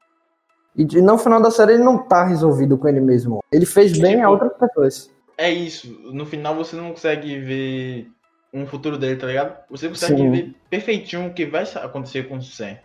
E 0.73 0.85
de- 0.85 1.01
no 1.01 1.17
final 1.17 1.41
da 1.41 1.51
série 1.51 1.73
ele 1.73 1.83
não 1.83 1.97
tá 1.97 2.23
resolvido 2.23 2.77
com 2.77 2.87
ele 2.87 3.01
mesmo. 3.01 3.43
Ele 3.51 3.65
fez 3.65 3.99
bem 3.99 4.13
a 4.23 4.29
Tipo, 4.29 4.29
outras 4.31 4.53
pessoas. 4.57 5.11
É 5.37 5.51
isso. 5.51 5.91
No 6.13 6.25
final 6.25 6.55
você 6.55 6.77
não 6.77 6.91
consegue 6.91 7.37
ver 7.39 8.07
um 8.53 8.65
futuro 8.65 8.97
dele, 8.97 9.15
tá 9.15 9.27
ligado? 9.27 9.57
Você 9.69 9.88
consegue 9.88 10.17
Sim. 10.17 10.31
ver 10.31 10.55
perfeitinho 10.69 11.27
o 11.27 11.33
que 11.33 11.45
vai 11.45 11.63
acontecer 11.63 12.27
com 12.27 12.38
o 12.38 12.41
Sam. 12.41 12.77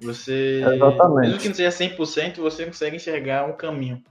Você. 0.00 0.62
Exatamente. 0.62 1.26
Mesmo 1.26 1.40
que 1.40 1.48
não 1.48 1.54
seja 1.54 1.70
100%, 1.70 2.36
você 2.36 2.66
consegue 2.66 2.96
enxergar 2.96 3.44
um 3.44 3.52
caminho. 3.52 4.02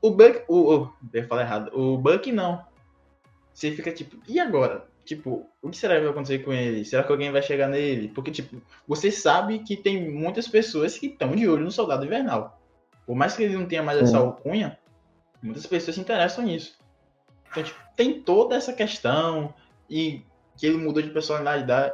O 0.00 0.10
Buck. 0.10 0.42
O, 0.48 0.74
o, 0.74 0.92
eu 1.12 1.24
falar 1.26 1.42
errado. 1.42 1.70
O 1.74 1.96
Buck 1.96 2.30
não. 2.30 2.64
Você 3.52 3.70
fica 3.72 3.90
tipo, 3.92 4.16
e 4.28 4.38
agora? 4.38 4.86
Tipo, 5.04 5.46
o 5.60 5.70
que 5.70 5.76
será 5.76 5.96
que 5.96 6.00
vai 6.00 6.10
acontecer 6.10 6.38
com 6.38 6.52
ele? 6.52 6.84
Será 6.84 7.02
que 7.02 7.12
alguém 7.12 7.30
vai 7.30 7.42
chegar 7.42 7.68
nele? 7.68 8.08
Porque, 8.08 8.30
tipo, 8.30 8.60
você 8.88 9.10
sabe 9.10 9.58
que 9.58 9.76
tem 9.76 10.10
muitas 10.10 10.48
pessoas 10.48 10.96
que 10.98 11.06
estão 11.06 11.36
de 11.36 11.46
olho 11.46 11.64
no 11.64 11.70
Soldado 11.70 12.06
Invernal. 12.06 12.58
Por 13.06 13.14
mais 13.14 13.36
que 13.36 13.42
ele 13.42 13.54
não 13.56 13.66
tenha 13.66 13.82
mais 13.82 13.98
Sim. 13.98 14.04
essa 14.04 14.18
alcunha, 14.18 14.78
muitas 15.42 15.66
pessoas 15.66 15.94
se 15.94 16.00
interessam 16.00 16.44
nisso. 16.44 16.78
Então, 17.50 17.62
tipo, 17.62 17.78
tem 17.94 18.20
toda 18.22 18.56
essa 18.56 18.72
questão 18.72 19.54
e 19.90 20.22
que 20.56 20.66
ele 20.66 20.78
mudou 20.78 21.02
de 21.02 21.10
personalidade 21.10 21.92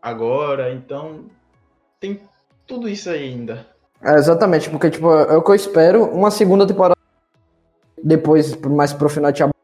agora, 0.00 0.72
então 0.72 1.26
tem 2.00 2.20
tudo 2.66 2.88
isso 2.88 3.08
aí 3.08 3.24
ainda. 3.24 3.66
É, 4.02 4.14
exatamente, 4.14 4.68
porque, 4.68 4.90
tipo, 4.90 5.12
é 5.12 5.36
o 5.36 5.42
que 5.42 5.50
eu 5.50 5.54
espero, 5.54 6.04
uma 6.04 6.30
segunda 6.30 6.66
temporada 6.66 6.96
depois, 8.02 8.56
mais 8.56 8.92
pro 8.92 9.08
final 9.08 9.30
de 9.30 9.44
abril, 9.44 9.54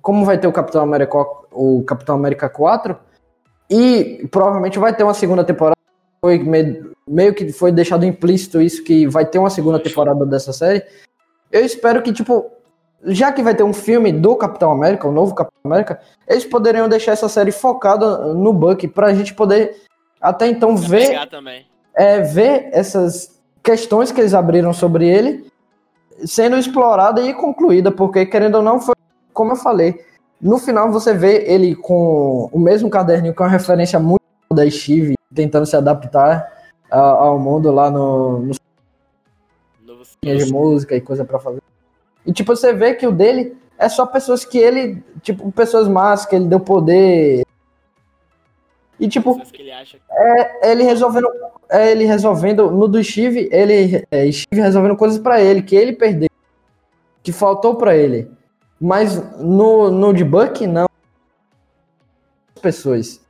como 0.00 0.24
vai 0.24 0.38
ter 0.38 0.46
o 0.46 0.52
Capitão 0.52 0.82
América, 0.82 1.18
o 1.52 1.82
Capitão 1.84 2.14
América 2.14 2.48
4, 2.48 2.96
e 3.68 4.26
provavelmente 4.30 4.78
vai 4.78 4.94
ter 4.96 5.04
uma 5.04 5.12
segunda 5.12 5.44
temporada, 5.44 5.76
foi 6.20 6.38
meio, 6.38 6.94
meio 7.06 7.34
que 7.34 7.52
foi 7.52 7.70
deixado 7.70 8.06
implícito 8.06 8.60
isso, 8.60 8.82
que 8.82 9.06
vai 9.06 9.26
ter 9.26 9.38
uma 9.38 9.50
segunda 9.50 9.78
temporada 9.78 10.24
dessa 10.24 10.52
série, 10.52 10.82
eu 11.52 11.64
espero 11.64 12.02
que, 12.02 12.12
tipo, 12.12 12.50
já 13.06 13.32
que 13.32 13.42
vai 13.42 13.54
ter 13.54 13.62
um 13.62 13.72
filme 13.72 14.12
do 14.12 14.34
Capitão 14.36 14.70
América, 14.70 15.06
o 15.08 15.12
novo 15.12 15.34
Capitão 15.34 15.60
América, 15.64 16.00
eles 16.26 16.44
poderiam 16.44 16.88
deixar 16.88 17.12
essa 17.12 17.28
série 17.28 17.52
focada 17.52 18.32
no 18.34 18.52
Buck, 18.52 18.86
pra 18.88 19.12
gente 19.14 19.34
poder 19.34 19.76
até 20.20 20.46
então 20.46 20.76
ver 20.76 21.06
é, 21.94 22.20
ver 22.20 22.68
essas 22.72 23.38
questões 23.62 24.10
que 24.10 24.20
eles 24.20 24.34
abriram 24.34 24.72
sobre 24.72 25.08
ele 25.08 25.46
sendo 26.24 26.56
explorada 26.56 27.20
e 27.20 27.34
concluída, 27.34 27.90
porque 27.90 28.24
querendo 28.24 28.56
ou 28.56 28.62
não, 28.62 28.80
foi 28.80 28.94
como 29.32 29.52
eu 29.52 29.56
falei. 29.56 30.00
No 30.40 30.58
final 30.58 30.90
você 30.92 31.12
vê 31.14 31.44
ele 31.50 31.74
com 31.74 32.48
o 32.52 32.58
mesmo 32.58 32.88
caderninho, 32.88 33.34
que 33.34 33.42
é 33.42 33.44
uma 33.44 33.50
referência 33.50 33.98
muito 33.98 34.20
da 34.52 34.68
Steve, 34.70 35.14
tentando 35.34 35.66
se 35.66 35.76
adaptar 35.76 36.52
a- 36.90 36.98
ao 37.00 37.38
mundo 37.38 37.70
lá 37.72 37.90
no, 37.90 38.38
no 38.40 38.54
de 40.22 40.52
música 40.52 40.94
e 40.94 41.00
coisa 41.00 41.24
pra 41.24 41.38
fazer. 41.38 41.60
E 42.26 42.32
tipo, 42.32 42.54
você 42.54 42.72
vê 42.72 42.94
que 42.94 43.06
o 43.06 43.12
dele 43.12 43.56
é 43.78 43.88
só 43.88 44.06
pessoas 44.06 44.44
que 44.44 44.58
ele, 44.58 45.02
tipo, 45.22 45.50
pessoas 45.52 45.88
más, 45.88 46.24
que 46.24 46.36
ele 46.36 46.46
deu 46.46 46.60
poder. 46.60 47.44
E 48.98 49.08
tipo, 49.08 49.34
que 49.50 49.62
ele 49.62 49.72
que 49.72 50.66
ele 50.66 50.84
resolvendo 50.84 51.28
é 51.70 51.90
ele 51.90 52.04
resolvendo 52.04 52.70
no 52.70 52.86
do 52.86 53.02
Steve 53.02 53.48
ele 53.50 54.06
é, 54.10 54.30
Steve 54.30 54.62
resolvendo 54.62 54.96
coisas 54.96 55.18
pra 55.18 55.40
ele 55.40 55.62
que 55.62 55.74
ele 55.74 55.92
perdeu 55.92 56.28
que 57.24 57.32
faltou 57.32 57.74
pra 57.74 57.96
ele. 57.96 58.30
Mas 58.80 59.16
no, 59.40 59.90
no 59.90 60.12
de 60.12 60.22
Buck 60.22 60.66
não. 60.66 60.86
Pessoas. 62.60 63.20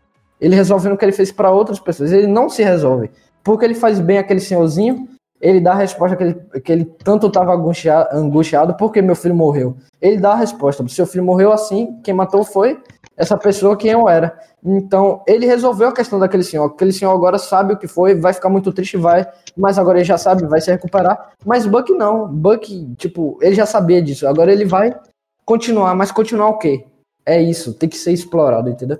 Ele 0.40 0.56
resolvendo 0.56 0.94
o 0.94 0.98
que 0.98 1.04
ele 1.04 1.12
fez 1.12 1.30
pra 1.30 1.50
outras 1.50 1.78
pessoas. 1.78 2.12
Ele 2.12 2.26
não 2.26 2.50
se 2.50 2.62
resolve. 2.62 3.10
Porque 3.42 3.64
ele 3.64 3.74
faz 3.74 4.00
bem 4.00 4.18
aquele 4.18 4.40
senhorzinho 4.40 5.08
ele 5.40 5.60
dá 5.60 5.72
a 5.72 5.76
resposta 5.76 6.16
que 6.16 6.22
ele, 6.22 6.34
que 6.60 6.72
ele 6.72 6.84
tanto 6.84 7.26
estava 7.26 7.54
angustiado, 7.54 8.16
angustiado 8.16 8.76
porque 8.76 9.02
meu 9.02 9.16
filho 9.16 9.34
morreu 9.34 9.76
ele 10.00 10.18
dá 10.18 10.32
a 10.32 10.36
resposta 10.36 10.86
seu 10.88 11.06
filho 11.06 11.24
morreu 11.24 11.52
assim 11.52 12.00
quem 12.02 12.14
matou 12.14 12.44
foi 12.44 12.80
essa 13.16 13.36
pessoa 13.36 13.76
quem 13.76 13.90
eu 13.90 14.08
era. 14.08 14.36
Então, 14.64 15.22
ele 15.26 15.46
resolveu 15.46 15.88
a 15.88 15.92
questão 15.92 16.18
daquele 16.18 16.42
senhor. 16.42 16.66
Aquele 16.66 16.92
senhor 16.92 17.12
agora 17.12 17.38
sabe 17.38 17.74
o 17.74 17.76
que 17.76 17.86
foi, 17.86 18.14
vai 18.14 18.32
ficar 18.32 18.48
muito 18.48 18.72
triste, 18.72 18.96
vai, 18.96 19.26
mas 19.56 19.78
agora 19.78 19.98
ele 19.98 20.04
já 20.04 20.18
sabe, 20.18 20.46
vai 20.46 20.60
se 20.60 20.70
recuperar. 20.70 21.32
Mas 21.44 21.66
Buck 21.66 21.92
não. 21.92 22.26
Buck, 22.28 22.94
tipo, 22.96 23.38
ele 23.40 23.54
já 23.54 23.66
sabia 23.66 24.02
disso. 24.02 24.26
Agora 24.26 24.52
ele 24.52 24.64
vai 24.64 24.98
continuar, 25.44 25.94
mas 25.94 26.10
continuar 26.10 26.48
o 26.48 26.58
quê? 26.58 26.86
É 27.26 27.40
isso, 27.40 27.72
tem 27.74 27.88
que 27.88 27.96
ser 27.96 28.12
explorado, 28.12 28.68
entendeu? 28.68 28.98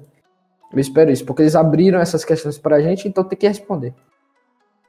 Eu 0.73 0.81
espero 0.81 1.11
isso, 1.11 1.25
porque 1.25 1.43
eles 1.43 1.55
abriram 1.55 2.01
essas 2.01 2.25
questões 2.25 2.59
pra 2.59 2.81
gente, 2.81 3.07
então 3.07 3.25
tem 3.25 3.39
que 3.39 3.47
responder. 3.47 3.95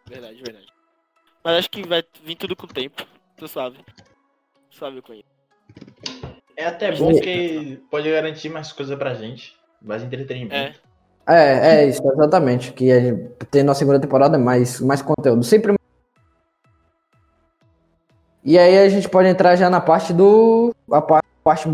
Verdade, 0.07 0.35
verdade. 0.35 0.54
Mas 1.45 1.57
acho 1.59 1.69
que 1.69 1.87
vai 1.87 2.03
vir 2.23 2.35
tudo 2.35 2.55
com 2.55 2.65
o 2.65 2.69
tempo. 2.69 3.05
Tô 3.37 3.47
suave. 3.47 3.77
Suave 4.71 4.99
com 5.03 5.13
isso. 5.13 5.23
É 6.57 6.65
até 6.65 6.91
bom 6.91 7.13
que 7.19 7.79
pode 7.91 8.09
garantir 8.09 8.49
mais 8.49 8.71
coisa 8.73 8.97
pra 8.97 9.13
gente. 9.13 9.55
Mais 9.79 10.01
entretenimento. 10.01 10.55
É. 10.55 10.73
É, 11.27 11.77
é 11.81 11.87
isso, 11.87 12.01
exatamente. 12.11 12.73
Que 12.73 12.91
a 12.91 12.99
gente 12.99 13.29
tem 13.51 13.63
na 13.63 13.75
segunda 13.75 13.99
temporada 13.99 14.39
mais, 14.39 14.79
mais 14.81 15.03
conteúdo. 15.03 15.43
Sempre. 15.43 15.75
E 18.43 18.57
aí 18.57 18.79
a 18.79 18.89
gente 18.89 19.07
pode 19.07 19.27
entrar 19.27 19.55
já 19.55 19.69
na 19.69 19.79
parte 19.79 20.13
do. 20.13 20.73
A 20.91 21.01
pa- 21.01 21.21
parte 21.43 21.67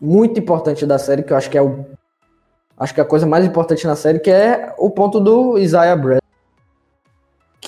muito 0.00 0.40
importante 0.40 0.86
da 0.86 0.98
série, 0.98 1.22
que 1.22 1.32
eu 1.32 1.36
acho 1.36 1.50
que 1.50 1.58
é 1.58 1.62
o. 1.62 1.84
Acho 2.78 2.94
que 2.94 3.00
é 3.00 3.02
a 3.02 3.06
coisa 3.06 3.26
mais 3.26 3.44
importante 3.44 3.86
na 3.86 3.96
série, 3.96 4.20
que 4.20 4.30
é 4.30 4.74
o 4.78 4.90
ponto 4.90 5.20
do 5.20 5.58
Isaiah 5.58 5.96
Brad. 5.96 6.20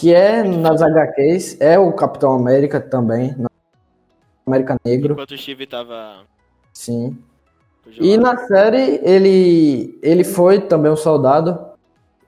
Que 0.03 0.13
é 0.13 0.43
nas 0.43 0.83
HQs, 0.83 1.61
é 1.61 1.79
o 1.79 1.93
Capitão 1.93 2.33
América 2.33 2.81
também. 2.81 3.37
América 4.45 4.77
Negro, 4.85 5.13
Enquanto 5.13 5.31
o 5.31 5.39
Steve 5.39 5.65
tava. 5.65 6.25
sim. 6.73 7.17
E 8.01 8.17
na 8.17 8.37
série 8.49 8.99
ele 9.05 9.97
ele 10.03 10.25
foi 10.25 10.61
também 10.61 10.91
um 10.91 10.97
soldado 10.97 11.57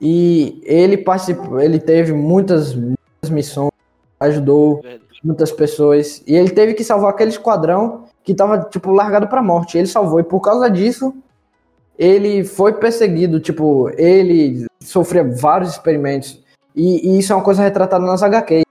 e 0.00 0.62
ele 0.62 0.96
participou, 0.96 1.60
ele 1.60 1.80
teve 1.80 2.12
muitas, 2.12 2.76
muitas 2.76 3.28
missões, 3.28 3.72
ajudou 4.20 4.80
Verdade. 4.80 5.02
muitas 5.24 5.50
pessoas 5.50 6.22
e 6.28 6.36
ele 6.36 6.50
teve 6.50 6.74
que 6.74 6.84
salvar 6.84 7.10
aquele 7.10 7.30
esquadrão 7.30 8.04
que 8.22 8.34
tava 8.34 8.60
tipo 8.70 8.92
largado 8.92 9.26
pra 9.26 9.42
morte. 9.42 9.76
Ele 9.76 9.88
salvou 9.88 10.20
e 10.20 10.24
por 10.24 10.40
causa 10.40 10.70
disso 10.70 11.12
ele 11.98 12.44
foi 12.44 12.74
perseguido, 12.74 13.40
tipo, 13.40 13.90
ele 13.98 14.64
sofria 14.80 15.24
vários 15.24 15.72
experimentos 15.72 16.43
e, 16.74 17.08
e 17.08 17.18
isso 17.18 17.32
é 17.32 17.36
uma 17.36 17.44
coisa 17.44 17.62
retratada 17.62 18.04
nas 18.04 18.22
HQs. 18.22 18.64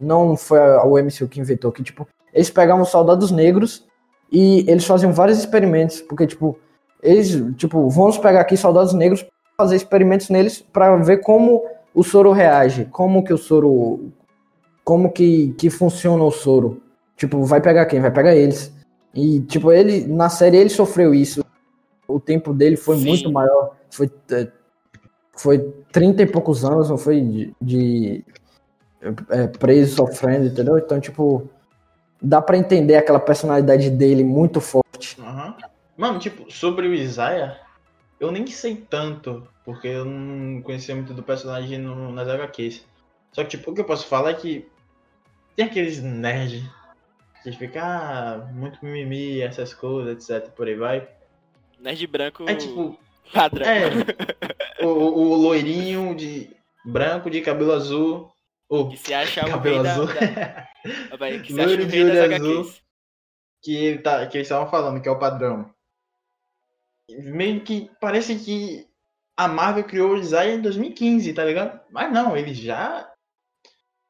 Não 0.00 0.36
foi 0.36 0.60
o 0.60 0.98
MCU 0.98 1.26
que 1.28 1.40
inventou 1.40 1.72
que 1.72 1.82
tipo, 1.82 2.06
eles 2.32 2.50
pegavam 2.50 2.84
soldados 2.84 3.30
negros 3.30 3.86
e 4.30 4.64
eles 4.70 4.84
faziam 4.84 5.12
vários 5.12 5.38
experimentos, 5.38 6.00
porque, 6.02 6.26
tipo, 6.26 6.58
eles, 7.02 7.42
tipo, 7.56 7.88
vamos 7.88 8.18
pegar 8.18 8.40
aqui 8.40 8.56
soldados 8.56 8.92
negros 8.92 9.26
fazer 9.56 9.76
experimentos 9.76 10.28
neles 10.28 10.60
para 10.60 10.96
ver 10.96 11.18
como 11.18 11.64
o 11.94 12.04
soro 12.04 12.30
reage, 12.30 12.84
como 12.86 13.24
que 13.24 13.32
o 13.32 13.38
soro, 13.38 14.12
como 14.84 15.10
que, 15.10 15.54
que 15.58 15.70
funciona 15.70 16.22
o 16.22 16.30
soro. 16.30 16.80
Tipo, 17.16 17.42
vai 17.42 17.60
pegar 17.60 17.86
quem? 17.86 18.00
Vai 18.00 18.12
pegar 18.12 18.36
eles. 18.36 18.72
E, 19.14 19.40
tipo, 19.40 19.72
ele, 19.72 20.06
na 20.06 20.28
série 20.28 20.58
ele 20.58 20.70
sofreu 20.70 21.12
isso. 21.14 21.44
O 22.06 22.20
tempo 22.20 22.54
dele 22.54 22.76
foi 22.76 22.98
Sim. 22.98 23.08
muito 23.08 23.32
maior. 23.32 23.72
Foi, 23.90 24.10
é, 24.30 24.48
foi 25.38 25.58
30 25.92 26.22
e 26.22 26.26
poucos 26.26 26.64
anos, 26.64 26.90
não 26.90 26.98
foi 26.98 27.20
de, 27.20 27.52
de 27.62 28.24
é, 29.30 29.46
preso, 29.46 29.96
sofrendo, 29.96 30.46
entendeu? 30.46 30.76
Então, 30.78 31.00
tipo, 31.00 31.48
dá 32.20 32.42
pra 32.42 32.58
entender 32.58 32.96
aquela 32.96 33.20
personalidade 33.20 33.90
dele 33.90 34.24
muito 34.24 34.60
forte. 34.60 35.20
Aham. 35.20 35.56
Mano, 35.96 36.18
tipo, 36.18 36.50
sobre 36.50 36.86
o 36.86 36.94
Isaiah, 36.94 37.58
eu 38.20 38.30
nem 38.30 38.46
sei 38.46 38.76
tanto, 38.76 39.46
porque 39.64 39.88
eu 39.88 40.04
não 40.04 40.60
conhecia 40.62 40.94
muito 40.94 41.14
do 41.14 41.22
personagem 41.22 41.78
no- 41.78 42.12
nas 42.12 42.28
HQs. 42.28 42.84
Só 43.32 43.42
que, 43.44 43.50
tipo, 43.50 43.70
o 43.70 43.74
que 43.74 43.80
eu 43.80 43.84
posso 43.84 44.06
falar 44.06 44.30
é 44.30 44.34
que 44.34 44.68
tem 45.56 45.66
aqueles 45.66 46.02
nerds 46.02 46.64
que 47.42 47.52
ficam, 47.52 47.82
ah, 47.82 48.48
muito 48.52 48.84
mimimi, 48.84 49.40
essas 49.40 49.72
coisas, 49.74 50.28
etc, 50.30 50.50
por 50.52 50.66
aí 50.66 50.74
vai. 50.74 51.08
Nerd 51.80 52.06
branco 52.08 52.44
É 52.48 52.54
tipo, 52.54 52.98
padrão. 53.28 53.66
é, 53.66 54.84
o, 54.84 54.86
o, 54.88 55.30
o 55.32 55.34
loirinho 55.36 56.14
de 56.14 56.50
branco, 56.84 57.30
de 57.30 57.40
cabelo 57.40 57.72
azul, 57.72 58.30
ou 58.68 58.88
Que 58.90 58.96
se 58.96 59.14
acha 59.14 59.46
o 59.46 59.50
cabelo 59.50 59.86
azul, 59.86 60.06
da- 60.06 61.16
vai, 61.18 61.40
que 61.40 61.52
se 61.52 61.60
acha 61.60 61.66
Loiro 61.68 61.82
o 61.84 61.86
de 61.86 62.04
olho 62.04 62.34
azul. 62.34 62.72
Que, 63.62 63.98
tá, 63.98 64.26
que 64.26 64.36
eles 64.36 64.46
estavam 64.46 64.70
falando, 64.70 65.00
que 65.02 65.08
é 65.08 65.12
o 65.12 65.18
padrão. 65.18 65.72
Meio 67.10 67.60
que 67.62 67.90
parece 68.00 68.36
que 68.38 68.86
a 69.36 69.48
Marvel 69.48 69.84
criou 69.84 70.12
o 70.12 70.16
Isaiah 70.18 70.54
em 70.54 70.60
2015, 70.60 71.32
tá 71.32 71.44
ligado? 71.44 71.80
Mas 71.90 72.12
não, 72.12 72.36
ele 72.36 72.52
já 72.54 73.10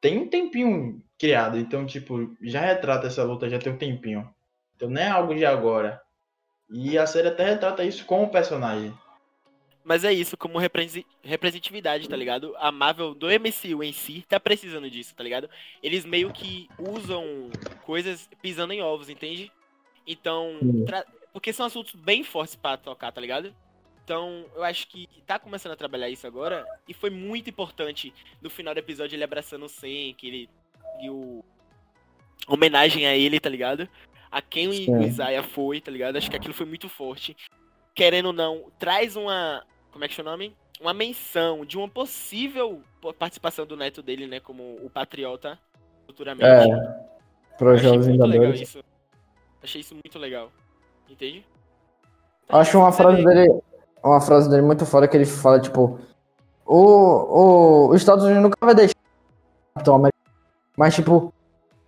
tem 0.01 0.17
um 0.19 0.27
tempinho 0.29 1.01
criado, 1.17 1.57
então, 1.57 1.85
tipo, 1.85 2.35
já 2.41 2.61
retrata 2.61 3.07
essa 3.07 3.23
luta, 3.23 3.49
já 3.49 3.57
tem 3.59 3.71
um 3.73 3.77
tempinho. 3.77 4.29
Então 4.75 4.89
não 4.89 5.01
é 5.01 5.07
algo 5.07 5.33
de 5.33 5.45
agora. 5.45 6.01
E 6.69 6.97
a 6.97 7.07
série 7.07 7.27
até 7.29 7.45
retrata 7.45 7.83
isso 7.83 8.05
com 8.05 8.23
o 8.23 8.29
personagem. 8.29 8.93
Mas 9.89 10.03
é 10.03 10.13
isso, 10.13 10.37
como 10.37 10.59
representatividade, 11.23 12.07
tá 12.07 12.15
ligado? 12.15 12.55
A 12.59 12.71
Marvel 12.71 13.15
do 13.15 13.25
MCU 13.27 13.83
em 13.83 13.91
si 13.91 14.23
tá 14.29 14.39
precisando 14.39 14.87
disso, 14.87 15.15
tá 15.15 15.23
ligado? 15.23 15.49
Eles 15.81 16.05
meio 16.05 16.31
que 16.31 16.69
usam 16.77 17.49
coisas 17.81 18.29
pisando 18.39 18.71
em 18.71 18.83
ovos, 18.83 19.09
entende? 19.09 19.51
Então, 20.05 20.59
tra- 20.85 21.07
porque 21.33 21.51
são 21.51 21.65
assuntos 21.65 21.95
bem 21.95 22.23
fortes 22.23 22.55
pra 22.55 22.77
tocar, 22.77 23.11
tá 23.11 23.19
ligado? 23.19 23.51
Então, 24.03 24.45
eu 24.55 24.63
acho 24.63 24.87
que 24.89 25.09
tá 25.25 25.39
começando 25.39 25.71
a 25.71 25.75
trabalhar 25.75 26.07
isso 26.07 26.27
agora 26.27 26.67
e 26.87 26.93
foi 26.93 27.09
muito 27.09 27.49
importante 27.49 28.13
no 28.43 28.49
final 28.51 28.75
do 28.75 28.79
episódio 28.79 29.15
ele 29.15 29.23
abraçando 29.23 29.65
o 29.65 29.69
Sen, 29.69 30.13
que 30.13 30.27
ele 30.27 30.49
e 31.01 31.09
o 31.09 31.43
homenagem 32.47 33.07
a 33.07 33.17
ele, 33.17 33.39
tá 33.39 33.49
ligado? 33.49 33.89
A 34.29 34.39
quem 34.39 34.67
o. 34.67 34.71
Isaiah 35.03 35.41
foi, 35.41 35.81
tá 35.81 35.89
ligado? 35.89 36.15
Acho 36.15 36.29
que 36.29 36.35
aquilo 36.37 36.53
foi 36.53 36.67
muito 36.67 36.87
forte. 36.87 37.35
Querendo 37.95 38.27
ou 38.27 38.33
não, 38.33 38.71
traz 38.77 39.15
uma, 39.15 39.65
como 39.91 40.03
é 40.03 40.07
que 40.07 40.13
chama 40.13 40.29
o 40.29 40.33
nome? 40.33 40.55
Uma 40.81 40.93
menção 40.93 41.65
de 41.65 41.77
uma 41.77 41.87
possível 41.89 42.81
po- 43.01 43.13
participação 43.13 43.65
do 43.65 43.75
neto 43.75 44.01
dele, 44.01 44.27
né, 44.27 44.39
como 44.39 44.63
o 44.83 44.89
patriota 44.89 45.57
futuramente. 46.05 46.45
É, 46.45 47.05
para 47.57 47.73
os 47.73 47.81
Jovens 47.81 48.07
muito 48.07 48.21
legal 48.21 48.31
Vingadores. 48.31 48.61
isso. 48.61 48.83
Achei 49.61 49.81
isso 49.81 49.93
muito 49.93 50.17
legal. 50.17 50.51
Entende? 51.09 51.45
Acho 52.47 52.77
uma 52.79 52.91
frase 52.91 53.23
dele, 53.23 53.59
uma 54.03 54.21
frase 54.21 54.49
dele 54.49 54.61
muito 54.61 54.85
foda 54.85 55.07
que 55.07 55.17
ele 55.17 55.25
fala, 55.25 55.59
tipo, 55.59 55.99
o, 56.65 56.77
o, 56.77 57.89
os 57.89 57.97
Estados 57.97 58.23
Unidos 58.23 58.43
nunca 58.43 58.57
vai 58.65 58.73
deixar 58.73 58.95
o 58.95 59.73
Capitão 59.75 59.95
América. 59.95 60.17
Mas, 60.77 60.95
tipo, 60.95 61.33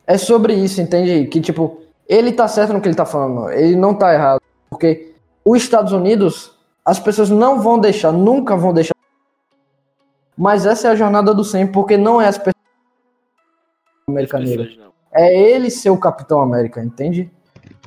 é 0.06 0.18
sobre 0.18 0.54
isso, 0.54 0.82
entende? 0.82 1.28
Que, 1.28 1.39
tipo, 1.39 1.82
ele 2.08 2.34
tá 2.34 2.47
certo 2.47 2.74
no 2.74 2.82
que 2.82 2.88
ele 2.89 2.95
tá 2.95 3.06
falando. 3.06 3.49
Ele 3.52 3.76
não 3.76 3.93
tá 3.95 4.14
errado. 4.14 4.41
Porque 4.70 5.16
os 5.45 5.62
Estados 5.64 5.93
Unidos, 5.93 6.58
as 6.86 7.00
pessoas 7.00 7.30
não 7.30 7.62
vão 7.62 7.80
deixar, 7.80 8.12
nunca 8.12 8.56
vão 8.56 8.74
deixar. 8.74 8.96
Mas 10.38 10.66
essa 10.66 10.88
é 10.88 10.92
a 10.92 10.96
jornada 10.96 11.34
do 11.34 11.44
Sam, 11.44 11.68
porque 11.68 11.98
não 11.98 12.22
é 12.22 12.28
as 12.28 12.38
pessoas 12.38 12.56
pessoas 14.28 14.78
não. 14.78 14.92
É 15.14 15.38
ele 15.38 15.70
ser 15.70 15.90
o 15.90 15.98
Capitão 15.98 16.42
América, 16.42 16.84
entende? 16.84 17.30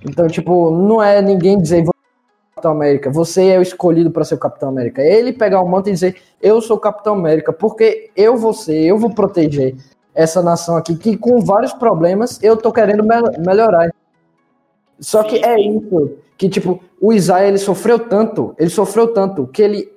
Então, 0.06 0.26
tipo, 0.28 0.70
não 0.70 1.02
é 1.02 1.20
ninguém 1.22 1.58
dizer 1.58 1.82
"Você 1.82 1.90
é 1.90 1.90
o 1.90 2.54
Capitão 2.54 2.70
América, 2.72 3.10
você 3.10 3.48
é 3.48 3.58
o 3.58 3.62
escolhido 3.62 4.10
para 4.10 4.24
ser 4.24 4.34
o 4.34 4.38
Capitão 4.38 4.68
América. 4.68 5.02
É 5.02 5.18
ele 5.18 5.32
pegar 5.32 5.60
o 5.60 5.68
manto 5.68 5.88
e 5.88 5.92
dizer, 5.92 6.20
eu 6.40 6.60
sou 6.60 6.76
o 6.76 6.80
Capitão 6.80 7.14
América, 7.14 7.52
porque 7.52 8.10
eu 8.16 8.36
vou 8.36 8.52
ser, 8.52 8.78
eu 8.84 8.98
vou 8.98 9.10
proteger 9.10 9.74
essa 10.14 10.42
nação 10.42 10.76
aqui, 10.76 10.94
que 10.96 11.16
com 11.16 11.40
vários 11.40 11.72
problemas 11.72 12.38
eu 12.42 12.56
tô 12.56 12.70
querendo 12.72 13.02
mel- 13.02 13.32
melhorar. 13.38 13.90
Só 15.00 15.22
que 15.22 15.36
Sim, 15.36 15.42
é 15.44 15.56
sim. 15.56 15.78
isso, 15.78 16.12
que 16.36 16.48
tipo, 16.48 16.82
o 17.00 17.12
Isaiah, 17.12 17.48
ele 17.48 17.58
sofreu 17.58 17.98
tanto, 17.98 18.54
ele 18.58 18.70
sofreu 18.70 19.08
tanto, 19.12 19.46
que 19.46 19.62
ele, 19.62 19.92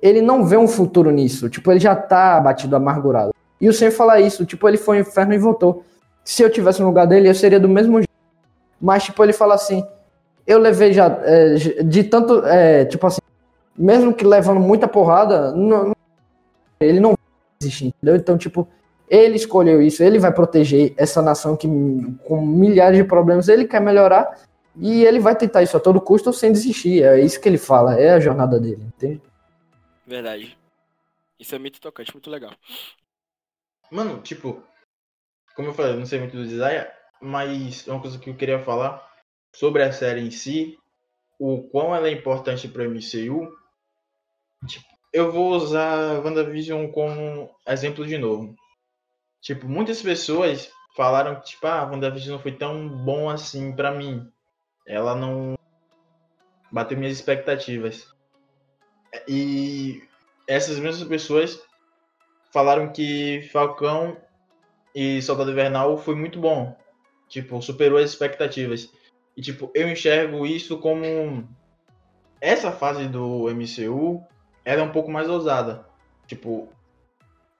ele 0.00 0.20
não 0.22 0.44
vê 0.46 0.56
um 0.56 0.68
futuro 0.68 1.10
nisso. 1.10 1.48
Tipo, 1.48 1.70
ele 1.72 1.80
já 1.80 1.94
tá 1.94 2.36
abatido, 2.36 2.74
amargurado. 2.76 3.32
E 3.60 3.68
o 3.68 3.72
Sam 3.72 3.90
fala 3.90 4.20
isso, 4.20 4.46
tipo, 4.46 4.68
ele 4.68 4.76
foi 4.76 4.98
ao 4.98 5.02
inferno 5.02 5.34
e 5.34 5.38
voltou. 5.38 5.84
Se 6.24 6.42
eu 6.42 6.50
tivesse 6.50 6.80
no 6.80 6.86
lugar 6.88 7.06
dele, 7.06 7.28
eu 7.28 7.34
seria 7.34 7.58
do 7.58 7.68
mesmo 7.68 7.98
jeito. 7.98 8.08
Mas, 8.80 9.04
tipo, 9.04 9.22
ele 9.24 9.32
fala 9.32 9.54
assim, 9.54 9.84
eu 10.46 10.58
levei 10.58 10.92
já, 10.92 11.06
é, 11.24 11.54
de 11.82 12.04
tanto, 12.04 12.44
é, 12.46 12.84
tipo 12.84 13.06
assim, 13.06 13.20
mesmo 13.76 14.14
que 14.14 14.24
levando 14.24 14.60
muita 14.60 14.86
porrada, 14.86 15.52
não- 15.52 15.92
ele 16.80 17.00
não 17.00 17.14
desistir, 17.60 17.86
entendeu? 17.86 18.16
Então, 18.16 18.38
tipo, 18.38 18.68
ele 19.10 19.36
escolheu 19.36 19.80
isso, 19.80 20.02
ele 20.02 20.18
vai 20.18 20.32
proteger 20.32 20.94
essa 20.96 21.22
nação 21.22 21.56
que 21.56 21.66
com 22.24 22.44
milhares 22.44 22.98
de 22.98 23.04
problemas 23.04 23.48
ele 23.48 23.66
quer 23.66 23.80
melhorar 23.80 24.38
e 24.76 25.04
ele 25.04 25.18
vai 25.18 25.34
tentar 25.34 25.62
isso 25.62 25.76
a 25.76 25.80
todo 25.80 26.00
custo 26.00 26.32
sem 26.32 26.52
desistir. 26.52 27.02
É 27.02 27.20
isso 27.20 27.40
que 27.40 27.48
ele 27.48 27.58
fala, 27.58 27.98
é 27.98 28.10
a 28.10 28.20
jornada 28.20 28.60
dele, 28.60 28.82
entende? 28.82 29.20
Verdade. 30.06 30.56
Isso 31.38 31.54
é 31.54 31.58
muito 31.58 31.80
tocante, 31.80 32.12
muito 32.12 32.30
legal. 32.30 32.52
Mano, 33.90 34.20
tipo, 34.20 34.62
como 35.54 35.68
eu 35.68 35.74
falei, 35.74 35.92
eu 35.92 35.98
não 35.98 36.06
sei 36.06 36.18
muito 36.18 36.36
do 36.36 36.44
Isaiah, 36.44 36.92
mas 37.20 37.86
uma 37.86 38.00
coisa 38.00 38.18
que 38.18 38.30
eu 38.30 38.34
queria 38.34 38.58
falar 38.58 39.06
sobre 39.54 39.82
a 39.82 39.92
série 39.92 40.20
em 40.20 40.30
si 40.30 40.78
o 41.38 41.62
quão 41.68 41.94
ela 41.94 42.08
é 42.08 42.12
importante 42.12 42.66
para 42.66 42.82
o 42.82 42.90
MCU, 42.90 43.48
tipo, 44.66 44.86
eu 45.12 45.30
vou 45.30 45.52
usar 45.52 46.18
WandaVision 46.24 46.88
como 46.88 47.48
exemplo 47.66 48.04
de 48.04 48.18
novo. 48.18 48.56
Tipo, 49.40 49.68
muitas 49.68 50.02
pessoas 50.02 50.70
falaram 50.96 51.36
que, 51.36 51.46
tipo, 51.46 51.66
ah, 51.66 51.84
WandaVision 51.84 52.36
não 52.36 52.42
foi 52.42 52.52
tão 52.52 52.88
bom 52.88 53.30
assim 53.30 53.74
para 53.74 53.92
mim. 53.92 54.30
Ela 54.86 55.14
não 55.14 55.54
bateu 56.70 56.98
minhas 56.98 57.14
expectativas. 57.14 58.12
E 59.26 60.02
essas 60.46 60.78
mesmas 60.78 61.06
pessoas 61.08 61.62
falaram 62.52 62.92
que 62.92 63.42
Falcão 63.52 64.16
e 64.94 65.22
Soldado 65.22 65.50
Invernal 65.50 65.96
foi 65.98 66.14
muito 66.14 66.40
bom. 66.40 66.76
Tipo, 67.28 67.60
superou 67.62 67.98
as 67.98 68.10
expectativas. 68.10 68.90
E, 69.36 69.42
tipo, 69.42 69.70
eu 69.74 69.88
enxergo 69.88 70.44
isso 70.44 70.78
como. 70.78 71.48
Essa 72.40 72.72
fase 72.72 73.08
do 73.08 73.48
MCU 73.48 74.24
era 74.64 74.82
um 74.82 74.90
pouco 74.90 75.10
mais 75.10 75.28
ousada. 75.28 75.86
Tipo, 76.26 76.68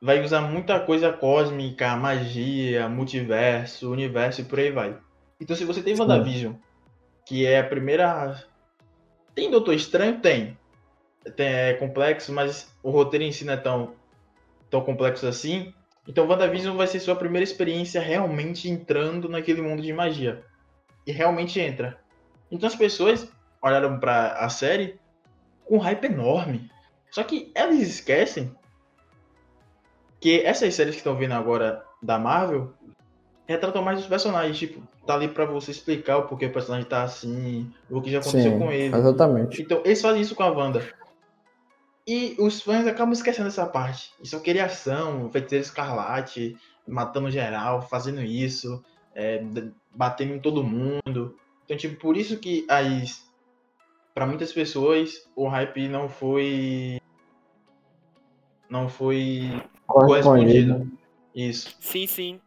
vai 0.01 0.23
usar 0.23 0.41
muita 0.41 0.79
coisa 0.81 1.13
cósmica, 1.13 1.97
magia, 1.97 2.89
multiverso, 2.89 3.91
universo 3.91 4.41
e 4.41 4.45
por 4.45 4.59
aí 4.59 4.71
vai. 4.71 4.97
Então, 5.41 5.57
se 5.57 5.65
você 5.65 5.83
tem 5.83 5.95
Sim. 5.95 6.03
WandaVision, 6.03 6.55
que 7.25 7.47
é 7.47 7.59
a 7.59 7.65
primeira. 7.65 8.43
Tem 9.35 9.51
Doutor 9.51 9.75
Estranho? 9.75 10.21
Tem. 10.21 10.57
tem. 11.37 11.47
É 11.47 11.75
complexo, 11.75 12.33
mas 12.33 12.73
o 12.83 12.91
roteiro 12.91 13.25
em 13.25 13.33
si 13.33 13.45
não 13.45 13.55
é 13.55 13.57
tão, 13.57 13.95
tão 14.71 14.81
complexo 14.81 15.27
assim. 15.27 15.73
Então, 16.07 16.27
WandaVision 16.27 16.77
vai 16.77 16.87
ser 16.87 17.01
sua 17.01 17.15
primeira 17.15 17.45
experiência 17.45 18.01
realmente 18.01 18.69
entrando 18.69 19.29
naquele 19.29 19.61
mundo 19.61 19.83
de 19.83 19.93
magia. 19.93 20.43
E 21.07 21.13
realmente 21.13 21.61
entra. 21.61 22.01
Então, 22.51 22.67
as 22.67 22.75
pessoas 22.75 23.31
olharam 23.61 23.99
para 23.99 24.33
a 24.33 24.49
série 24.49 24.99
com 25.65 25.77
um 25.77 25.81
hype 25.81 26.05
enorme. 26.05 26.71
Só 27.11 27.23
que 27.23 27.51
elas 27.55 27.79
esquecem 27.79 28.55
que 30.21 30.41
essas 30.41 30.75
séries 30.75 30.95
que 30.95 31.01
estão 31.01 31.17
vindo 31.17 31.33
agora 31.33 31.85
da 32.03 32.19
Marvel 32.19 32.73
retratam 33.47 33.83
mais 33.83 34.01
os 34.01 34.07
personagens, 34.07 34.59
tipo, 34.59 34.83
tá 35.07 35.15
ali 35.15 35.29
para 35.29 35.47
você 35.47 35.71
explicar 35.71 36.19
o 36.19 36.27
porquê 36.27 36.47
o 36.47 36.53
personagem 36.53 36.87
tá 36.87 37.03
assim, 37.03 37.73
o 37.91 38.01
que 38.01 38.11
já 38.11 38.19
aconteceu 38.19 38.53
Sim, 38.53 38.59
com 38.59 38.71
ele. 38.71 38.95
Exatamente. 38.95 39.63
Então, 39.63 39.81
eles 39.85 40.03
fazem 40.03 40.21
isso 40.21 40.35
com 40.35 40.43
a 40.43 40.51
Wanda. 40.51 40.83
E 42.07 42.37
os 42.39 42.63
fãs 42.63 42.87
acabam 42.87 43.13
esquecendo 43.13 43.49
essa 43.49 43.67
parte. 43.67 44.13
Isso 44.23 44.37
é 44.37 44.41
queria 44.41 44.65
ação, 44.65 45.31
feiticeiro 45.31 45.65
escarlate, 45.65 46.57
matando 46.87 47.31
geral, 47.31 47.83
fazendo 47.83 48.23
isso, 48.23 48.83
é, 49.15 49.45
batendo 49.95 50.35
em 50.35 50.41
todo 50.41 50.65
mundo. 50.65 51.37
Então, 51.65 51.77
tipo, 51.77 52.01
por 52.01 52.17
isso 52.17 52.39
que 52.39 52.67
as. 52.69 53.27
Pra 54.15 54.27
muitas 54.27 54.53
pessoas, 54.53 55.29
o 55.37 55.47
hype 55.49 55.87
não 55.89 56.09
foi. 56.09 56.98
Não 58.69 58.89
foi 58.89 59.63
correspondido. 59.87 60.91
Isso. 61.35 61.75
Sim, 61.81 62.07
sim. 62.07 62.41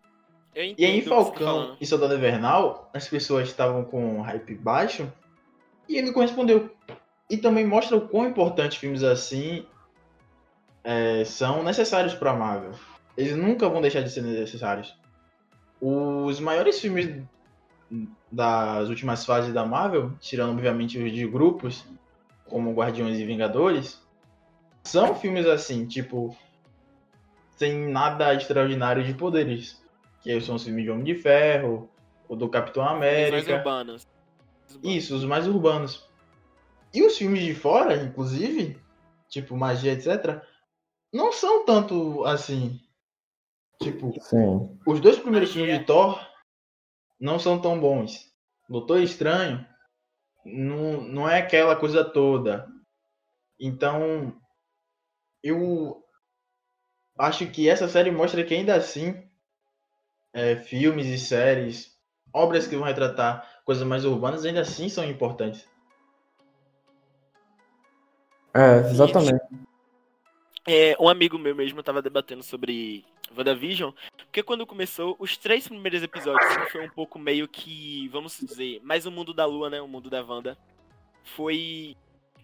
Eu 0.54 0.66
entendo 0.66 0.80
e 0.80 0.86
aí, 0.86 1.00
em 1.00 1.02
Falcão 1.02 1.78
e 1.80 1.86
Soldado 1.86 2.16
Invernal, 2.16 2.90
as 2.94 3.08
pessoas 3.08 3.48
estavam 3.48 3.86
com 3.86 4.22
hype 4.22 4.56
baixo 4.56 5.12
e 5.88 5.98
ele 5.98 6.12
correspondeu. 6.12 6.70
E 7.30 7.38
também 7.38 7.66
mostra 7.66 7.96
o 7.96 8.08
quão 8.08 8.28
importante 8.28 8.78
filmes 8.78 9.04
assim 9.04 9.66
é, 10.84 11.24
são 11.24 11.64
necessários 11.64 12.14
para 12.14 12.34
Marvel. 12.34 12.74
Eles 13.16 13.36
nunca 13.36 13.70
vão 13.70 13.82
deixar 13.82 14.02
de 14.02 14.10
ser 14.10 14.22
necessários. 14.22 14.98
Os 15.80 16.40
maiores 16.40 16.80
filmes 16.80 17.24
das 18.32 18.90
últimas 18.90 19.26
fases 19.26 19.54
da 19.54 19.66
Marvel, 19.66 20.12
tirando 20.20 20.52
obviamente 20.52 20.98
os 20.98 21.12
de 21.12 21.28
grupos, 21.28 21.86
como 22.46 22.74
Guardiões 22.74 23.18
e 23.20 23.26
Vingadores, 23.26 24.01
são 24.84 25.16
filmes 25.16 25.46
assim, 25.46 25.86
tipo, 25.86 26.36
sem 27.56 27.90
nada 27.90 28.34
extraordinário 28.34 29.04
de 29.04 29.14
poderes. 29.14 29.82
Que 30.22 30.40
são 30.42 30.56
os 30.56 30.64
filmes 30.64 30.84
de 30.84 30.92
Homem 30.92 31.04
de 31.04 31.16
Ferro, 31.16 31.90
o 32.28 32.36
do 32.36 32.50
Capitão 32.50 32.84
América. 32.88 33.38
Os 33.38 33.48
mais 33.48 33.58
urbanos. 33.58 34.08
Isso, 34.84 35.16
os 35.16 35.26
mais 35.26 35.48
urbanos. 35.48 36.08
E 36.94 37.04
os 37.04 37.18
filmes 37.18 37.44
de 37.44 37.56
fora, 37.56 37.96
inclusive, 37.96 38.80
tipo 39.30 39.56
magia, 39.56 39.94
etc., 39.94 40.42
não 41.14 41.32
são 41.32 41.66
tanto 41.66 42.24
assim. 42.26 42.80
Tipo, 43.82 44.14
Sim. 44.22 44.78
os 44.86 45.00
dois 45.00 45.18
primeiros 45.18 45.52
filmes 45.52 45.80
de 45.80 45.86
Thor 45.86 46.20
não 47.20 47.40
são 47.40 47.60
tão 47.60 47.80
bons. 47.80 48.32
Doutor 48.70 49.02
Estranho 49.02 49.66
não, 50.46 51.02
não 51.02 51.30
é 51.30 51.40
aquela 51.40 51.76
coisa 51.76 52.04
toda. 52.04 52.68
Então, 53.60 54.36
eu 55.44 56.04
acho 57.18 57.48
que 57.48 57.70
essa 57.70 57.88
série 57.88 58.12
mostra 58.12 58.44
que 58.44 58.54
ainda 58.54 58.76
assim, 58.76 59.24
é, 60.34 60.56
filmes 60.56 61.08
e 61.08 61.18
séries, 61.18 61.98
obras 62.34 62.68
que 62.68 62.76
vão 62.76 62.86
retratar 62.86 63.62
coisas 63.66 63.86
mais 63.86 64.06
urbanas, 64.06 64.46
ainda 64.46 64.62
assim 64.62 64.90
são 64.90 65.04
importantes. 65.04 65.68
É, 68.54 68.90
exatamente. 68.90 69.42
É, 70.68 70.96
um 71.00 71.10
amigo 71.10 71.38
meu 71.38 71.56
mesmo 71.56 71.80
estava 71.80 72.02
debatendo 72.02 72.44
sobre 72.44 73.04
WandaVision, 73.36 73.92
porque 74.18 74.44
quando 74.44 74.68
começou, 74.68 75.16
os 75.18 75.38
três 75.38 75.68
primeiros 75.68 76.04
episódios, 76.04 76.56
que 76.56 76.72
foi 76.72 76.86
um 76.86 76.90
pouco 76.90 77.18
meio 77.18 77.48
que, 77.48 78.08
vamos 78.10 78.38
dizer, 78.38 78.80
mais 78.84 79.06
o 79.06 79.12
mundo 79.12 79.34
da 79.34 79.46
lua, 79.46 79.70
né, 79.70 79.82
o 79.82 79.88
mundo 79.88 80.10
da 80.10 80.24
Wanda, 80.24 80.58
foi 81.24 81.96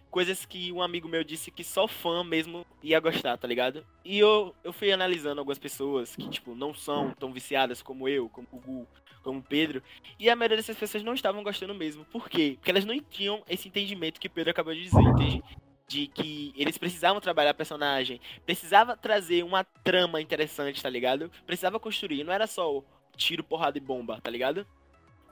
coisas 0.09 0.45
que 0.45 0.71
um 0.71 0.81
amigo 0.81 1.07
meu 1.07 1.23
disse 1.23 1.51
que 1.51 1.63
só 1.63 1.87
fã 1.87 2.23
mesmo 2.23 2.65
ia 2.81 2.99
gostar, 2.99 3.37
tá 3.37 3.47
ligado? 3.47 3.85
E 4.03 4.19
eu, 4.19 4.55
eu 4.63 4.73
fui 4.73 4.91
analisando 4.91 5.39
algumas 5.39 5.59
pessoas 5.59 6.15
que, 6.15 6.29
tipo, 6.29 6.55
não 6.55 6.73
são 6.73 7.11
tão 7.11 7.31
viciadas 7.31 7.81
como 7.81 8.07
eu, 8.07 8.29
como 8.29 8.47
o 8.51 8.59
Gu, 8.59 8.87
como 9.23 9.39
o 9.39 9.43
Pedro, 9.43 9.83
e 10.19 10.29
a 10.29 10.35
maioria 10.35 10.57
dessas 10.57 10.77
pessoas 10.77 11.03
não 11.03 11.13
estavam 11.13 11.43
gostando 11.43 11.73
mesmo. 11.73 12.05
Por 12.05 12.29
quê? 12.29 12.55
Porque 12.57 12.71
elas 12.71 12.85
não 12.85 12.97
tinham 12.99 13.43
esse 13.49 13.67
entendimento 13.67 14.19
que 14.19 14.27
o 14.27 14.31
Pedro 14.31 14.51
acabou 14.51 14.73
de 14.73 14.83
dizer, 14.83 15.01
entende? 15.01 15.43
de 15.87 16.07
que 16.07 16.53
eles 16.55 16.77
precisavam 16.77 17.21
trabalhar 17.21 17.53
personagem, 17.53 18.19
precisava 18.45 18.97
trazer 18.97 19.43
uma 19.43 19.63
trama 19.63 20.19
interessante, 20.19 20.83
tá 20.83 20.89
ligado? 20.89 21.31
Precisava 21.45 21.79
construir, 21.79 22.25
não 22.25 22.33
era 22.33 22.45
só 22.45 22.83
tiro, 23.15 23.43
porrada 23.43 23.77
e 23.77 23.81
bomba, 23.81 24.19
tá 24.21 24.29
ligado? 24.29 24.67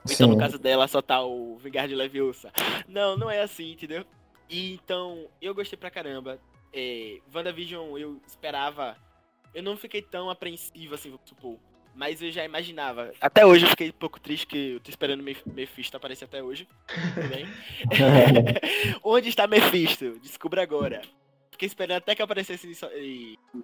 Sim. 0.06 0.14
Então, 0.14 0.28
no 0.28 0.38
caso 0.38 0.58
dela, 0.58 0.88
só 0.88 1.02
tá 1.02 1.22
o 1.22 1.56
Vingar 1.58 1.88
de 1.88 1.94
Leviosa. 1.94 2.50
Não, 2.88 3.16
não 3.16 3.30
é 3.30 3.42
assim, 3.42 3.72
entendeu? 3.72 4.04
E 4.48 4.74
então, 4.74 5.28
eu 5.40 5.54
gostei 5.54 5.78
pra 5.78 5.90
caramba. 5.90 6.38
É, 6.72 7.18
WandaVision, 7.34 7.96
eu 7.98 8.20
esperava. 8.26 8.96
Eu 9.54 9.62
não 9.62 9.76
fiquei 9.76 10.02
tão 10.02 10.28
apreensivo 10.28 10.94
assim, 10.94 11.10
vou 11.10 11.20
supor. 11.24 11.58
Mas 11.94 12.20
eu 12.20 12.30
já 12.30 12.44
imaginava. 12.44 13.10
Até 13.20 13.46
hoje 13.46 13.64
eu 13.64 13.70
fiquei 13.70 13.88
um 13.88 13.92
pouco 13.92 14.20
triste 14.20 14.46
que 14.46 14.72
eu 14.72 14.80
tô 14.80 14.90
esperando 14.90 15.22
Mephisto 15.22 15.96
aparecer 15.96 16.26
até 16.26 16.42
hoje. 16.42 16.68
Onde 19.02 19.30
está 19.30 19.46
Mephisto? 19.46 20.18
Descubra 20.20 20.62
agora. 20.62 21.00
Fiquei 21.50 21.66
esperando 21.66 21.96
até 21.96 22.14
que 22.14 22.20
aparecesse 22.20 22.70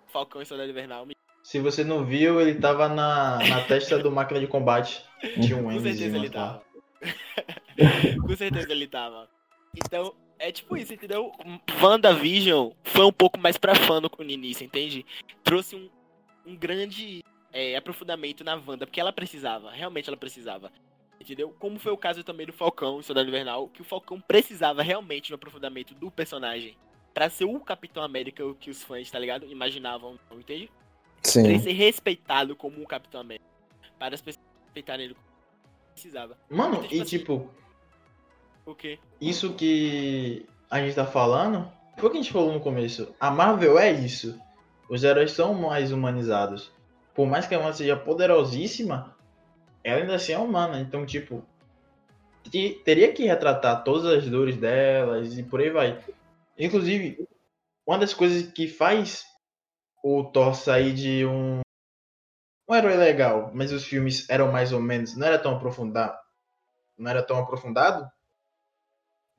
Falcão 0.07 0.41
e 0.41 0.47
Soldado 0.47 0.71
Invernal. 0.71 1.07
Se 1.43 1.59
você 1.59 1.85
não 1.85 2.07
viu, 2.07 2.41
ele 2.41 2.55
tava 2.55 2.89
na, 2.89 3.39
na 3.47 3.65
testa 3.65 3.99
do 3.99 4.11
máquina 4.11 4.41
de 4.41 4.47
combate. 4.47 5.05
Tinha 5.35 5.59
um 5.59 5.65
Com 5.65 5.81
certeza 5.81 6.17
ele 6.17 6.31
tava. 6.31 6.63
Com 8.23 8.37
certeza 8.37 8.73
ele 8.73 8.87
tava. 8.87 9.29
Então, 9.77 10.15
é 10.43 10.51
tipo 10.51 10.77
isso, 10.77 10.93
entendeu? 10.93 11.33
WandaVision 11.81 12.73
foi 12.83 13.05
um 13.05 13.13
pouco 13.13 13.39
mais 13.39 13.57
pra 13.57 13.77
fã 13.77 14.01
no 14.01 14.11
início, 14.29 14.65
entende? 14.65 15.07
Trouxe 15.45 15.77
um, 15.77 15.89
um 16.45 16.57
grande 16.57 17.23
é, 17.53 17.77
aprofundamento 17.77 18.43
na 18.43 18.55
Wanda, 18.55 18.85
porque 18.85 19.01
ela 19.01 19.13
precisava, 19.13 19.71
realmente 19.71 20.09
ela 20.09 20.17
precisava. 20.17 20.73
Entendeu? 21.21 21.55
Como 21.61 21.79
foi 21.79 21.93
o 21.93 21.97
caso 21.97 22.25
também 22.25 22.45
do 22.45 22.53
Falcão, 22.53 23.01
Soldado 23.01 23.29
Invernal, 23.29 23.69
que 23.69 23.81
o 23.81 23.85
Falcão 23.85 24.21
precisava 24.21 24.83
realmente 24.83 25.29
do 25.29 25.37
aprofundamento 25.37 25.95
do 25.95 26.11
personagem 26.11 26.77
para 27.15 27.31
ser 27.31 27.45
o 27.45 27.61
Capitão 27.61 28.03
América 28.03 28.43
que 28.59 28.71
os 28.71 28.83
fãs, 28.83 29.09
tá 29.09 29.21
ligado? 29.21 29.47
Imaginavam, 29.47 30.19
entende? 30.33 30.69
Sim. 31.23 31.43
Pra 31.43 31.53
ele 31.53 31.61
ser 31.61 31.73
respeitado 31.73 32.57
como 32.57 32.81
um 32.81 32.85
Capitão 32.85 33.21
América. 33.21 33.47
Para 33.97 34.17
as 34.17 34.21
pessoas 34.21 34.45
respeitarem 34.65 35.05
ele 35.05 35.15
como 35.15 35.27
precisava. 35.93 36.37
Mano, 36.51 36.79
então, 36.79 36.89
tipo, 36.89 36.95
e 36.95 37.01
assim, 37.01 37.19
tipo. 37.19 37.62
O 38.65 38.75
quê? 38.75 38.99
Isso 39.21 39.55
que 39.55 40.47
a 40.71 40.81
gente 40.81 40.95
tá 40.95 41.05
falando, 41.05 41.71
foi 41.97 42.09
o 42.09 42.13
que 42.13 42.19
a 42.19 42.23
gente 42.23 42.33
falou 42.33 42.53
no 42.53 42.61
começo. 42.61 43.15
A 43.19 43.31
Marvel 43.31 43.79
é 43.79 43.91
isso. 43.91 44.41
Os 44.89 45.05
heróis 45.05 45.33
são 45.33 45.55
mais 45.55 45.93
humanizados 45.93 46.71
por 47.15 47.27
mais 47.27 47.47
que 47.47 47.55
ela 47.55 47.73
seja 47.73 47.97
poderosíssima, 47.97 49.15
ela 49.85 50.01
ainda 50.01 50.15
assim 50.15 50.33
é 50.33 50.39
humana. 50.39 50.81
Então, 50.81 51.05
tipo, 51.05 51.45
teria 52.85 53.13
que 53.13 53.25
retratar 53.25 53.85
todas 53.85 54.07
as 54.07 54.29
dores 54.29 54.57
delas 54.57 55.37
e 55.37 55.43
por 55.43 55.61
aí 55.61 55.71
vai. 55.71 56.03
Inclusive, 56.59 57.27
uma 57.87 57.99
das 57.99 58.15
coisas 58.15 58.51
que 58.51 58.67
faz 58.67 59.25
o 60.03 60.25
Thor 60.25 60.55
sair 60.55 60.93
de 60.93 61.27
um, 61.27 61.61
um 62.69 62.75
herói 62.75 62.97
legal, 62.97 63.51
mas 63.55 63.73
os 63.73 63.85
filmes 63.85 64.29
eram 64.29 64.51
mais 64.51 64.73
ou 64.73 64.81
menos, 64.81 65.17
não 65.17 65.27
era 65.27 65.39
tão 65.39 65.55
aprofundado, 65.57 66.17
não 66.97 67.11
era 67.11 67.23
tão 67.23 67.39
aprofundado. 67.39 68.11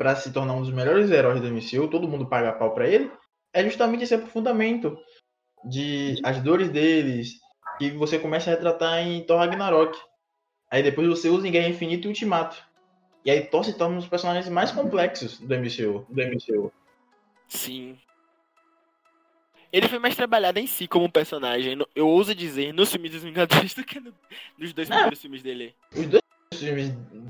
Pra 0.03 0.17
se 0.17 0.33
tornar 0.33 0.53
um 0.53 0.59
dos 0.61 0.73
melhores 0.73 1.09
heróis 1.09 1.39
do 1.39 1.47
MCU, 1.47 1.87
todo 1.87 2.09
mundo 2.09 2.25
paga 2.27 2.51
pau 2.51 2.73
pra 2.73 2.85
ele, 2.85 3.09
é 3.53 3.63
justamente 3.63 4.03
esse 4.03 4.13
aprofundamento 4.13 4.97
de 5.63 6.19
as 6.25 6.41
dores 6.41 6.67
deles, 6.69 7.39
que 7.77 7.89
você 7.91 8.19
começa 8.19 8.49
a 8.51 8.53
retratar 8.53 8.99
em 8.99 9.23
Thor 9.23 9.37
Ragnarok. 9.37 9.97
Aí 10.69 10.83
depois 10.83 11.07
você 11.07 11.29
usa 11.29 11.47
em 11.47 11.51
Guerra 11.51 11.69
Infinita 11.69 12.05
e 12.05 12.09
Ultimato. 12.09 12.61
E 13.23 13.31
aí 13.31 13.45
Thor 13.45 13.63
se 13.63 13.77
torna 13.77 13.95
um 13.95 13.99
dos 13.99 14.09
personagens 14.09 14.49
mais 14.49 14.71
complexos 14.73 15.39
do 15.39 15.55
MCU. 15.55 16.05
Do 16.09 16.21
MCU. 16.21 16.69
Sim. 17.47 17.97
Ele 19.71 19.87
foi 19.87 19.99
mais 19.99 20.17
trabalhado 20.17 20.59
em 20.59 20.67
si 20.67 20.85
como 20.85 21.09
personagem, 21.09 21.77
eu 21.95 22.09
ouso 22.09 22.35
dizer, 22.35 22.73
nos 22.73 22.91
filmes 22.91 23.11
dos 23.11 23.23
Vingadores 23.23 23.73
do 23.73 23.85
que 23.85 24.01
no- 24.01 24.13
nos 24.57 24.73
dois 24.73 24.89
primeiros 24.89 25.21
filmes 25.21 25.41
dele. 25.41 25.73
Os 25.95 26.07
dois 26.07 26.23
filmes 26.59 26.89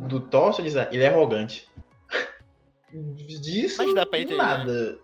do 0.09 0.19
Thor, 0.19 0.55
ele 0.91 1.03
é 1.03 1.07
arrogante. 1.07 1.67
Disso, 2.93 3.81
Mas 3.83 3.93
dá 3.95 4.05
pra 4.05 4.19
entender, 4.19 4.37
nada. 4.37 4.99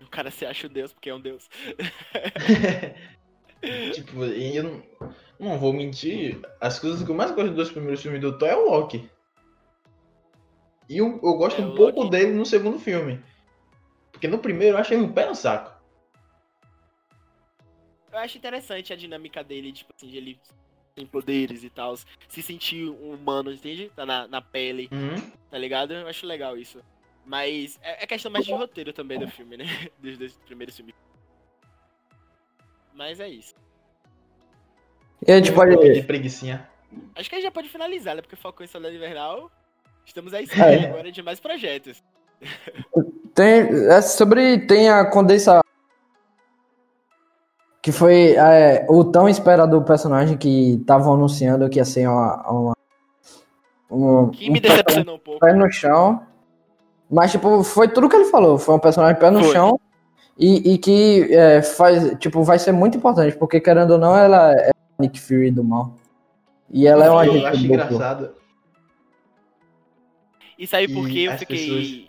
O 0.00 0.06
cara 0.06 0.30
se 0.30 0.44
acha 0.44 0.66
o 0.66 0.70
deus 0.70 0.92
porque 0.92 1.10
é 1.10 1.14
um 1.14 1.20
deus. 1.20 1.48
tipo, 3.94 4.24
e 4.24 4.56
eu 4.56 4.64
não, 4.64 4.82
não 5.38 5.58
vou 5.58 5.72
mentir, 5.72 6.40
as 6.60 6.78
coisas 6.78 7.02
que 7.02 7.10
eu 7.10 7.14
mais 7.14 7.30
gosto 7.30 7.48
dos 7.48 7.56
dois 7.56 7.70
primeiros 7.70 8.02
filmes 8.02 8.20
do 8.20 8.36
Thor 8.36 8.48
é 8.48 8.56
o 8.56 8.68
Loki. 8.70 9.08
E 10.88 10.98
eu, 10.98 11.06
eu 11.22 11.34
gosto 11.36 11.62
É, 11.62 11.64
um 11.64 11.74
pouco 11.74 12.00
Loki- 12.00 12.10
dele 12.10 12.32
no 12.32 12.44
segundo 12.44 12.78
filme. 12.78 13.22
Porque 14.10 14.28
no 14.28 14.38
primeiro 14.38 14.76
eu 14.76 14.80
acho 14.80 14.92
ele 14.92 15.02
um 15.02 15.12
pé 15.12 15.26
no 15.26 15.34
saco. 15.34 15.72
Eu 18.12 18.18
acho 18.18 18.36
interessante 18.36 18.92
a 18.92 18.96
dinâmica 18.96 19.42
dele, 19.42 19.72
tipo 19.72 19.90
assim, 19.96 20.08
de 20.08 20.16
ele 20.18 20.38
tem 20.94 21.06
poderes 21.06 21.64
e 21.64 21.70
tal, 21.70 21.96
se 22.28 22.42
sentir 22.42 22.86
um 22.90 23.14
humano, 23.14 23.50
entende? 23.50 23.90
Tá 23.96 24.04
na, 24.04 24.28
na 24.28 24.42
pele, 24.42 24.90
Uhum. 24.92 25.16
tá 25.50 25.56
ligado? 25.56 25.94
Eu 25.94 26.06
acho 26.06 26.26
legal 26.26 26.58
isso. 26.58 26.82
Mas 27.24 27.78
é, 27.82 28.02
é 28.04 28.06
questão 28.06 28.30
mais 28.30 28.44
de 28.44 28.52
roteiro 28.52 28.92
também 28.92 29.18
do 29.18 29.28
filme, 29.28 29.56
né? 29.56 29.64
Dos 29.98 30.18
dois 30.18 30.32
primeiros 30.46 30.76
filmes. 30.76 30.94
Mas 32.94 33.20
é 33.20 33.28
isso. 33.28 33.54
E 35.26 35.32
a 35.32 35.36
gente 35.36 35.52
pode. 35.52 35.76
De 35.76 36.02
preguicinha. 36.02 36.68
Acho 37.14 37.28
que 37.28 37.36
a 37.36 37.38
gente 37.38 37.46
já 37.46 37.50
pode 37.52 37.68
finalizar, 37.68 38.14
né? 38.16 38.22
Porque 38.22 38.36
focou 38.36 38.64
em 38.64 38.68
Soldado 38.68 38.94
Invernal. 38.94 39.50
Estamos 40.04 40.34
aí 40.34 40.46
É. 40.58 40.86
agora 40.88 41.10
de 41.12 41.22
mais 41.22 41.38
projetos. 41.40 42.02
Tem, 43.34 43.60
é 43.88 44.02
sobre. 44.02 44.66
Tem 44.66 44.90
a 44.90 45.04
condensa. 45.08 45.60
Que 47.80 47.90
foi 47.90 48.34
é, 48.36 48.84
o 48.88 49.04
tão 49.04 49.28
esperado 49.28 49.80
personagem 49.82 50.36
que 50.36 50.74
estavam 50.74 51.14
anunciando 51.14 51.68
que 51.70 51.78
ia 51.78 51.84
ser 51.84 52.06
uma. 52.08 52.50
uma 52.50 52.72
um, 53.90 54.30
Que 54.30 54.50
me 54.50 54.58
um 54.58 54.62
decepcionou 54.62 55.16
um 55.16 55.18
pouco. 55.18 55.40
pé 55.40 55.52
no 55.54 55.70
chão. 55.70 56.26
Mas, 57.12 57.30
tipo, 57.30 57.62
foi 57.62 57.88
tudo 57.88 58.08
que 58.08 58.16
ele 58.16 58.24
falou. 58.24 58.56
Foi 58.56 58.74
um 58.74 58.78
personagem 58.78 59.20
pé 59.20 59.30
no 59.30 59.44
Foi. 59.44 59.52
chão. 59.52 59.78
E, 60.38 60.72
e 60.72 60.78
que 60.78 61.28
é, 61.30 61.60
faz, 61.60 62.18
tipo, 62.18 62.42
vai 62.42 62.58
ser 62.58 62.72
muito 62.72 62.96
importante, 62.96 63.36
porque 63.36 63.60
querendo 63.60 63.90
ou 63.92 63.98
não, 63.98 64.16
ela 64.16 64.50
é 64.54 64.70
a 64.70 64.72
Nick 64.98 65.20
Fury 65.20 65.50
do 65.50 65.62
mal. 65.62 65.94
E 66.70 66.86
ela 66.86 67.04
é 67.04 67.10
uma 67.10 67.26
eu 67.26 67.32
agente 67.32 67.46
acho 67.46 67.58
duplo. 67.58 67.74
engraçado. 67.74 68.34
E 70.58 70.66
sabe 70.66 70.84
E 70.84 70.94
por 70.94 71.06
que 71.06 71.24
eu 71.24 71.32
fiquei. 71.36 72.08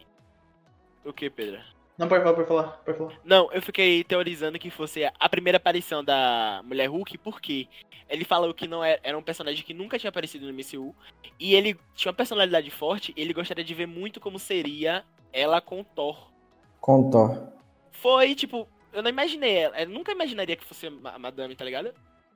O 1.03 1.11
que, 1.11 1.29
Pedro? 1.29 1.59
Não, 1.97 2.07
pode 2.07 2.23
falar, 2.23 2.35
pode 2.35 2.47
falar, 2.47 2.63
pode 2.85 2.97
falar. 2.97 3.11
Não, 3.25 3.51
eu 3.51 3.61
fiquei 3.61 4.05
teorizando 4.05 4.57
que 4.57 4.69
fosse 4.69 5.03
a 5.19 5.29
primeira 5.29 5.57
aparição 5.57 6.01
da 6.01 6.61
Mulher 6.63 6.87
Hulk, 6.89 7.17
porque 7.17 7.67
ele 8.09 8.25
falou 8.25 8.53
que 8.53 8.67
não 8.67 8.83
era, 8.83 8.99
era 9.03 9.17
um 9.17 9.23
personagem 9.23 9.63
que 9.63 9.73
nunca 9.73 9.97
tinha 9.99 10.09
aparecido 10.09 10.45
no 10.45 10.53
MCU, 10.53 10.95
e 11.39 11.55
ele 11.55 11.77
tinha 11.95 12.09
uma 12.11 12.15
personalidade 12.15 12.69
forte, 12.69 13.13
e 13.15 13.21
ele 13.21 13.33
gostaria 13.33 13.63
de 13.63 13.73
ver 13.73 13.87
muito 13.87 14.19
como 14.19 14.37
seria 14.39 15.03
ela 15.31 15.59
com 15.61 15.83
Thor. 15.83 16.31
Com 16.79 17.09
Thor. 17.09 17.47
Foi, 17.91 18.35
tipo, 18.35 18.67
eu 18.91 19.01
não 19.01 19.09
imaginei 19.09 19.55
ela, 19.55 19.81
eu 19.81 19.89
nunca 19.89 20.11
imaginaria 20.11 20.55
que 20.55 20.65
fosse 20.65 20.87
a 20.87 21.19
Madame, 21.19 21.55
tá 21.55 21.65
ligado? 21.65 21.93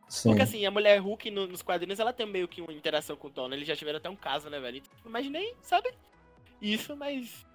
Sim. 0.07 0.29
Porque 0.29 0.43
assim, 0.43 0.65
a 0.65 0.71
Mulher 0.71 0.99
Hulk 0.99 1.29
no- 1.29 1.47
nos 1.47 1.61
quadrinhos, 1.61 1.99
ela 1.99 2.13
tem 2.13 2.25
meio 2.25 2.47
que 2.47 2.61
uma 2.61 2.71
interação 2.71 3.17
com 3.17 3.27
o 3.27 3.29
Thor, 3.29 3.49
né? 3.49 3.57
Eles 3.57 3.67
já 3.67 3.75
tiveram 3.75 3.97
até 3.97 4.09
um 4.09 4.15
caso, 4.15 4.49
né, 4.49 4.57
velho? 4.59 4.77
Então, 4.77 4.91
imaginei, 5.05 5.53
sabe? 5.61 5.93
Isso, 6.61 6.95
mas 6.95 7.45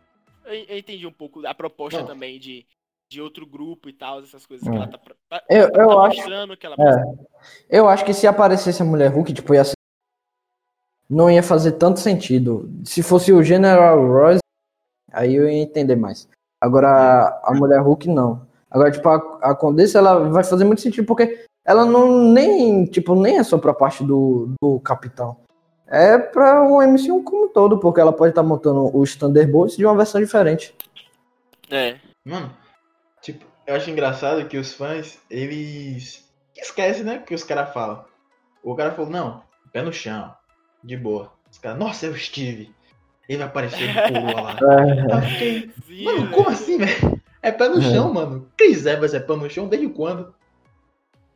eu, 0.45 0.53
eu 0.55 0.79
entendi 0.79 1.07
um 1.07 1.13
pouco 1.13 1.47
a 1.47 1.55
proposta 1.55 2.01
Não. 2.01 2.07
também 2.07 2.39
de, 2.39 2.67
de 3.13 3.21
outro 3.21 3.47
grupo 3.47 3.89
e 3.89 3.93
tal, 3.93 4.21
essas 4.21 4.47
coisas 4.47 4.67
É. 4.67 4.71
que 4.71 4.77
ela 4.77 4.89
tá, 4.89 4.99
pra- 4.99 5.15
pra- 5.29 5.43
Eu, 5.49 5.71
tá 5.71 5.81
eu 5.83 6.01
acho. 6.01 6.17
mostrando 6.17 6.57
que 6.57 6.67
ela 6.67 6.77
É. 6.79 7.05
Eu 7.69 7.89
acho 7.89 8.05
que 8.05 8.15
se 8.15 8.27
aparecesse 8.27 8.81
a 8.83 8.85
mulher 8.85 9.09
Hulk, 9.13 9.33
tipo, 9.35 9.55
ia 9.55 9.65
ser... 9.65 9.75
não 11.09 11.31
ia 11.31 11.43
fazer 11.43 11.73
tanto 11.73 12.01
sentido. 12.01 12.71
Se 12.85 13.03
fosse 13.03 13.33
o 13.33 13.43
General 13.43 13.99
Ross, 14.07 14.39
aí 15.13 15.35
eu 15.35 15.49
ia 15.49 15.63
entender 15.63 15.97
mais. 15.97 16.29
Agora, 16.61 17.41
a 17.45 17.53
mulher 17.55 17.81
Hulk, 17.83 18.09
não. 18.09 18.47
Agora, 18.71 18.91
tipo, 18.91 19.09
a, 19.09 19.17
a 19.43 19.55
Condessa, 19.55 19.99
ela 19.99 20.31
vai 20.31 20.43
fazer 20.43 20.65
muito 20.65 20.81
sentido, 20.81 21.05
porque 21.07 21.45
ela 21.67 21.85
não 21.85 22.33
nem, 22.33 22.87
tipo, 22.87 23.15
nem 23.15 23.39
é 23.39 23.43
só 23.45 23.59
pra 23.59 23.75
parte 23.75 24.03
do, 24.03 24.55
do 24.63 24.81
Capitão. 24.81 25.37
É 25.87 26.17
pra 26.17 26.63
o 26.63 26.81
MCU 26.81 27.23
como 27.23 27.45
um 27.45 27.49
todo, 27.49 27.79
porque 27.79 28.01
ela 28.01 28.13
pode 28.13 28.31
estar 28.31 28.43
montando 28.43 28.97
os 28.97 29.15
Thunderbolts 29.15 29.77
de 29.77 29.85
uma 29.85 29.95
versão 29.95 30.19
diferente. 30.21 30.75
É. 31.71 31.97
Mano, 32.25 32.51
eu 33.67 33.75
acho 33.75 33.91
engraçado 33.91 34.47
que 34.49 34.57
os 34.59 34.73
fãs, 34.75 35.19
eles 35.31 36.29
esquecem, 36.57 37.05
né, 37.05 37.19
o 37.19 37.23
que 37.25 37.35
os 37.35 37.45
caras 37.45 37.73
falam. 37.73 38.05
O 38.63 38.75
cara 38.75 38.93
falou, 38.93 39.11
não, 39.11 39.43
pé 39.73 39.83
no 39.83 39.93
chão, 39.93 40.35
de 40.83 40.97
boa. 40.97 41.33
Os 41.51 41.59
caras, 41.59 41.79
nossa, 41.79 42.07
é 42.07 42.11
o 42.11 42.17
Steve. 42.17 42.75
Ele 43.29 43.39
vai 43.39 43.47
aparecer 43.47 43.89
de 43.89 43.95
coroa 44.13 44.41
lá. 44.41 44.57
É, 44.61 45.15
Eu 45.17 45.23
fiquei, 45.23 45.71
Sim, 45.87 46.05
mano, 46.05 46.19
velho. 46.23 46.31
como 46.33 46.49
assim, 46.49 46.79
velho? 46.79 47.23
É 47.43 47.51
pé 47.53 47.69
no 47.69 47.79
É. 47.81 47.83
chão, 47.83 48.13
mano. 48.13 48.49
Chris 48.57 48.87
Evans 48.87 49.15
é 49.15 49.21
pé 49.21 49.35
no 49.37 49.51
chão 49.51 49.69
desde 49.69 49.89
quando? 49.89 50.35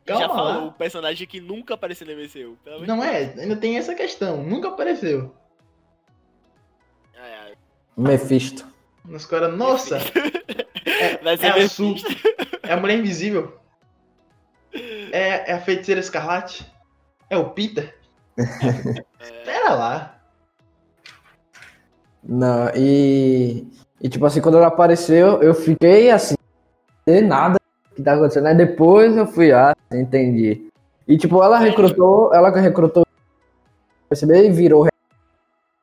Já 0.07 0.19
Calma 0.19 0.35
falou, 0.35 0.53
lá. 0.53 0.63
o 0.67 0.71
personagem 0.71 1.27
que 1.27 1.41
nunca 1.41 1.73
apareceu 1.73 2.07
no 2.07 2.13
MCU. 2.13 2.57
Não 2.87 3.03
é, 3.03 3.33
ainda 3.37 3.57
tem 3.57 3.77
essa 3.77 3.93
questão. 3.93 4.41
Nunca 4.41 4.69
apareceu. 4.69 5.35
Ai, 7.17 7.33
ai. 7.45 7.53
Mephisto. 7.97 8.65
Os 9.09 9.25
caras, 9.25 9.55
nossa, 9.57 9.97
Vai 11.27 11.35
ser 11.35 11.47
é 11.47 11.63
a 11.63 11.67
Su, 11.67 11.93
é 12.63 12.71
a 12.71 12.77
Mulher 12.77 12.99
Invisível. 12.99 13.57
É, 15.11 15.51
é 15.51 15.53
a 15.55 15.59
Feiticeira 15.59 15.99
Escarlate. 15.99 16.65
É 17.29 17.35
o 17.35 17.49
Peter. 17.49 17.93
É, 18.39 19.43
Pera 19.43 19.73
lá. 19.73 20.21
Não, 22.23 22.69
e, 22.73 23.67
e 24.01 24.07
tipo 24.07 24.25
assim, 24.25 24.39
quando 24.39 24.55
ela 24.55 24.67
apareceu, 24.67 25.43
eu 25.43 25.53
fiquei 25.53 26.11
assim, 26.11 26.35
sem 27.05 27.23
nada 27.23 27.59
que 27.93 28.01
tá 28.01 28.13
acontecendo. 28.13 28.47
Aí 28.47 28.55
depois 28.55 29.17
eu 29.17 29.27
fui, 29.27 29.51
ah, 29.51 29.75
entendi. 29.91 30.71
E 31.05 31.17
tipo, 31.17 31.43
ela 31.43 31.59
recrutou, 31.59 32.33
ela 32.33 32.49
recrutou, 32.57 33.05
percebeu 34.07 34.45
e 34.45 34.49
virou 34.49 34.87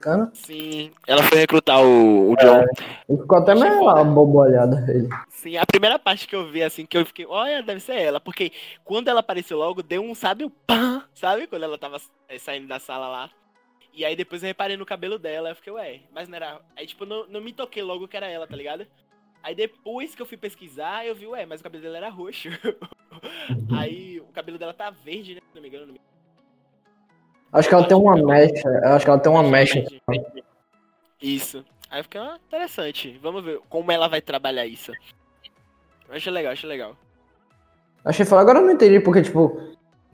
americana. 0.05 0.31
Sim, 0.35 0.91
ela 1.07 1.23
foi 1.23 1.39
recrutar 1.39 1.83
o, 1.83 2.33
o 2.33 2.37
John. 2.37 2.65
E 3.09 3.17
ficou 3.17 3.39
até 3.39 3.55
meio 3.55 4.05
bobolhada 4.05 4.85
ele. 4.89 5.09
Sim, 5.31 5.57
a 5.57 5.67
primeira 5.67 5.99
parte 5.99 6.29
que 6.29 6.37
eu 6.37 6.47
vi, 6.47 6.63
assim, 6.63 6.87
que 6.87 6.97
eu 6.97 7.07
fiquei, 7.07 7.27
olha, 7.27 7.63
deve 7.63 7.81
ser 7.81 7.97
ela. 7.97 8.21
Porque 8.21 8.53
quando 8.85 9.09
ela 9.09 9.21
apareceu 9.21 9.59
logo, 9.59 9.83
deu 9.83 10.03
um, 10.03 10.15
sabe, 10.15 10.45
um 10.45 10.51
pã, 10.51 11.03
sabe? 11.15 11.47
Quando 11.47 11.63
ela 11.63 11.79
tava 11.79 11.97
eh, 12.29 12.39
saindo 12.39 12.69
da 12.69 12.79
sala 12.79 13.09
lá. 13.09 13.31
E 13.93 14.05
aí 14.05 14.17
depois 14.17 14.43
eu 14.43 14.49
reparei 14.49 14.77
no 14.77 14.87
cabelo 14.87 15.19
dela, 15.19 15.51
eu 15.51 15.57
fiquei, 15.57 15.73
ué, 15.73 16.01
mas 16.13 16.29
não 16.29 16.37
era. 16.37 16.61
Aí, 16.77 16.87
tipo, 16.87 17.07
não, 17.07 17.27
não 17.29 17.41
me 17.41 17.53
toquei 17.53 17.83
logo 17.83 18.09
que 18.09 18.17
era 18.17 18.29
ela, 18.29 18.47
tá 18.47 18.57
ligado? 18.57 18.87
Aí 19.43 19.55
depois 19.55 20.15
que 20.15 20.23
eu 20.23 20.27
fui 20.27 20.37
pesquisar, 20.37 21.07
eu 21.07 21.15
vi, 21.15 21.27
ué, 21.27 21.47
mas 21.47 21.61
o 21.61 21.63
cabelo 21.63 21.83
dela 21.83 21.99
era 21.99 22.09
roxo. 22.09 22.49
aí 23.79 24.21
o 24.21 24.33
cabelo 24.33 24.59
dela 24.59 24.73
tá 24.73 24.91
verde, 24.91 25.35
né? 25.35 25.41
Se 25.41 25.55
não 25.55 25.63
me 25.63 25.69
engano. 25.69 25.87
Não 25.87 25.93
me... 25.93 26.01
Acho 27.55 27.69
que 27.69 27.75
ela 27.75 27.87
tem 27.87 27.97
uma 27.97 28.17
mecha, 28.17 28.69
acho 28.83 29.05
que 29.05 29.11
ela 29.11 29.21
tem 29.21 29.31
uma 29.31 29.43
mecha. 29.45 29.85
Isso. 31.23 31.65
Aí 31.89 32.03
ah, 32.17 32.37
interessante. 32.49 33.17
Vamos 33.23 33.45
ver 33.45 33.61
como 33.69 33.93
ela 33.93 34.09
vai 34.09 34.21
trabalhar 34.21 34.67
isso. 34.67 34.91
Achei 36.11 36.33
legal, 36.33 36.53
achei 36.53 36.69
legal. 36.69 36.97
Achei 38.05 38.27
foda. 38.27 38.41
Agora 38.43 38.59
eu 38.59 38.65
não 38.65 38.73
entendi 38.73 38.99
porque, 38.99 39.23
tipo, 39.23 39.57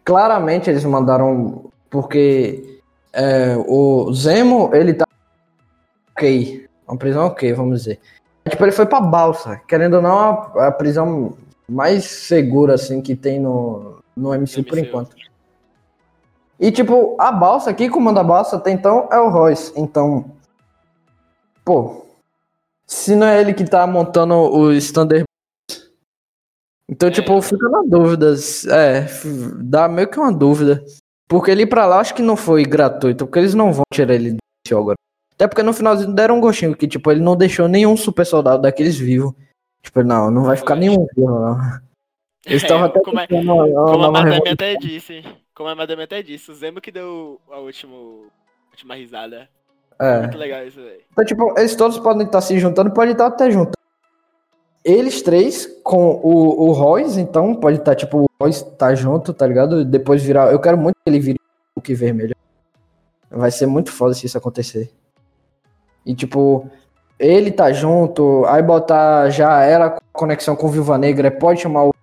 claramente 0.05 0.69
eles 0.69 0.85
mandaram. 0.85 1.73
Porque 1.89 2.79
é, 3.11 3.57
o 3.57 4.13
Zemo, 4.13 4.71
ele 4.75 4.93
tá. 4.93 5.07
Ok. 6.13 6.69
Uma 6.87 6.99
prisão 6.99 7.27
ok, 7.27 7.55
vamos 7.55 7.79
dizer. 7.79 7.99
Tipo, 8.47 8.65
ele 8.65 8.73
foi 8.73 8.85
pra 8.85 9.01
balsa. 9.01 9.57
Querendo 9.67 9.95
ou 9.95 10.03
não, 10.03 10.19
a, 10.19 10.67
a 10.67 10.73
prisão 10.73 11.39
mais 11.67 12.05
segura, 12.05 12.75
assim, 12.75 13.01
que 13.01 13.17
tem 13.17 13.41
no, 13.41 13.99
no 14.15 14.35
MCU 14.35 14.63
por 14.63 14.77
MCU. 14.77 14.87
enquanto. 14.87 15.30
E, 16.61 16.71
tipo, 16.71 17.17
a 17.19 17.33
balsa, 17.33 17.73
quem 17.73 17.89
comanda 17.89 18.21
a 18.21 18.25
balsa 18.25 18.57
até 18.57 18.71
então 18.71 19.09
é 19.11 19.19
o 19.19 19.31
Royce. 19.31 19.73
Então. 19.77 20.33
Pô. 21.65 22.07
Se 22.87 23.15
não 23.17 23.27
é 23.27 23.41
ele 23.41 23.55
que 23.55 23.65
tá 23.65 23.87
montando 23.87 24.35
os 24.35 24.91
Thunder 24.93 25.25
então, 26.89 27.09
É. 27.09 27.13
tipo, 27.13 27.41
fica 27.41 27.69
na 27.69 27.83
dúvida. 27.87 28.35
É, 28.69 29.07
dá 29.63 29.89
meio 29.89 30.09
que 30.09 30.19
uma 30.19 30.33
dúvida. 30.33 30.85
Porque 31.29 31.49
ele 31.51 31.63
ir 31.63 31.67
pra 31.67 31.87
lá 31.87 32.01
acho 32.01 32.13
que 32.15 32.23
não 32.23 32.35
foi 32.37 32.65
gratuito, 32.65 33.25
porque 33.27 33.39
eles 33.39 33.55
não 33.55 33.73
vão 33.73 33.85
tirar 33.95 34.15
ele 34.15 34.37
MCU 34.67 34.77
agora. 34.79 34.97
Até 35.35 35.47
porque 35.47 35.63
no 35.63 35.73
finalzinho 35.73 36.13
deram 36.13 36.37
um 36.39 36.41
gostinho, 36.41 36.75
que, 36.77 36.89
tipo, 36.89 37.09
ele 37.13 37.21
não 37.21 37.37
deixou 37.37 37.69
nenhum 37.69 37.97
super 37.97 38.27
soldado 38.27 38.63
daqueles 38.63 38.99
vivo. 38.99 39.35
Tipo, 39.85 40.03
não, 40.03 40.31
não 40.33 40.43
vai 40.43 40.57
ficar 40.57 40.75
nenhum 40.75 41.07
vivo, 41.15 41.31
não. 41.31 41.59
Eles 42.45 42.63
estavam 42.65 42.87
É, 42.87 42.89
até 42.89 43.01
como, 43.01 43.21
é- 43.21 43.27
tentando 43.29 43.53
uma- 43.55 43.65
uma 43.65 43.93
como 43.93 44.05
a 44.07 44.11
Madame 44.11 44.49
até 44.49 44.75
disse. 44.75 45.23
Como 45.61 45.69
a 45.69 45.75
Madame 45.75 46.05
até 46.05 46.23
disse, 46.23 46.51
o 46.51 46.55
Zemo 46.55 46.81
que 46.81 46.91
deu 46.91 47.39
a 47.51 47.59
último, 47.59 48.29
última 48.71 48.95
risada. 48.95 49.47
É. 49.99 50.21
Muito 50.21 50.39
legal 50.39 50.67
isso, 50.67 50.81
velho. 50.81 51.03
Então, 51.13 51.23
tipo, 51.23 51.55
eles 51.59 51.77
todos 51.77 51.99
podem 51.99 52.25
estar 52.25 52.41
se 52.41 52.59
juntando, 52.59 52.91
pode 52.91 53.13
estar 53.13 53.27
até 53.27 53.51
juntando. 53.51 53.77
Eles 54.83 55.21
três 55.21 55.67
com 55.85 56.13
o, 56.23 56.63
o 56.63 56.73
Royce, 56.73 57.21
então, 57.21 57.55
pode 57.55 57.77
estar, 57.77 57.95
tipo, 57.95 58.21
o 58.21 58.27
Royce 58.41 58.65
tá 58.77 58.95
junto, 58.95 59.35
tá 59.35 59.47
ligado? 59.47 59.85
Depois 59.85 60.23
virar. 60.23 60.51
Eu 60.51 60.59
quero 60.59 60.79
muito 60.79 60.95
que 60.95 61.11
ele 61.11 61.21
vire 61.21 61.39
o 61.39 61.81
Hulk 61.81 61.95
vermelho. 61.95 62.35
Vai 63.31 63.51
ser 63.51 63.67
muito 63.67 63.93
foda 63.93 64.15
se 64.15 64.25
isso 64.25 64.39
acontecer. 64.39 64.91
E, 66.07 66.15
tipo, 66.15 66.71
ele 67.19 67.53
tá 67.53 67.71
junto, 67.71 68.47
aí 68.47 68.63
botar 68.63 69.29
já 69.29 69.63
ela 69.63 69.91
com 69.91 70.01
conexão 70.11 70.57
com 70.57 70.69
Viúva 70.69 70.97
Negra, 70.97 71.31
pode 71.31 71.61
chamar 71.61 71.85
o 71.85 71.95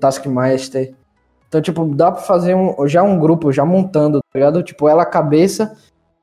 Taskmaster. 0.00 0.92
Então, 1.54 1.62
tipo, 1.62 1.84
dá 1.84 2.10
pra 2.10 2.20
fazer 2.20 2.56
um, 2.56 2.74
já 2.88 3.00
um 3.04 3.16
grupo, 3.16 3.52
já 3.52 3.64
montando, 3.64 4.18
tá 4.18 4.38
ligado? 4.40 4.60
Tipo, 4.60 4.88
ela 4.88 5.04
cabeça 5.04 5.76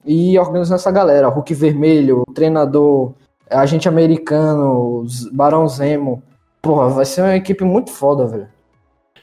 e 0.06 0.38
organizando 0.38 0.76
essa 0.76 0.92
galera. 0.92 1.30
Hulk 1.30 1.54
Vermelho, 1.54 2.24
treinador, 2.36 3.14
agente 3.50 3.88
americano, 3.88 5.06
Barão 5.32 5.66
Zemo. 5.70 6.22
Porra, 6.62 6.90
vai 6.90 7.06
ser 7.06 7.22
uma 7.22 7.38
equipe 7.38 7.64
muito 7.64 7.92
foda, 7.92 8.28
velho. 8.28 8.50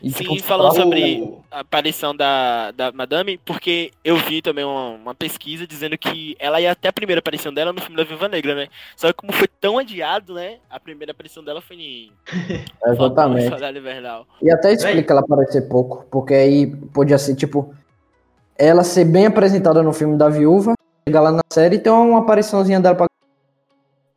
E, 0.00 0.10
Sim, 0.12 0.24
tipo, 0.36 0.42
falando 0.44 0.74
pra- 0.74 0.82
sobre 0.82 1.34
a 1.50 1.60
aparição 1.60 2.14
da, 2.14 2.70
da 2.70 2.92
Madame, 2.92 3.36
porque 3.38 3.90
eu 4.04 4.16
vi 4.16 4.40
também 4.40 4.64
uma, 4.64 4.90
uma 4.90 5.14
pesquisa 5.14 5.66
dizendo 5.66 5.98
que 5.98 6.36
ela 6.38 6.60
ia 6.60 6.70
até 6.70 6.88
a 6.88 6.92
primeira 6.92 7.18
aparição 7.18 7.52
dela 7.52 7.72
no 7.72 7.80
filme 7.80 7.96
da 7.96 8.04
Viúva 8.04 8.28
Negra, 8.28 8.54
né? 8.54 8.68
Só 8.96 9.08
que 9.08 9.14
como 9.14 9.32
foi 9.32 9.48
tão 9.48 9.76
adiado, 9.76 10.34
né? 10.34 10.58
A 10.70 10.78
primeira 10.78 11.10
aparição 11.10 11.42
dela 11.42 11.60
foi 11.60 11.76
em 11.76 12.12
Exatamente. 12.86 13.50
E 14.40 14.50
até 14.52 14.72
explica 14.72 15.12
ela 15.12 15.20
aparecer 15.20 15.62
pouco, 15.68 16.06
porque 16.10 16.34
aí 16.34 16.66
podia 16.66 17.18
ser, 17.18 17.34
tipo, 17.34 17.74
ela 18.56 18.84
ser 18.84 19.04
bem 19.04 19.26
apresentada 19.26 19.82
no 19.82 19.92
filme 19.92 20.16
da 20.16 20.28
viúva, 20.28 20.74
chegar 21.08 21.22
lá 21.22 21.32
na 21.32 21.42
série 21.52 21.74
e 21.76 21.78
ter 21.80 21.90
uma 21.90 22.20
apariçãozinha 22.20 22.78
dela 22.80 22.94
pra. 22.94 23.06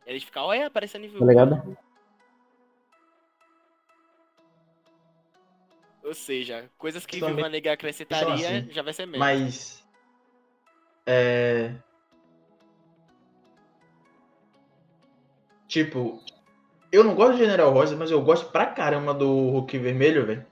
Eles 0.06 0.22
ficam, 0.22 0.44
olha, 0.44 0.66
aparecendo 0.68 1.04
em 1.06 1.08
Tá 1.08 1.14
Viúva. 1.14 1.26
ligado? 1.32 1.76
Ou 6.12 6.14
seja, 6.14 6.68
coisas 6.76 7.06
que 7.06 7.18
Viúva 7.18 7.48
Negra 7.48 7.72
acrescentaria 7.72 8.26
são 8.26 8.34
assim. 8.34 8.70
já 8.70 8.82
vai 8.82 8.92
ser 8.92 9.06
menos. 9.06 9.18
Mas. 9.18 9.82
É. 11.06 11.72
Tipo, 15.66 16.22
eu 16.92 17.02
não 17.02 17.14
gosto 17.14 17.32
do 17.32 17.38
General 17.38 17.72
Rosa, 17.72 17.96
mas 17.96 18.10
eu 18.10 18.20
gosto 18.20 18.52
pra 18.52 18.66
caramba 18.66 19.14
do 19.14 19.26
Hulk 19.26 19.78
Vermelho, 19.78 20.26
velho. 20.26 20.46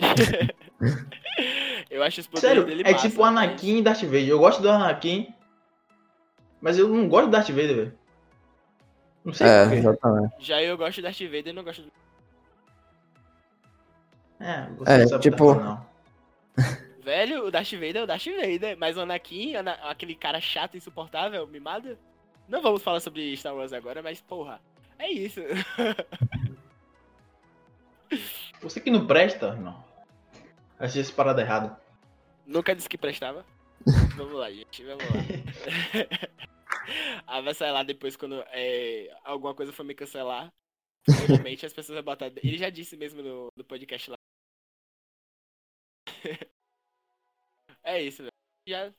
eu 1.88 2.02
acho 2.02 2.22
os 2.22 2.26
poderes 2.26 2.48
Sério, 2.48 2.66
dele 2.66 2.82
é 2.84 2.90
massa, 2.90 3.08
tipo 3.08 3.22
Anakin 3.22 3.78
e 3.78 3.82
Darth 3.82 4.02
Vader. 4.02 4.28
Eu 4.28 4.40
gosto 4.40 4.60
do 4.60 4.68
Anakin, 4.68 5.32
mas 6.60 6.78
eu 6.78 6.88
não 6.88 7.08
gosto 7.08 7.26
do 7.26 7.30
Darth 7.30 7.50
Vader, 7.50 7.76
velho. 7.76 7.98
Não 9.24 9.32
sei 9.32 9.46
É, 9.46 9.66
porquê. 9.82 10.34
Já 10.40 10.60
eu 10.60 10.76
gosto 10.76 10.96
do 10.96 11.02
Darth 11.04 11.20
Vader 11.20 11.46
e 11.46 11.52
não 11.52 11.62
gosto 11.62 11.82
do... 11.82 11.92
É, 14.40 14.66
você 14.70 14.92
É, 14.92 14.98
não 14.98 15.08
sabe 15.08 15.22
tipo- 15.22 15.54
não. 15.54 15.86
Velho, 17.02 17.46
o 17.46 17.50
Darth 17.50 17.72
Vader 17.72 17.96
é 17.96 18.02
o 18.02 18.06
Darth 18.06 18.26
Vader, 18.26 18.76
mas 18.78 18.96
o 18.96 19.00
Anakin, 19.00 19.54
Ana- 19.56 19.78
aquele 19.82 20.14
cara 20.14 20.40
chato, 20.40 20.76
insuportável, 20.76 21.46
mimado. 21.46 21.98
Não 22.48 22.60
vamos 22.60 22.82
falar 22.82 23.00
sobre 23.00 23.34
Star 23.36 23.54
Wars 23.54 23.72
agora, 23.72 24.02
mas 24.02 24.20
porra, 24.20 24.60
é 24.98 25.10
isso. 25.10 25.40
Você 28.60 28.80
que 28.80 28.90
não 28.90 29.06
presta, 29.06 29.54
não. 29.54 29.82
Achei 30.78 31.00
essa 31.00 31.12
parada 31.12 31.40
errada. 31.40 31.80
Nunca 32.46 32.74
disse 32.74 32.88
que 32.88 32.98
prestava. 32.98 33.44
vamos 34.16 34.34
lá, 34.34 34.50
gente, 34.50 34.84
vamos 34.84 35.04
lá. 35.04 35.10
ah, 37.26 37.40
vai 37.40 37.54
sair 37.54 37.70
lá 37.72 37.82
depois 37.82 38.16
quando 38.16 38.42
é, 38.52 39.10
alguma 39.24 39.54
coisa 39.54 39.72
for 39.72 39.84
me 39.84 39.94
cancelar. 39.94 40.52
Obviamente 41.08 41.64
as 41.64 41.72
pessoas 41.72 41.96
vão 41.96 42.04
botar. 42.04 42.26
Ele 42.42 42.58
já 42.58 42.68
disse 42.68 42.96
mesmo 42.96 43.22
no, 43.22 43.48
no 43.56 43.64
podcast 43.64 44.10
lá. 44.10 44.16
é 47.84 48.02
isso, 48.02 48.22
velho. 48.22 48.32
Já, 48.66 48.90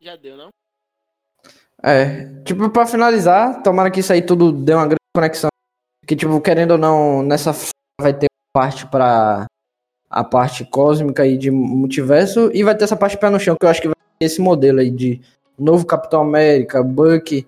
já 0.00 0.16
deu, 0.16 0.36
não? 0.36 0.48
É, 1.82 2.42
tipo, 2.42 2.68
pra 2.70 2.86
finalizar, 2.86 3.62
tomara 3.62 3.90
que 3.90 4.00
isso 4.00 4.12
aí 4.12 4.22
tudo 4.22 4.52
dê 4.52 4.74
uma 4.74 4.86
grande 4.86 5.00
conexão. 5.14 5.48
Que, 6.06 6.16
tipo, 6.16 6.40
querendo 6.40 6.72
ou 6.72 6.78
não, 6.78 7.22
nessa 7.22 7.52
vai 8.00 8.14
ter 8.14 8.26
parte 8.52 8.86
pra 8.86 9.46
a 10.08 10.24
parte 10.24 10.64
cósmica 10.64 11.26
e 11.26 11.36
de 11.36 11.50
multiverso, 11.50 12.50
e 12.54 12.62
vai 12.62 12.76
ter 12.76 12.84
essa 12.84 12.96
parte 12.96 13.18
pé 13.18 13.28
no 13.28 13.40
chão, 13.40 13.56
que 13.58 13.66
eu 13.66 13.68
acho 13.68 13.82
que 13.82 13.88
vai 13.88 13.96
ter 14.18 14.26
esse 14.26 14.40
modelo 14.40 14.78
aí 14.80 14.88
de 14.90 15.20
novo 15.58 15.84
Capitão 15.84 16.22
América, 16.22 16.82
Bucky, 16.82 17.46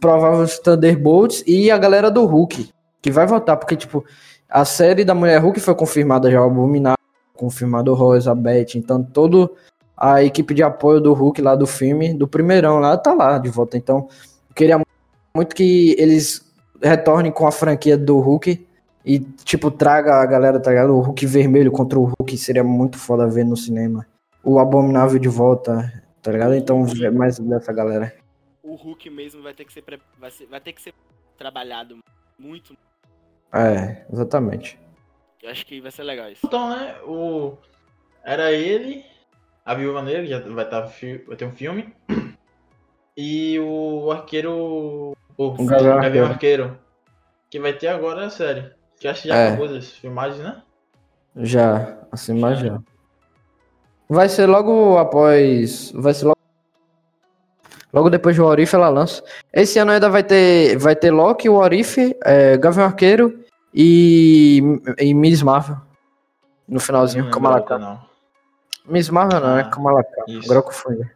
prováveis 0.00 0.58
Thunderbolts 0.58 1.44
e 1.46 1.70
a 1.70 1.78
galera 1.78 2.10
do 2.10 2.24
Hulk, 2.24 2.72
que 3.02 3.10
vai 3.10 3.26
voltar, 3.26 3.56
porque, 3.56 3.76
tipo, 3.76 4.04
a 4.48 4.64
série 4.64 5.04
da 5.04 5.14
Mulher 5.14 5.38
Hulk 5.38 5.60
foi 5.60 5.74
confirmada 5.74 6.30
já, 6.30 6.40
o 6.40 6.44
Abominável, 6.44 6.96
confirmado 7.34 7.90
o 7.90 7.94
Rosa, 7.94 8.32
a 8.32 8.34
Beth, 8.34 8.74
então 8.76 9.02
todo 9.02 9.54
a 9.96 10.22
equipe 10.22 10.54
de 10.54 10.62
apoio 10.62 11.00
do 11.00 11.12
Hulk 11.12 11.40
lá 11.40 11.54
do 11.54 11.66
filme, 11.66 12.12
do 12.14 12.26
primeirão 12.26 12.78
lá, 12.78 12.96
tá 12.96 13.12
lá 13.14 13.38
de 13.38 13.48
volta. 13.48 13.76
Então, 13.76 14.08
eu 14.48 14.54
queria 14.54 14.80
muito 15.34 15.54
que 15.54 15.94
eles 15.98 16.52
retornem 16.82 17.30
com 17.32 17.46
a 17.46 17.52
franquia 17.52 17.96
do 17.96 18.18
Hulk 18.18 18.66
e, 19.04 19.20
tipo, 19.20 19.70
traga 19.70 20.14
a 20.16 20.26
galera, 20.26 20.58
tá 20.58 20.70
ligado? 20.70 20.94
O 20.94 21.00
Hulk 21.00 21.26
vermelho 21.26 21.70
contra 21.70 21.98
o 21.98 22.04
Hulk 22.04 22.36
seria 22.36 22.64
muito 22.64 22.98
foda 22.98 23.26
ver 23.28 23.44
no 23.44 23.56
cinema. 23.56 24.06
O 24.42 24.58
Abominável 24.58 25.18
de 25.18 25.28
volta, 25.28 25.92
tá 26.22 26.32
ligado? 26.32 26.54
Então, 26.54 26.84
ver 26.84 27.12
mais 27.12 27.38
dessa 27.38 27.72
galera. 27.72 28.12
O 28.62 28.74
Hulk 28.74 29.08
mesmo 29.10 29.42
vai 29.42 29.54
ter 29.54 29.64
que 29.64 29.72
ser, 29.72 29.84
vai 30.18 30.30
ser- 30.30 30.46
vai 30.46 30.60
ter 30.60 30.72
que 30.72 30.82
ser 30.82 30.92
trabalhado 31.38 31.98
muito. 32.38 32.74
É, 33.52 34.04
exatamente. 34.12 34.78
Eu 35.44 35.50
acho 35.50 35.66
que 35.66 35.78
vai 35.80 35.90
ser 35.90 36.02
legal 36.04 36.30
isso. 36.30 36.46
Então, 36.46 36.70
né, 36.70 36.96
o... 37.06 37.56
Era 38.24 38.50
ele, 38.50 39.04
a 39.64 39.74
Viúva 39.74 40.00
Negra, 40.00 40.24
já 40.26 40.38
vai, 40.40 40.66
tá, 40.66 40.86
fi- 40.86 41.18
vai 41.28 41.36
ter 41.36 41.44
um 41.44 41.52
filme. 41.52 41.94
E 43.16 43.60
o 43.60 44.10
Arqueiro... 44.10 45.12
O 45.38 45.44
O 45.46 45.66
Gavião 45.66 45.98
Arqueiro. 45.98 46.26
Arqueiro. 46.26 46.78
Que 47.48 47.60
vai 47.60 47.72
ter 47.72 47.86
agora 47.86 48.26
a 48.26 48.30
série. 48.30 48.72
Que 48.98 49.06
acho 49.06 49.22
que 49.22 49.28
já 49.28 49.36
É. 49.36 49.48
acabou 49.50 49.66
as 49.66 49.90
filmagens, 49.90 50.42
né? 50.42 50.62
Já, 51.36 51.96
assim, 52.10 52.36
mas 52.36 52.58
já. 52.58 52.80
Vai 54.08 54.28
ser 54.28 54.46
logo 54.46 54.98
após. 54.98 55.92
Vai 55.92 56.12
ser 56.12 56.24
logo. 56.24 56.38
Logo 57.92 58.10
depois 58.10 58.36
do 58.36 58.44
Orif 58.44 58.74
ela 58.74 58.88
lança. 58.88 59.22
Esse 59.52 59.78
ano 59.78 59.92
ainda 59.92 60.08
vai 60.10 60.24
ter. 60.24 60.76
Vai 60.78 60.96
ter 60.96 61.12
Loki, 61.12 61.48
o 61.48 61.54
Orif, 61.54 61.96
é, 62.24 62.56
Gavião 62.56 62.86
Arqueiro 62.86 63.44
e. 63.74 64.62
e 64.98 65.12
Miss 65.12 65.42
Marvel. 65.42 65.76
No 66.66 66.78
finalzinho, 66.80 67.30
Kamala 67.30 67.60
Khan. 67.60 67.78
não. 67.78 68.00
Miss 68.86 69.10
Marvel 69.10 69.40
não, 69.40 69.58
é 69.58 69.62
Ah, 69.62 69.68
Kamala 69.68 70.04
Khan. 70.04 70.38
Agora 70.44 70.58
eu 70.58 70.62
confundi. 70.62 71.10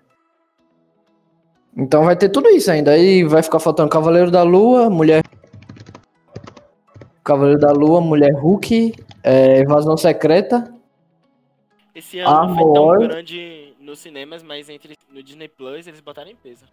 Então 1.77 2.05
vai 2.05 2.17
ter 2.17 2.29
tudo 2.29 2.49
isso 2.49 2.71
ainda. 2.71 2.91
Aí 2.91 3.23
vai 3.25 3.43
ficar 3.43 3.61
faltando 3.61 3.89
Cavaleiro 3.89 4.31
da 4.31 4.43
Lua, 4.43 4.91
Mulher. 4.91 5.23
Cavaleiro 7.23 7.61
da 7.61 7.71
Lua, 7.71 8.01
Mulher 8.01 8.33
Hulk, 8.33 8.95
é, 9.23 9.61
Evasão 9.61 9.97
Secreta. 9.97 10.75
Esse 11.95 12.19
ano 12.21 12.47
não 12.49 12.57
foi 12.57 12.73
tão 12.73 13.09
grande 13.09 13.75
nos 13.81 13.99
cinemas, 14.01 14.43
mas 14.43 14.69
entre 14.69 14.97
no 15.11 15.23
Disney 15.23 15.49
Plus 15.49 15.87
eles 15.87 16.01
botaram 16.01 16.31
em 16.31 16.37
peso. 16.37 16.65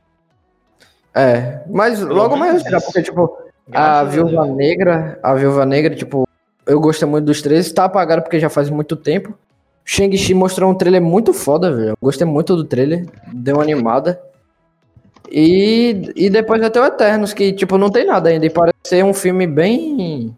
É, 1.13 1.63
mas 1.69 2.01
logo 2.01 2.35
mais 2.35 2.63
porque, 2.83 3.03
tipo, 3.03 3.37
a 3.71 4.03
Graças 4.03 4.13
Viúva 4.13 4.43
Deus. 4.43 4.57
Negra, 4.57 5.19
a 5.23 5.33
Viúva 5.33 5.65
Negra, 5.65 5.95
tipo, 5.95 6.27
eu 6.65 6.79
gosto 6.79 7.07
muito 7.07 7.25
dos 7.25 7.41
três, 7.41 7.71
tá 7.71 7.85
apagado 7.85 8.21
porque 8.21 8.39
já 8.39 8.49
faz 8.49 8.69
muito 8.69 8.95
tempo. 8.95 9.37
Shang-Chi 9.83 10.33
mostrou 10.33 10.71
um 10.71 10.75
trailer 10.75 11.01
muito 11.01 11.31
foda, 11.31 11.71
velho. 11.71 11.89
Eu 11.89 11.97
gostei 12.01 12.25
muito 12.25 12.55
do 12.55 12.63
trailer, 12.63 13.05
deu 13.31 13.55
uma 13.55 13.63
animada. 13.63 14.19
E, 15.31 16.11
e 16.15 16.29
depois 16.29 16.61
ter 16.69 16.79
o 16.79 16.85
Eternos, 16.85 17.33
que, 17.33 17.53
tipo, 17.53 17.77
não 17.77 17.89
tem 17.89 18.05
nada 18.05 18.29
ainda, 18.29 18.45
e 18.45 18.49
parece 18.49 18.77
ser 18.83 19.03
um 19.03 19.13
filme 19.13 19.45
bem. 19.45 20.35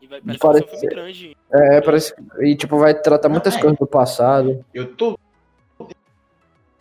E 0.00 0.06
vai 0.06 0.20
parece 0.20 0.38
Parece 0.38 0.64
um 0.64 0.68
filme 0.68 0.94
grande. 0.94 1.36
É, 1.52 1.80
parece. 1.80 2.14
E, 2.40 2.54
tipo, 2.54 2.78
vai 2.78 2.94
tratar 2.94 3.28
muitas 3.28 3.56
é. 3.56 3.60
coisas 3.60 3.78
do 3.78 3.86
passado. 3.86 4.64
Eu 4.72 4.94
tô 4.94 5.18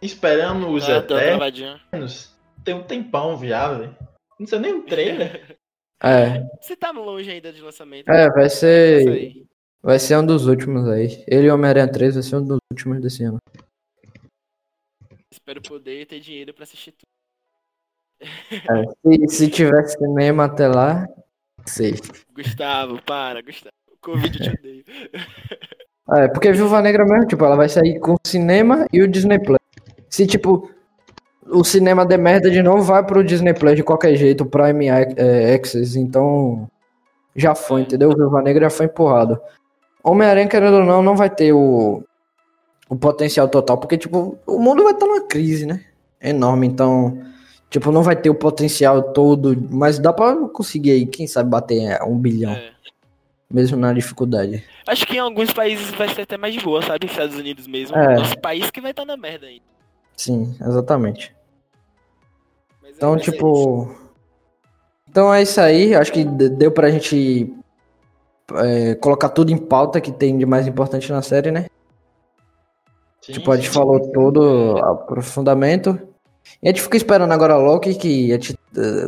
esperando 0.01 0.69
os 0.69 0.85
tá 0.85 0.97
Eternos. 0.97 2.33
Tem 2.63 2.73
um 2.73 2.83
tempão, 2.83 3.37
viado, 3.37 3.79
velho. 3.79 3.95
Não 4.39 4.47
sei 4.47 4.59
nem 4.59 4.73
o 4.73 4.83
trailer. 4.83 5.57
É, 6.01 6.43
Você 6.61 6.75
tá 6.75 6.91
longe 6.91 7.29
ainda 7.29 7.51
de 7.51 7.61
lançamento. 7.61 8.09
é, 8.09 8.29
vai 8.29 8.49
ser. 8.49 9.45
Vai 9.81 9.97
ser 9.99 10.17
um 10.17 10.25
dos 10.25 10.45
últimos 10.47 10.87
aí. 10.89 11.23
Ele 11.27 11.47
e 11.47 11.49
o 11.49 11.53
Homem-Aranha 11.53 11.89
3 11.91 12.15
vai 12.15 12.23
ser 12.23 12.35
um 12.35 12.45
dos 12.45 12.59
últimos 12.71 13.01
desse 13.01 13.23
ano. 13.23 13.37
Espero 15.31 15.61
poder 15.61 16.05
ter 16.05 16.19
dinheiro 16.19 16.53
pra 16.53 16.63
assistir 16.63 16.91
tudo. 16.91 17.07
É, 18.21 19.27
se, 19.27 19.35
se 19.37 19.49
tiver 19.49 19.83
cinema 19.87 20.45
até 20.45 20.67
lá, 20.67 21.07
sei. 21.65 21.93
Gustavo, 22.33 23.01
para, 23.03 23.41
Gustavo. 23.41 23.73
Covid 24.01 24.37
eu 24.37 24.43
te 24.53 24.59
odeio. 24.59 24.83
É, 26.11 26.27
porque 26.27 26.51
Viúva 26.51 26.81
Negra 26.81 27.05
mesmo, 27.05 27.27
tipo, 27.27 27.45
ela 27.45 27.55
vai 27.55 27.69
sair 27.69 27.99
com 27.99 28.13
o 28.13 28.19
cinema 28.27 28.85
e 28.91 29.01
o 29.01 29.07
Disney 29.07 29.39
Plus. 29.39 29.59
Se, 30.09 30.25
tipo, 30.25 30.69
o 31.51 31.63
cinema 31.63 32.05
der 32.05 32.17
merda 32.17 32.49
de 32.49 32.61
novo, 32.61 32.83
vai 32.83 33.03
pro 33.03 33.23
Disney 33.23 33.53
Plus 33.53 33.75
de 33.75 33.83
qualquer 33.83 34.15
jeito, 34.15 34.43
o 34.43 34.47
Prime 34.47 34.87
é, 34.87 35.55
Access, 35.55 35.97
então 35.97 36.69
já 37.35 37.55
foi, 37.55 37.81
entendeu? 37.81 38.15
Viúva 38.15 38.41
Negra 38.41 38.65
já 38.65 38.69
foi 38.69 38.85
empurrado. 38.85 39.39
Homem-Aranha, 40.03 40.47
querendo 40.47 40.77
ou 40.77 40.85
não, 40.85 41.01
não 41.01 41.15
vai 41.15 41.29
ter 41.29 41.53
o, 41.53 42.03
o 42.89 42.95
potencial 42.95 43.47
total, 43.47 43.77
porque, 43.77 43.97
tipo, 43.97 44.37
o 44.45 44.59
mundo 44.59 44.83
vai 44.83 44.93
estar 44.93 45.05
numa 45.05 45.21
crise, 45.21 45.65
né? 45.65 45.83
Enorme, 46.21 46.67
então, 46.67 47.21
tipo, 47.69 47.91
não 47.91 48.03
vai 48.03 48.15
ter 48.15 48.29
o 48.29 48.35
potencial 48.35 49.01
todo, 49.13 49.55
mas 49.69 49.99
dá 49.99 50.13
pra 50.13 50.35
conseguir 50.47 50.91
aí, 50.91 51.05
quem 51.05 51.27
sabe, 51.27 51.49
bater 51.49 52.01
um 52.03 52.17
bilhão. 52.17 52.51
É. 52.51 52.71
Mesmo 53.51 53.77
na 53.77 53.91
dificuldade. 53.91 54.63
Acho 54.85 55.07
que 55.07 55.15
em 55.15 55.19
alguns 55.19 55.51
países 55.51 55.89
vai 55.95 56.07
ser 56.09 56.21
até 56.21 56.37
mais 56.37 56.53
de 56.53 56.59
boa, 56.59 56.83
sabe? 56.83 57.07
Estados 57.07 57.35
Unidos 57.35 57.65
mesmo. 57.65 57.97
É. 57.97 58.15
Nosso 58.15 58.37
país 58.37 58.69
que 58.69 58.79
vai 58.79 58.91
estar 58.91 59.05
na 59.05 59.17
merda 59.17 59.47
aí. 59.47 59.59
Sim, 60.15 60.55
exatamente. 60.61 61.33
É- 62.99 63.05
Então, 63.05 63.15
é 63.15 63.19
tipo. 63.19 63.95
Então 65.09 65.33
é 65.33 65.41
isso 65.41 65.59
aí. 65.61 65.95
Acho 65.95 66.11
que 66.11 66.23
de- 66.23 66.49
deu 66.49 66.71
pra 66.71 66.89
gente 66.91 67.53
é, 68.55 68.95
colocar 68.95 69.29
tudo 69.29 69.51
em 69.51 69.57
pauta 69.57 70.01
que 70.01 70.11
tem 70.11 70.37
de 70.37 70.45
mais 70.45 70.67
importante 70.67 71.11
na 71.11 71.21
série, 71.21 71.51
né? 71.51 71.67
Sim, 73.21 73.33
Tipo, 73.33 73.51
a 73.51 73.55
gente 73.57 73.67
sim. 73.67 73.73
falou 73.73 73.99
todo 74.11 74.41
o 74.41 74.77
aprofundamento. 74.85 75.99
E 76.61 76.67
a 76.67 76.71
gente 76.71 76.81
fica 76.81 76.97
esperando 76.97 77.31
agora 77.31 77.53
a 77.53 77.57
Loki, 77.57 77.93
que 77.95 78.31
a 78.31 78.35
gente 78.35 78.57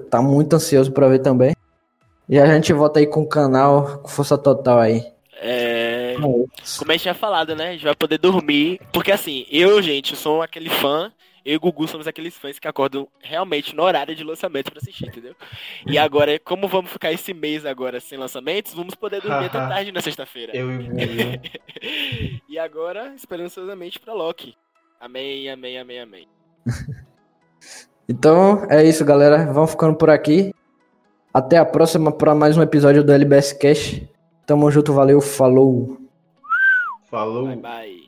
tá 0.09 0.21
muito 0.21 0.55
ansioso 0.55 0.91
pra 0.91 1.07
ver 1.07 1.19
também. 1.19 1.55
E 2.29 2.37
a 2.39 2.45
gente 2.45 2.71
volta 2.71 2.99
aí 2.99 3.07
com 3.07 3.21
o 3.21 3.27
canal 3.27 3.99
com 3.99 4.07
força 4.07 4.37
total 4.37 4.79
aí. 4.79 5.03
É. 5.41 6.15
Como 6.21 6.47
a 6.89 6.91
gente 6.93 7.01
tinha 7.01 7.15
falado, 7.15 7.55
né? 7.55 7.69
A 7.69 7.71
gente 7.71 7.83
vai 7.83 7.95
poder 7.95 8.19
dormir. 8.19 8.79
Porque 8.93 9.11
assim, 9.11 9.45
eu, 9.51 9.81
gente, 9.81 10.15
sou 10.15 10.41
aquele 10.41 10.69
fã. 10.69 11.11
Eu 11.43 11.53
e 11.53 11.57
o 11.57 11.59
Gugu 11.59 11.87
somos 11.87 12.07
aqueles 12.07 12.37
fãs 12.37 12.59
que 12.59 12.67
acordam 12.67 13.07
realmente 13.19 13.75
no 13.75 13.83
horário 13.83 14.15
de 14.15 14.23
lançamento 14.23 14.71
pra 14.71 14.79
assistir, 14.79 15.07
entendeu? 15.07 15.35
E 15.87 15.97
agora, 15.97 16.39
como 16.39 16.67
vamos 16.67 16.91
ficar 16.91 17.11
esse 17.11 17.33
mês 17.33 17.65
agora 17.65 17.99
sem 17.99 18.17
lançamentos, 18.17 18.73
vamos 18.73 18.93
poder 18.93 19.21
dormir 19.21 19.45
até 19.45 19.59
tarde 19.59 19.91
na 19.91 20.01
sexta-feira. 20.01 20.55
Eu 20.55 20.71
e. 20.71 21.41
E 22.47 22.59
agora, 22.59 23.13
esperançosamente 23.15 23.99
pra 23.99 24.13
Loki. 24.13 24.55
Amém, 24.99 25.49
amém, 25.49 25.79
amém, 25.79 25.99
amém. 25.99 26.27
Então 28.09 28.67
é 28.69 28.83
isso, 28.83 29.05
galera. 29.05 29.45
Vamos 29.53 29.71
ficando 29.71 29.95
por 29.95 30.09
aqui. 30.09 30.53
Até 31.33 31.57
a 31.57 31.63
próxima 31.63 32.11
para 32.11 32.35
mais 32.35 32.57
um 32.57 32.61
episódio 32.61 33.05
do 33.05 33.11
LBS 33.13 33.53
Cash. 33.53 34.01
Tamo 34.45 34.69
junto, 34.69 34.91
valeu, 34.91 35.21
falou. 35.21 35.97
Falou. 37.09 37.47
Bye, 37.47 37.55
bye. 37.55 38.00